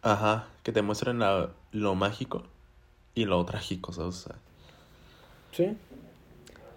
[0.00, 2.44] Ajá, que te muestren la- lo mágico
[3.16, 4.14] y lo trágico, ¿sabes?
[4.14, 4.36] O sea,
[5.50, 5.76] Sí.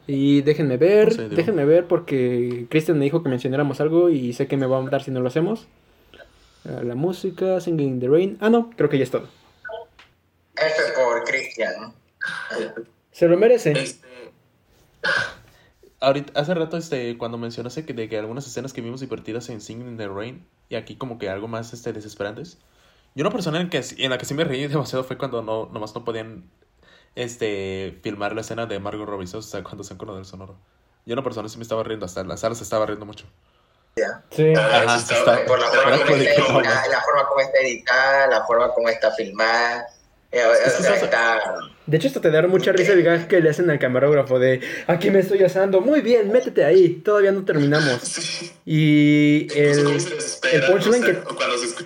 [0.08, 1.36] Y déjenme ver, No sé, digo.
[1.36, 4.82] déjenme ver porque Christian me dijo que mencionáramos algo y sé que me va a
[4.82, 5.68] mandar si no lo hacemos.
[6.66, 8.38] Ah, La música, Singing in the Rain.
[8.42, 9.28] Ah, no, creo que ya es todo.
[10.56, 11.94] F por Christian.
[13.12, 13.74] Se lo merece.
[13.74, 14.08] Este,
[16.02, 19.62] ahorita, hace rato, este, cuando mencionaste que de que algunas escenas que vimos divertidas en
[19.62, 22.58] Singing in the Rain y aquí como que algo más, este, desesperantes.
[23.16, 25.68] Yo una persona en, que, en la que sí me reí demasiado fue cuando no,
[25.72, 26.50] nomás no podían,
[27.16, 30.56] este, filmar la escena de Margot Robbie, o sea, cuando se con del sonoro.
[31.06, 33.26] Yo una persona sí me estaba riendo, hasta la sala se estaba riendo mucho.
[34.30, 34.54] Sí.
[34.56, 38.46] Ah, Ajá, eso está- por la forma, como está la forma como está editada, la
[38.46, 39.88] forma como está filmada.
[40.32, 41.40] Eh, Es que está...
[41.86, 44.60] De hecho, esto te da mucha risa el gag que le hacen al camarógrafo de
[44.88, 48.02] aquí me estoy asando, muy bien, métete ahí, todavía no terminamos.
[48.02, 48.52] Sí.
[48.66, 49.98] Y el,
[50.52, 51.14] el punchline no sé,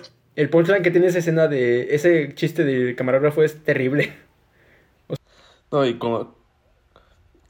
[0.34, 4.12] el punchline que tiene esa escena de ese chiste del camarógrafo es terrible.
[5.70, 6.36] No, y como.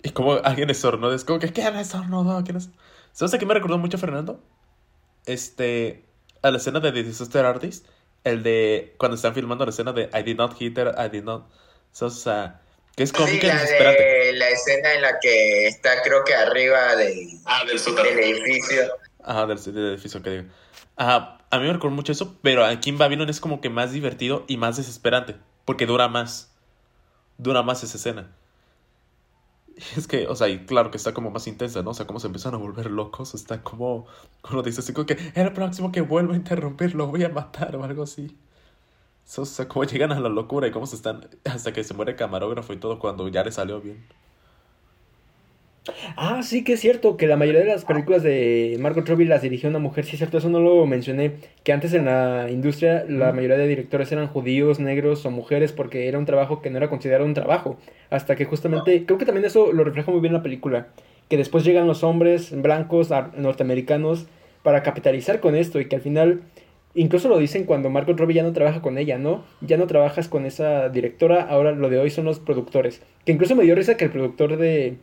[0.03, 2.43] Y como alguien estornuda, es como que ¿quién estornudó?
[2.45, 2.71] ¿Quién es?
[3.13, 4.41] ¿Sabes a qué me recordó mucho Fernando?
[5.27, 6.05] Este.
[6.43, 7.87] A la escena de The Disaster Artist.
[8.25, 8.95] El de.
[8.99, 11.45] Cuando están filmando la escena de I did not hit her, I did not.
[12.01, 12.61] O sea.
[12.97, 14.03] Que es Sí, cómica y la, desesperante.
[14.03, 18.83] de, la escena en la que está creo que arriba del, Ah, del edificio.
[19.25, 20.45] Ajá, del, del edificio que digo.
[20.97, 23.93] Ajá, a mí me recordó mucho eso, pero aquí en Babylon es como que más
[23.93, 25.37] divertido y más desesperante.
[25.65, 26.53] Porque dura más.
[27.39, 28.31] Dura más esa escena.
[29.97, 31.91] Es que, o sea, y claro que está como más intensa, ¿no?
[31.91, 33.35] O sea, cómo se empiezan a volver locos.
[33.35, 34.07] Está como.
[34.43, 37.77] Cuando dice así como que el próximo que vuelva a interrumpir lo voy a matar
[37.77, 38.37] o algo así.
[39.37, 41.29] O sea, cómo llegan a la locura y cómo se están.
[41.45, 44.07] Hasta que se muere el camarógrafo y todo cuando ya le salió bien.
[46.17, 49.43] Ah, sí que es cierto que la mayoría de las películas de Margot Robbie las
[49.43, 51.33] dirigió una mujer, sí es cierto, eso no lo mencioné,
[51.65, 56.07] que antes en la industria la mayoría de directores eran judíos, negros o mujeres porque
[56.07, 57.79] era un trabajo que no era considerado un trabajo,
[58.11, 60.87] hasta que justamente, creo que también eso lo refleja muy bien la película,
[61.29, 64.27] que después llegan los hombres blancos norteamericanos
[64.63, 66.43] para capitalizar con esto y que al final,
[66.95, 69.43] incluso lo dicen cuando Margot Robbie ya no trabaja con ella, ¿no?
[69.61, 73.57] Ya no trabajas con esa directora, ahora lo de hoy son los productores, que incluso
[73.57, 74.99] me dio risa que el productor de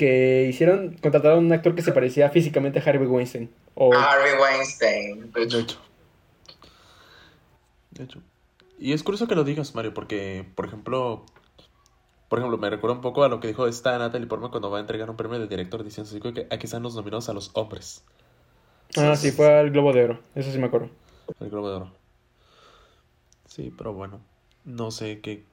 [0.00, 3.50] que hicieron, contrataron a un actor que se parecía físicamente a Harvey Weinstein.
[3.74, 5.30] O, Harvey Weinstein.
[5.30, 5.66] De hecho,
[7.90, 8.22] De hecho.
[8.78, 11.26] Y es curioso que lo digas, Mario, porque, por ejemplo,
[12.30, 14.78] por ejemplo, me recuerda un poco a lo que dijo esta Natalie Portman cuando va
[14.78, 17.50] a entregar un premio de director diciendo así que aquí están los nominados a los
[17.52, 18.02] hombres.
[18.96, 20.20] ah, sí, fue al Globo de Oro.
[20.34, 20.88] Eso sí me acuerdo.
[21.40, 21.92] El Globo de Oro.
[23.44, 24.22] Sí, pero bueno.
[24.64, 25.44] No sé qué.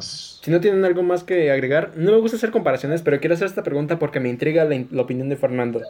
[0.00, 3.46] Si no tienen algo más que agregar, no me gusta hacer comparaciones, pero quiero hacer
[3.46, 5.82] esta pregunta porque me intriga la, in- la opinión de Fernando.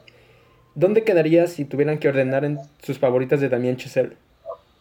[0.75, 4.17] ¿Dónde quedaría si tuvieran que ordenar en sus favoritas de Damien Chazelle?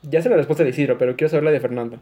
[0.03, 1.99] Ya sé la respuesta de Isidro, pero quiero saber la de Fernando.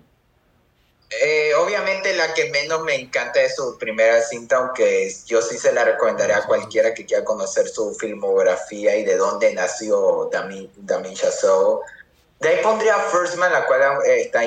[1.10, 5.72] Eh, obviamente la que menos me encanta es su primera cinta, aunque yo sí se
[5.72, 11.16] la recomendaría a cualquiera que quiera conocer su filmografía y de dónde nació Damien, Damien
[11.16, 11.80] Chazelle.
[12.42, 14.44] De ahí pondría First Man, la cual eh, está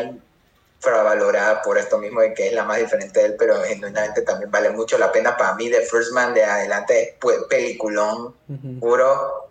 [0.80, 4.50] infravalorada por esto mismo de que es la más diferente de él, pero genuinamente también
[4.50, 5.68] vale mucho la pena para mí.
[5.68, 8.80] De First Man de adelante es pues, peliculón Ujú.
[8.80, 9.50] puro.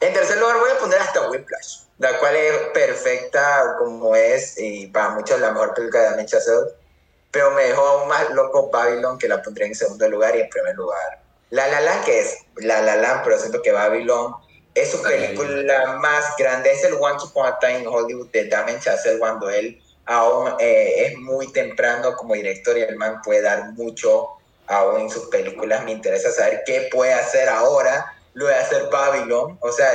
[0.00, 4.86] En tercer lugar voy a poner hasta Whiplash, la cual es perfecta como es y
[4.86, 6.70] para muchos la mejor película de Damien Chazelle,
[7.30, 10.48] pero me dejó aún más loco Babylon que la pondré en segundo lugar y en
[10.48, 11.20] primer lugar.
[11.50, 14.34] La La Land que es La La Land, pero siento que Babylon
[14.74, 18.80] es su película más grande, es el Once Upon a Time in Hollywood de Damien
[18.80, 23.72] Chazelle cuando él aún eh, es muy temprano como director y el man puede dar
[23.72, 24.28] mucho
[24.66, 25.84] aún en sus películas.
[25.84, 29.58] Me interesa saber qué puede hacer ahora lo de hacer Babylon.
[29.60, 29.90] O sea,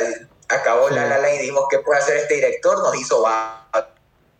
[0.48, 3.90] acabó La La y dijimos qué puede hacer este director, nos hizo Babylon.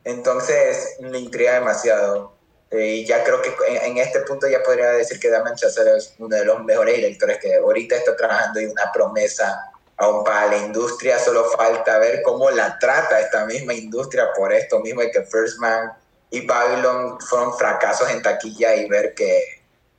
[0.04, 2.34] Entonces me intriga demasiado.
[2.72, 5.98] Eh, y ya creo que en, en este punto ya podría decir que Damien Chazelle
[5.98, 9.69] es uno de los mejores directores que ahorita está trabajando y una promesa
[10.00, 11.20] aún para la industria.
[11.20, 15.60] Solo falta ver cómo la trata esta misma industria por esto mismo de que First
[15.60, 15.94] Man
[16.32, 19.42] y Babylon fueron fracasos en taquilla y ver que...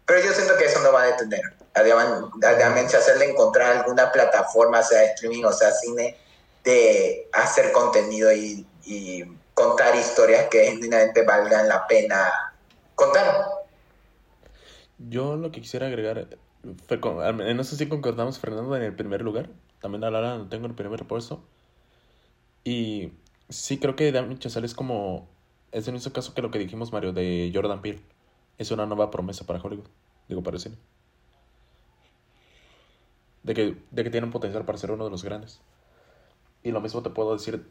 [0.06, 1.43] Pero yo siento que eso no va a detener.
[1.74, 6.16] A Damien a Damien Chazelle encontrar alguna plataforma, sea streaming o sea cine,
[6.64, 9.24] de hacer contenido y, y
[9.55, 12.32] contar historias que genuinamente valgan la pena
[12.97, 13.47] contar.
[14.98, 16.27] Yo lo que quisiera agregar,
[16.62, 19.48] en eso sí concordamos, Fernando, en el primer lugar.
[19.81, 21.43] También a Lara lo tengo en el primer puesto.
[22.65, 23.12] Y
[23.48, 25.28] sí creo que Damien Chazelle es como,
[25.73, 28.01] es el mismo caso que lo que dijimos, Mario, de Jordan Peele.
[28.59, 29.86] Es una nueva promesa para Hollywood,
[30.28, 30.77] digo, para el cine.
[33.43, 35.61] De que, de que tiene un potencial para ser uno de los grandes.
[36.62, 37.66] Y lo mismo te puedo decir.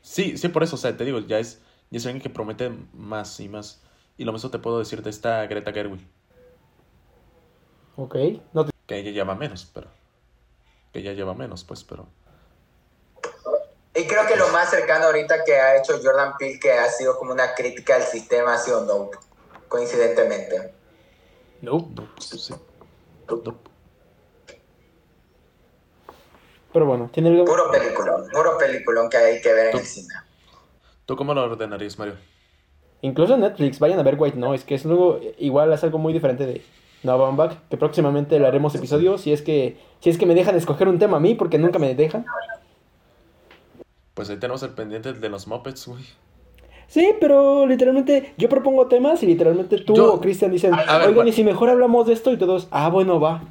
[0.00, 1.60] Sí, sí, por eso, o sea, te digo, ya es,
[1.90, 3.82] ya es alguien que promete más y más.
[4.16, 6.06] Y lo mismo te puedo decir de esta Greta Gerwig.
[7.96, 8.16] Ok.
[8.52, 9.88] No te- Que ella lleva menos, pero.
[10.92, 12.06] Que ella lleva menos, pues, pero.
[13.94, 17.18] Y creo que lo más cercano ahorita que ha hecho Jordan Peele, que ha sido
[17.18, 19.18] como una crítica al sistema, ha sido Nope,
[19.68, 20.72] coincidentemente.
[21.60, 22.02] Nope.
[22.18, 22.54] Sí.
[23.28, 23.70] Nope.
[26.72, 27.44] Pero bueno, tiene algo...
[27.44, 30.14] Puro peliculón, puro peliculón que hay que ver en el cine.
[31.04, 32.14] ¿Tú cómo lo ordenarías, Mario?
[33.02, 36.12] Incluso en Netflix, vayan a ver White Noise, que es luego igual es algo muy
[36.12, 36.62] diferente de
[37.02, 40.54] No Baumbach, que próximamente le haremos episodios, si es que si es que me dejan
[40.56, 42.24] escoger un tema a mí, porque nunca me dejan.
[44.14, 46.04] Pues ahí tenemos el pendiente de los Muppets, güey.
[46.88, 51.08] Sí, pero literalmente yo propongo temas y literalmente tú Yo- o Cristian dicen, A ver,
[51.08, 53.42] oigan, y si mejor hablamos de esto y todos, ah, bueno, va.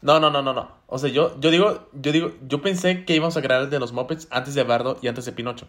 [0.00, 0.68] No, no, no, no, no.
[0.86, 3.78] O sea, yo, yo digo, yo digo, yo pensé que íbamos a crear el de
[3.78, 5.66] los Muppets antes de Bardo y antes de Pinocho.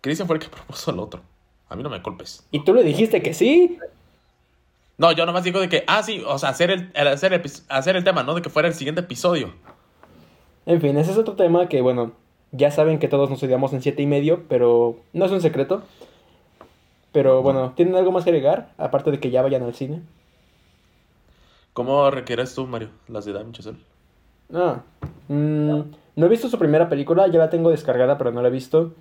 [0.00, 1.20] Cristian fue el que propuso el otro.
[1.68, 2.46] A mí no me culpes.
[2.52, 3.78] Y tú le dijiste que sí.
[5.00, 7.42] No, yo nomás digo de que, ah, sí, o sea, hacer el, el- hacer, el,
[7.70, 8.34] hacer el tema, ¿no?
[8.34, 9.54] De que fuera el siguiente episodio.
[10.66, 12.12] En fin, ese es otro tema que, bueno,
[12.52, 15.80] ya saben que todos nos odiamos en siete y medio, pero no es un secreto.
[17.12, 18.72] Pero bueno, ¿tienen algo más que agregar?
[18.76, 20.02] Aparte de que ya vayan al cine.
[21.72, 23.78] ¿Cómo requieres tú, Mario, las de Damien Chazelle?
[24.52, 24.82] Ah,
[25.28, 25.80] mm,
[26.16, 28.92] no he visto su primera película, ya la tengo descargada, pero no la he visto.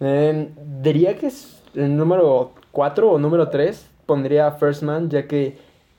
[0.00, 0.50] Eh,
[0.82, 5.58] diría que es el número 4 o número 3, pondría First Man, ya que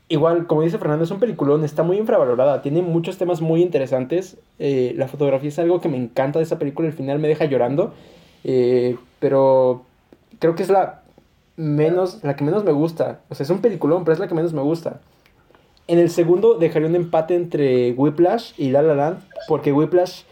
[0.10, 4.38] igual, como dice Fernando, es un peliculón, está muy infravalorada, tiene muchos temas muy interesantes.
[4.58, 7.46] eh, la fotografía es algo que me encanta de esa película, al final me deja
[7.46, 7.94] llorando,
[8.44, 9.84] eh, pero
[10.40, 11.04] creo que es la
[11.56, 13.20] menos, la que menos me gusta.
[13.30, 15.00] O sea, es un peliculón, pero es la que menos me gusta.
[15.88, 20.24] En el segundo dejaría un empate entre Whiplash y La La Land, porque Whiplash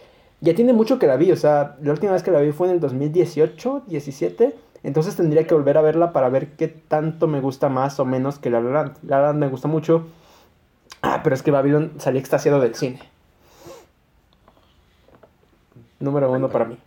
[0.42, 2.68] ya tiene mucho que la vi, o sea, la última vez que la vi fue
[2.68, 7.42] en el 2018, 17, entonces tendría que volver a verla para ver qué tanto me
[7.42, 8.98] gusta más o menos que La La Land.
[9.04, 10.08] La La Land me gusta mucho,
[11.02, 13.00] ah, pero es que Babylon salí extasiado del cine.
[16.00, 16.78] Número uno para mí.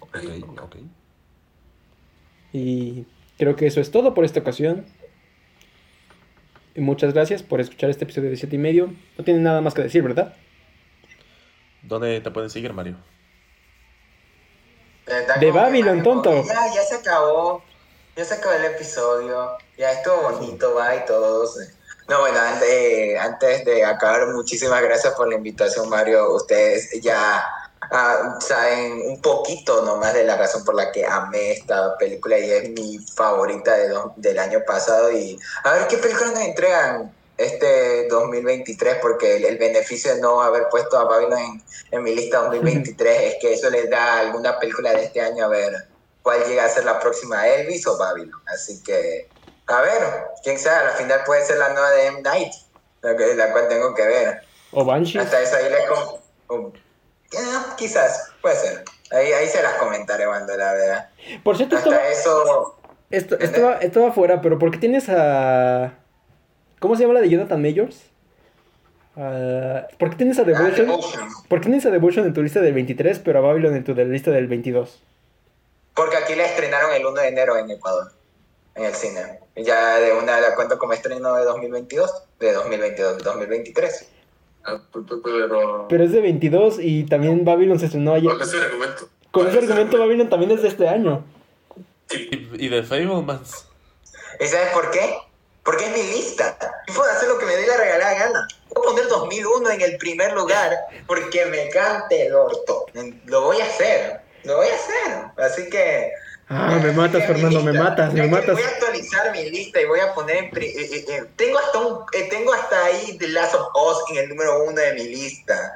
[0.00, 0.18] Ok,
[0.60, 0.76] ok.
[2.52, 3.06] Y
[3.36, 4.84] creo que eso es todo por esta ocasión.
[6.74, 8.94] Y muchas gracias por escuchar este episodio de 7 y medio.
[9.16, 10.34] No tienen nada más que decir, ¿verdad?
[11.82, 12.96] ¿Dónde te pueden seguir, Mario?
[15.40, 16.44] De Babylon, tonto.
[16.44, 17.64] Ya, ya se acabó.
[18.16, 19.50] Ya se acabó el episodio.
[19.76, 21.46] Ya estuvo bonito, va y todo.
[21.46, 21.60] sí.
[22.08, 26.34] No, bueno, antes, eh, antes de acabar, muchísimas gracias por la invitación, Mario.
[26.34, 27.44] Ustedes ya
[27.92, 32.50] ah, saben un poquito nomás de la razón por la que amé esta película y
[32.50, 35.12] es mi favorita de do- del año pasado.
[35.12, 40.42] Y a ver qué película nos entregan este 2023, porque el, el beneficio de no
[40.42, 41.62] haber puesto a Babylon en,
[41.92, 45.44] en mi lista 2023 es que eso les da a alguna película de este año
[45.44, 45.72] a ver
[46.22, 48.40] cuál llega a ser la próxima Elvis o Babylon.
[48.52, 49.28] Así que,
[49.68, 50.02] a ver,
[50.42, 52.22] quién sabe, al final puede ser la nueva de M.
[52.22, 52.52] Night,
[53.02, 54.40] la, que- la cual tengo que ver.
[54.72, 55.18] O Banshee.
[55.18, 55.88] Hasta eso ahí les
[56.48, 56.72] um,
[57.32, 57.38] eh,
[57.76, 58.84] quizás, puede ser.
[59.12, 61.12] Ahí, ahí se las comentaré cuando la vea.
[61.44, 62.78] Por cierto, esto eso,
[63.10, 65.94] esto, esto va, esto va afuera, pero ¿por qué tienes a...
[66.78, 68.02] ¿Cómo se llama la de Jonathan Majors?
[69.16, 70.86] Ah, ¿Por qué tienes a Devotion?
[70.86, 71.28] Devotion.
[71.48, 73.94] ¿Por qué tienes a Devotion en tu lista del 23, pero a Babylon en tu
[73.94, 75.02] de- lista del 22?
[75.94, 78.12] porque aquí la estrenaron el 1 de enero en Ecuador,
[78.76, 79.40] en el cine.
[79.56, 84.08] Ya de una la cuento como estreno de 2022, de 2022, de 2023.
[84.64, 85.86] Ah, p- p- Pero.
[85.88, 88.30] Pero es de 22 y también Babylon se estrenó ayer.
[88.30, 89.08] Con ese argumento.
[89.32, 91.24] Con ese argumento Babylon también es de este año.
[92.12, 93.66] Y, y de Fablemans.
[94.38, 95.00] ¿Y sabes por qué?
[95.68, 96.56] Porque es mi lista.
[96.86, 98.48] Y puedo hacer lo que me dé la regalada gana.
[98.70, 100.74] Voy a poner 2001 en el primer lugar
[101.06, 102.86] porque me cante el orto.
[103.26, 104.18] Lo voy a hacer.
[104.44, 105.44] Lo voy a hacer.
[105.44, 106.10] Así que...
[106.48, 108.54] Ah, me matas, Fernando, me matas, me matas.
[108.54, 110.44] Voy a actualizar mi lista y voy a poner en...
[110.56, 114.24] eh, eh, eh, tengo, hasta un, eh, tengo hasta ahí The Last of Us en
[114.24, 115.74] el número uno de mi lista.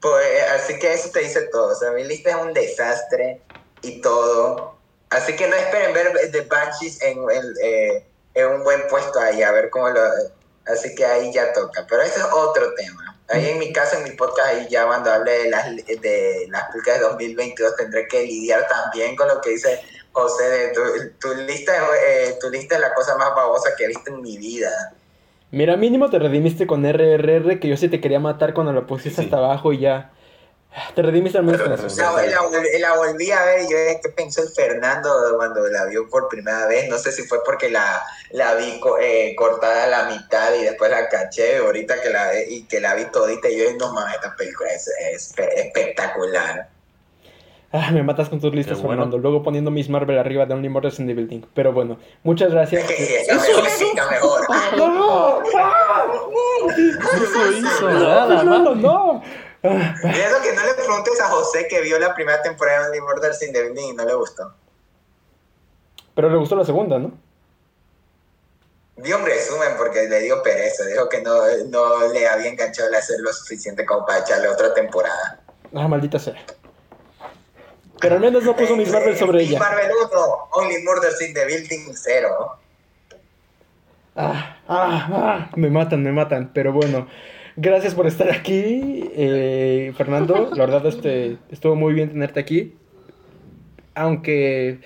[0.00, 0.24] Pues,
[0.54, 1.72] así que eso te dice todo.
[1.72, 3.40] O sea, mi lista es un desastre
[3.82, 4.78] y todo.
[5.10, 7.18] Así que no esperen ver The Banshees en,
[7.60, 10.00] eh, en un buen puesto ahí, a ver cómo lo...
[10.66, 11.84] Así que ahí ya toca.
[11.88, 13.18] Pero ese es otro tema.
[13.28, 16.70] Ahí en mi caso, en mi podcast, ahí ya cuando hable de las, de las
[16.70, 19.80] películas de 2022, tendré que lidiar también con lo que dice
[20.12, 20.80] José de tu,
[21.18, 21.72] tu lista,
[22.06, 24.70] eh, tu lista es la cosa más babosa que he visto en mi vida.
[25.50, 29.22] Mira, mínimo te redimiste con RRR, que yo sí te quería matar cuando lo pusiste
[29.22, 29.24] Sí.
[29.24, 30.12] hasta abajo y ya.
[30.94, 32.00] Te redimiste al menos con Pero- eso.
[32.00, 35.66] La, la, vol- la volví a ver y yo dije, ¿qué pensó el Fernando cuando
[35.68, 36.88] la vio por primera vez?
[36.88, 40.62] No sé si fue porque la, la vi co- eh, cortada a la mitad y
[40.64, 43.92] después la caché, ahorita que la, y que la vi todita y yo dije, no
[43.92, 46.68] mames, esta película es, es espe- espectacular.
[47.74, 49.02] Ah, me matas con tus listas, bueno.
[49.02, 49.16] Fernando.
[49.18, 51.40] Luego poniendo Miss Marvel arriba de Only Murders in the Building.
[51.54, 52.84] Pero bueno, muchas gracias.
[52.90, 53.50] Eso
[57.52, 58.38] hizo No, nada más.
[58.38, 59.22] Fernando, no.
[59.24, 62.86] Ah, Y eso que no le preguntes a José que vio la primera temporada de
[62.88, 64.52] Only Murders in the Building y no le gustó.
[66.14, 67.12] Pero le gustó la segunda, ¿no?
[68.96, 70.84] Vi un resumen porque le dio pereza.
[70.84, 71.34] Dijo que no,
[71.68, 75.40] no le había enganchado el hacer lo suficiente como para echarle otra temporada.
[75.74, 76.34] Ah, maldita sea.
[78.00, 79.60] Pero al menos no puso Miss Marvel sobre Miss ella.
[79.60, 82.58] Marvel 1, Only Murders in the Building 0.
[84.14, 86.52] Ah, ah, ah, me matan, me matan.
[86.52, 87.08] Pero bueno,
[87.56, 90.50] gracias por estar aquí, eh, Fernando.
[90.54, 92.74] La verdad, este, estuvo muy bien tenerte aquí.
[93.94, 94.80] Aunque,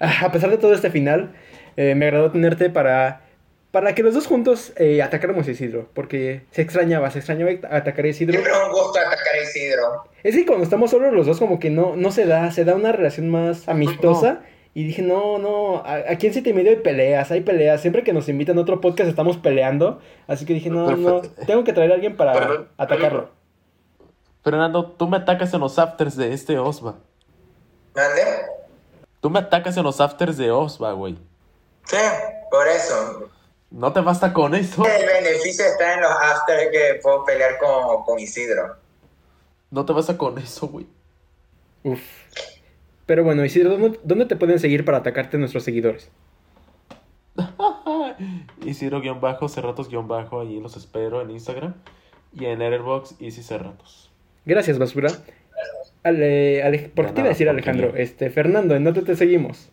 [0.00, 1.34] ah, a pesar de todo este final,
[1.76, 3.22] eh, me agradó tenerte para,
[3.70, 5.88] para que los dos juntos eh, atacáramos a Isidro.
[5.94, 8.32] Porque se extrañaba, se extrañaba atacar a Isidro.
[8.32, 10.04] Siempre es un gusto atacar a Isidro.
[10.22, 12.74] Es que cuando estamos solos los dos como que no, no se da, se da
[12.74, 14.42] una relación más amistosa.
[14.74, 17.80] Y dije, no, no, a- aquí en Siete y Medio hay peleas, hay peleas.
[17.80, 20.00] Siempre que nos invitan a otro podcast estamos peleando.
[20.26, 23.30] Así que dije, no, no, tengo que traer a alguien para atacarlo.
[24.44, 26.94] Fernando, tú me atacas en los afters de este Osva.
[27.94, 28.22] ¿Mande?
[29.20, 31.16] Tú me atacas en los afters de Osva, güey.
[31.84, 31.96] Sí,
[32.50, 33.28] por eso.
[33.70, 34.84] No te basta con eso.
[34.86, 38.76] El beneficio está en los after que puedo pelear con, con Isidro.
[39.70, 40.86] No te basta con eso, güey.
[41.82, 42.00] Uf.
[43.08, 46.10] Pero bueno, Isidro, ¿dónde, dónde te pueden seguir para atacarte nuestros seguidores?
[48.66, 51.74] Isidro-bajo, Cerratos-bajo, ahí los espero en Instagram.
[52.34, 54.12] Y en Letterboxd, Easy Cerratos.
[54.44, 55.08] Gracias, basura.
[56.02, 57.94] Ale, Ale- ¿Por qué te iba a decir Alejandro?
[57.96, 59.70] Este, Fernando, ¿en dónde te seguimos?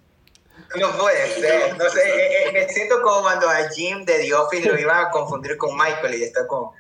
[0.79, 4.33] No puede ser, no sé, eh, eh, me siento como cuando a Jim de The
[4.33, 6.73] Office lo iban a confundir con Michael y está como...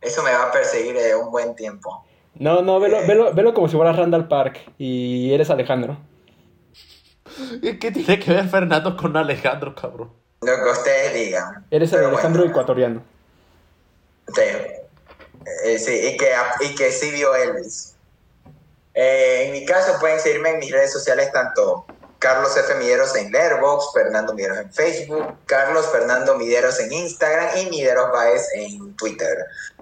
[0.00, 2.04] Eso me va a perseguir eh, un buen tiempo.
[2.38, 5.98] No, no, velo, velo, velo como si fueras Randall Park y eres Alejandro.
[7.60, 10.12] ¿Qué tiene que ver Fernando con Alejandro, cabrón?
[10.42, 11.64] Lo que ustedes digan.
[11.70, 13.02] Eres el Alejandro bueno, ecuatoriano.
[14.34, 14.42] Sí,
[15.64, 17.94] Eh, sí, y que, y que sí vio Elvis.
[18.94, 21.86] Eh, en mi caso pueden seguirme en mis redes sociales tanto
[22.18, 22.74] Carlos F.
[22.76, 28.48] Mideros en Letterboxd, Fernando Mideros en Facebook, Carlos Fernando Mideros en Instagram y Mideros Baez
[28.54, 29.36] en Twitter.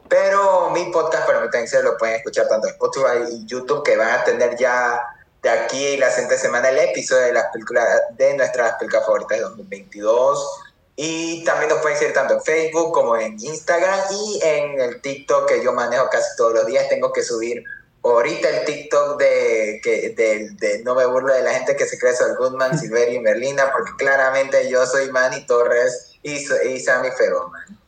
[0.09, 4.25] Pero mi podcast, permítanse, lo pueden escuchar tanto en Spotify y YouTube, que van a
[4.25, 5.01] tener ya
[5.43, 7.87] de aquí la siguiente semana el episodio de las películas
[8.17, 10.61] de nuestras películas favoritas de 2022.
[10.97, 15.49] Y también nos pueden seguir tanto en Facebook como en Instagram y en el TikTok
[15.49, 16.89] que yo manejo casi todos los días.
[16.89, 17.65] Tengo que subir
[18.03, 21.99] ahorita el TikTok de que de, de no me burlo de la gente que se
[21.99, 27.11] cree Sol Goodman, Silverio y Merlina, porque claramente yo soy Manny Torres y, y Sammy
[27.11, 27.84] Feroman.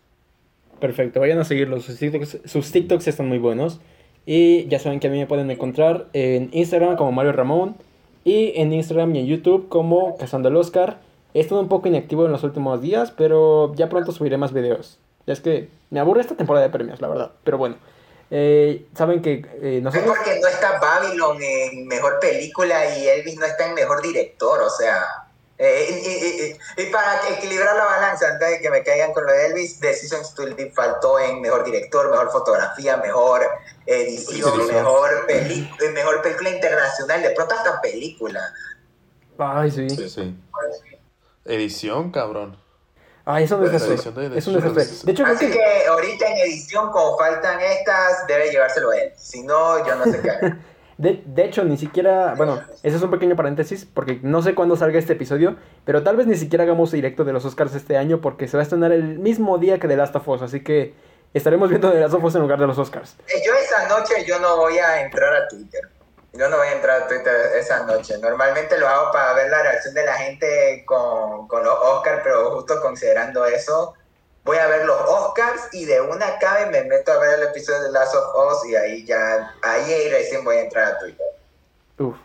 [0.80, 1.84] Perfecto, vayan a seguirlos.
[1.84, 3.80] Sus TikToks, sus TikToks están muy buenos.
[4.26, 7.76] Y ya saben que a mí me pueden encontrar en Instagram como Mario Ramón.
[8.24, 10.98] Y en Instagram y en YouTube como Cazando el Oscar.
[11.32, 14.98] He estado un poco inactivo en los últimos días, pero ya pronto subiré más videos.
[15.26, 17.32] Ya es que me aburre esta temporada de premios, la verdad.
[17.44, 17.76] Pero bueno,
[18.30, 20.16] eh, saben que eh, Es nosotros...
[20.16, 24.70] porque no está Babylon en mejor película y Elvis no está en mejor director, o
[24.70, 25.25] sea.
[25.58, 29.24] Eh, y, y- y- y para equilibrar la balanza, antes de que me caigan con
[29.24, 33.42] lo de Elvis, Decisions to Live faltó en mejor director, mejor fotografía, mejor
[33.86, 38.52] edición, mejor, peli- eh, mejor película internacional, de pronto hasta película.
[39.38, 39.88] Ay, sí.
[39.90, 40.36] Sí, sí.
[41.44, 42.58] Edición, cabrón.
[43.24, 43.94] Ay, es un desastre.
[44.36, 44.84] Es un desastre.
[45.04, 45.52] De hecho, Así que...
[45.52, 49.12] que ahorita en edición, como faltan estas, debe llevárselo él.
[49.16, 50.54] Si no, yo no sé qué.
[50.98, 54.76] De, de hecho, ni siquiera, bueno, ese es un pequeño paréntesis, porque no sé cuándo
[54.76, 58.20] salga este episodio, pero tal vez ni siquiera hagamos directo de los Oscars este año,
[58.22, 60.94] porque se va a estrenar el mismo día que The Last of Us, así que
[61.34, 63.16] estaremos viendo The Last of Us en lugar de los Oscars.
[63.28, 65.82] Eh, Yo esa noche yo no voy a entrar a Twitter.
[66.32, 68.16] Yo no voy a entrar a Twitter esa noche.
[68.18, 72.50] Normalmente lo hago para ver la reacción de la gente con, con los Oscars, pero
[72.54, 73.94] justo considerando eso,
[74.46, 77.82] voy a ver los Oscars y de una cabe me meto a ver el episodio
[77.82, 81.26] de Last of Us y ahí ya, ahí recién voy a entrar a Twitter.
[81.98, 82.16] Uf.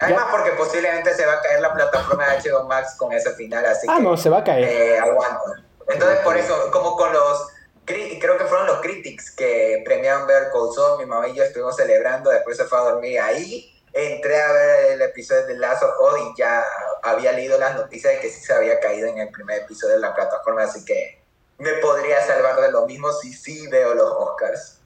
[0.00, 3.64] Además porque posiblemente se va a caer la plataforma de HBO Max con ese final,
[3.66, 4.02] así Ah, que...
[4.02, 4.64] no, se va a caer.
[4.64, 5.44] Eh, aguanto.
[5.88, 7.46] Entonces, por eso, como con los.
[7.84, 11.76] Creo que fueron los critics que premiaron ver Cold Soul, mi mamá y yo estuvimos
[11.76, 13.73] celebrando, después se fue a dormir ahí.
[13.94, 16.62] Entré a ver el episodio de Last of Us y ya
[17.02, 20.00] había leído las noticias de que sí se había caído en el primer episodio de
[20.00, 21.20] la plataforma, así que
[21.58, 24.80] me podría salvar de lo mismo si sí veo los Oscars.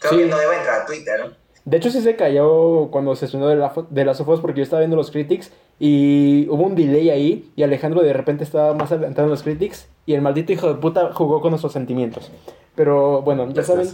[0.00, 0.18] Creo Sí.
[0.20, 1.20] que no debo entrar a Twitter.
[1.28, 1.36] ¿no?
[1.66, 4.58] De hecho, sí se cayó cuando se estrenó de, la, de Last of Us, porque
[4.60, 8.72] yo estaba viendo los critics y hubo un delay ahí, y Alejandro de repente estaba
[8.72, 12.30] más adelantado en los critics, y el maldito hijo de puta jugó con nuestros sentimientos.
[12.74, 13.88] Pero bueno, ya saben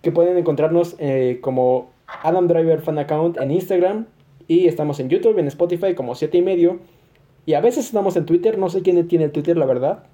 [0.00, 4.06] que pueden encontrarnos eh, como Adam Driver Fan Account en Instagram.
[4.46, 6.80] Y estamos en YouTube, en Spotify como 7 y medio.
[7.46, 10.04] Y a veces estamos en Twitter, no sé quién tiene el Twitter, la verdad.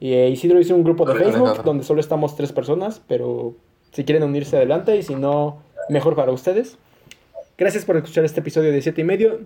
[0.00, 3.54] Y eh, Isidro hizo un grupo de Facebook donde solo estamos tres personas, pero
[3.92, 5.58] si quieren unirse adelante y si no,
[5.88, 6.78] mejor para ustedes.
[7.56, 9.40] Gracias por escuchar este episodio de 7 y medio.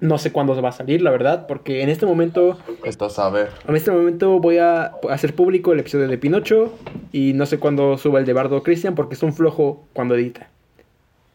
[0.00, 2.58] No sé cuándo va a salir, la verdad, porque en este momento...
[2.84, 3.46] Esto sabe.
[3.66, 6.74] En este momento voy a hacer público el episodio de Pinocho
[7.12, 10.50] y no sé cuándo suba el de Bardo Cristian porque es un flojo cuando edita.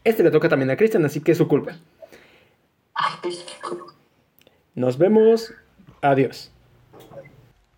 [0.03, 1.77] Este le toca también a Cristian, así que es su culpa.
[3.21, 3.45] Pues,
[4.73, 5.53] Nos vemos.
[6.01, 6.51] Adiós.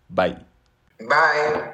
[0.08, 0.38] Bye.
[0.98, 1.73] Bye.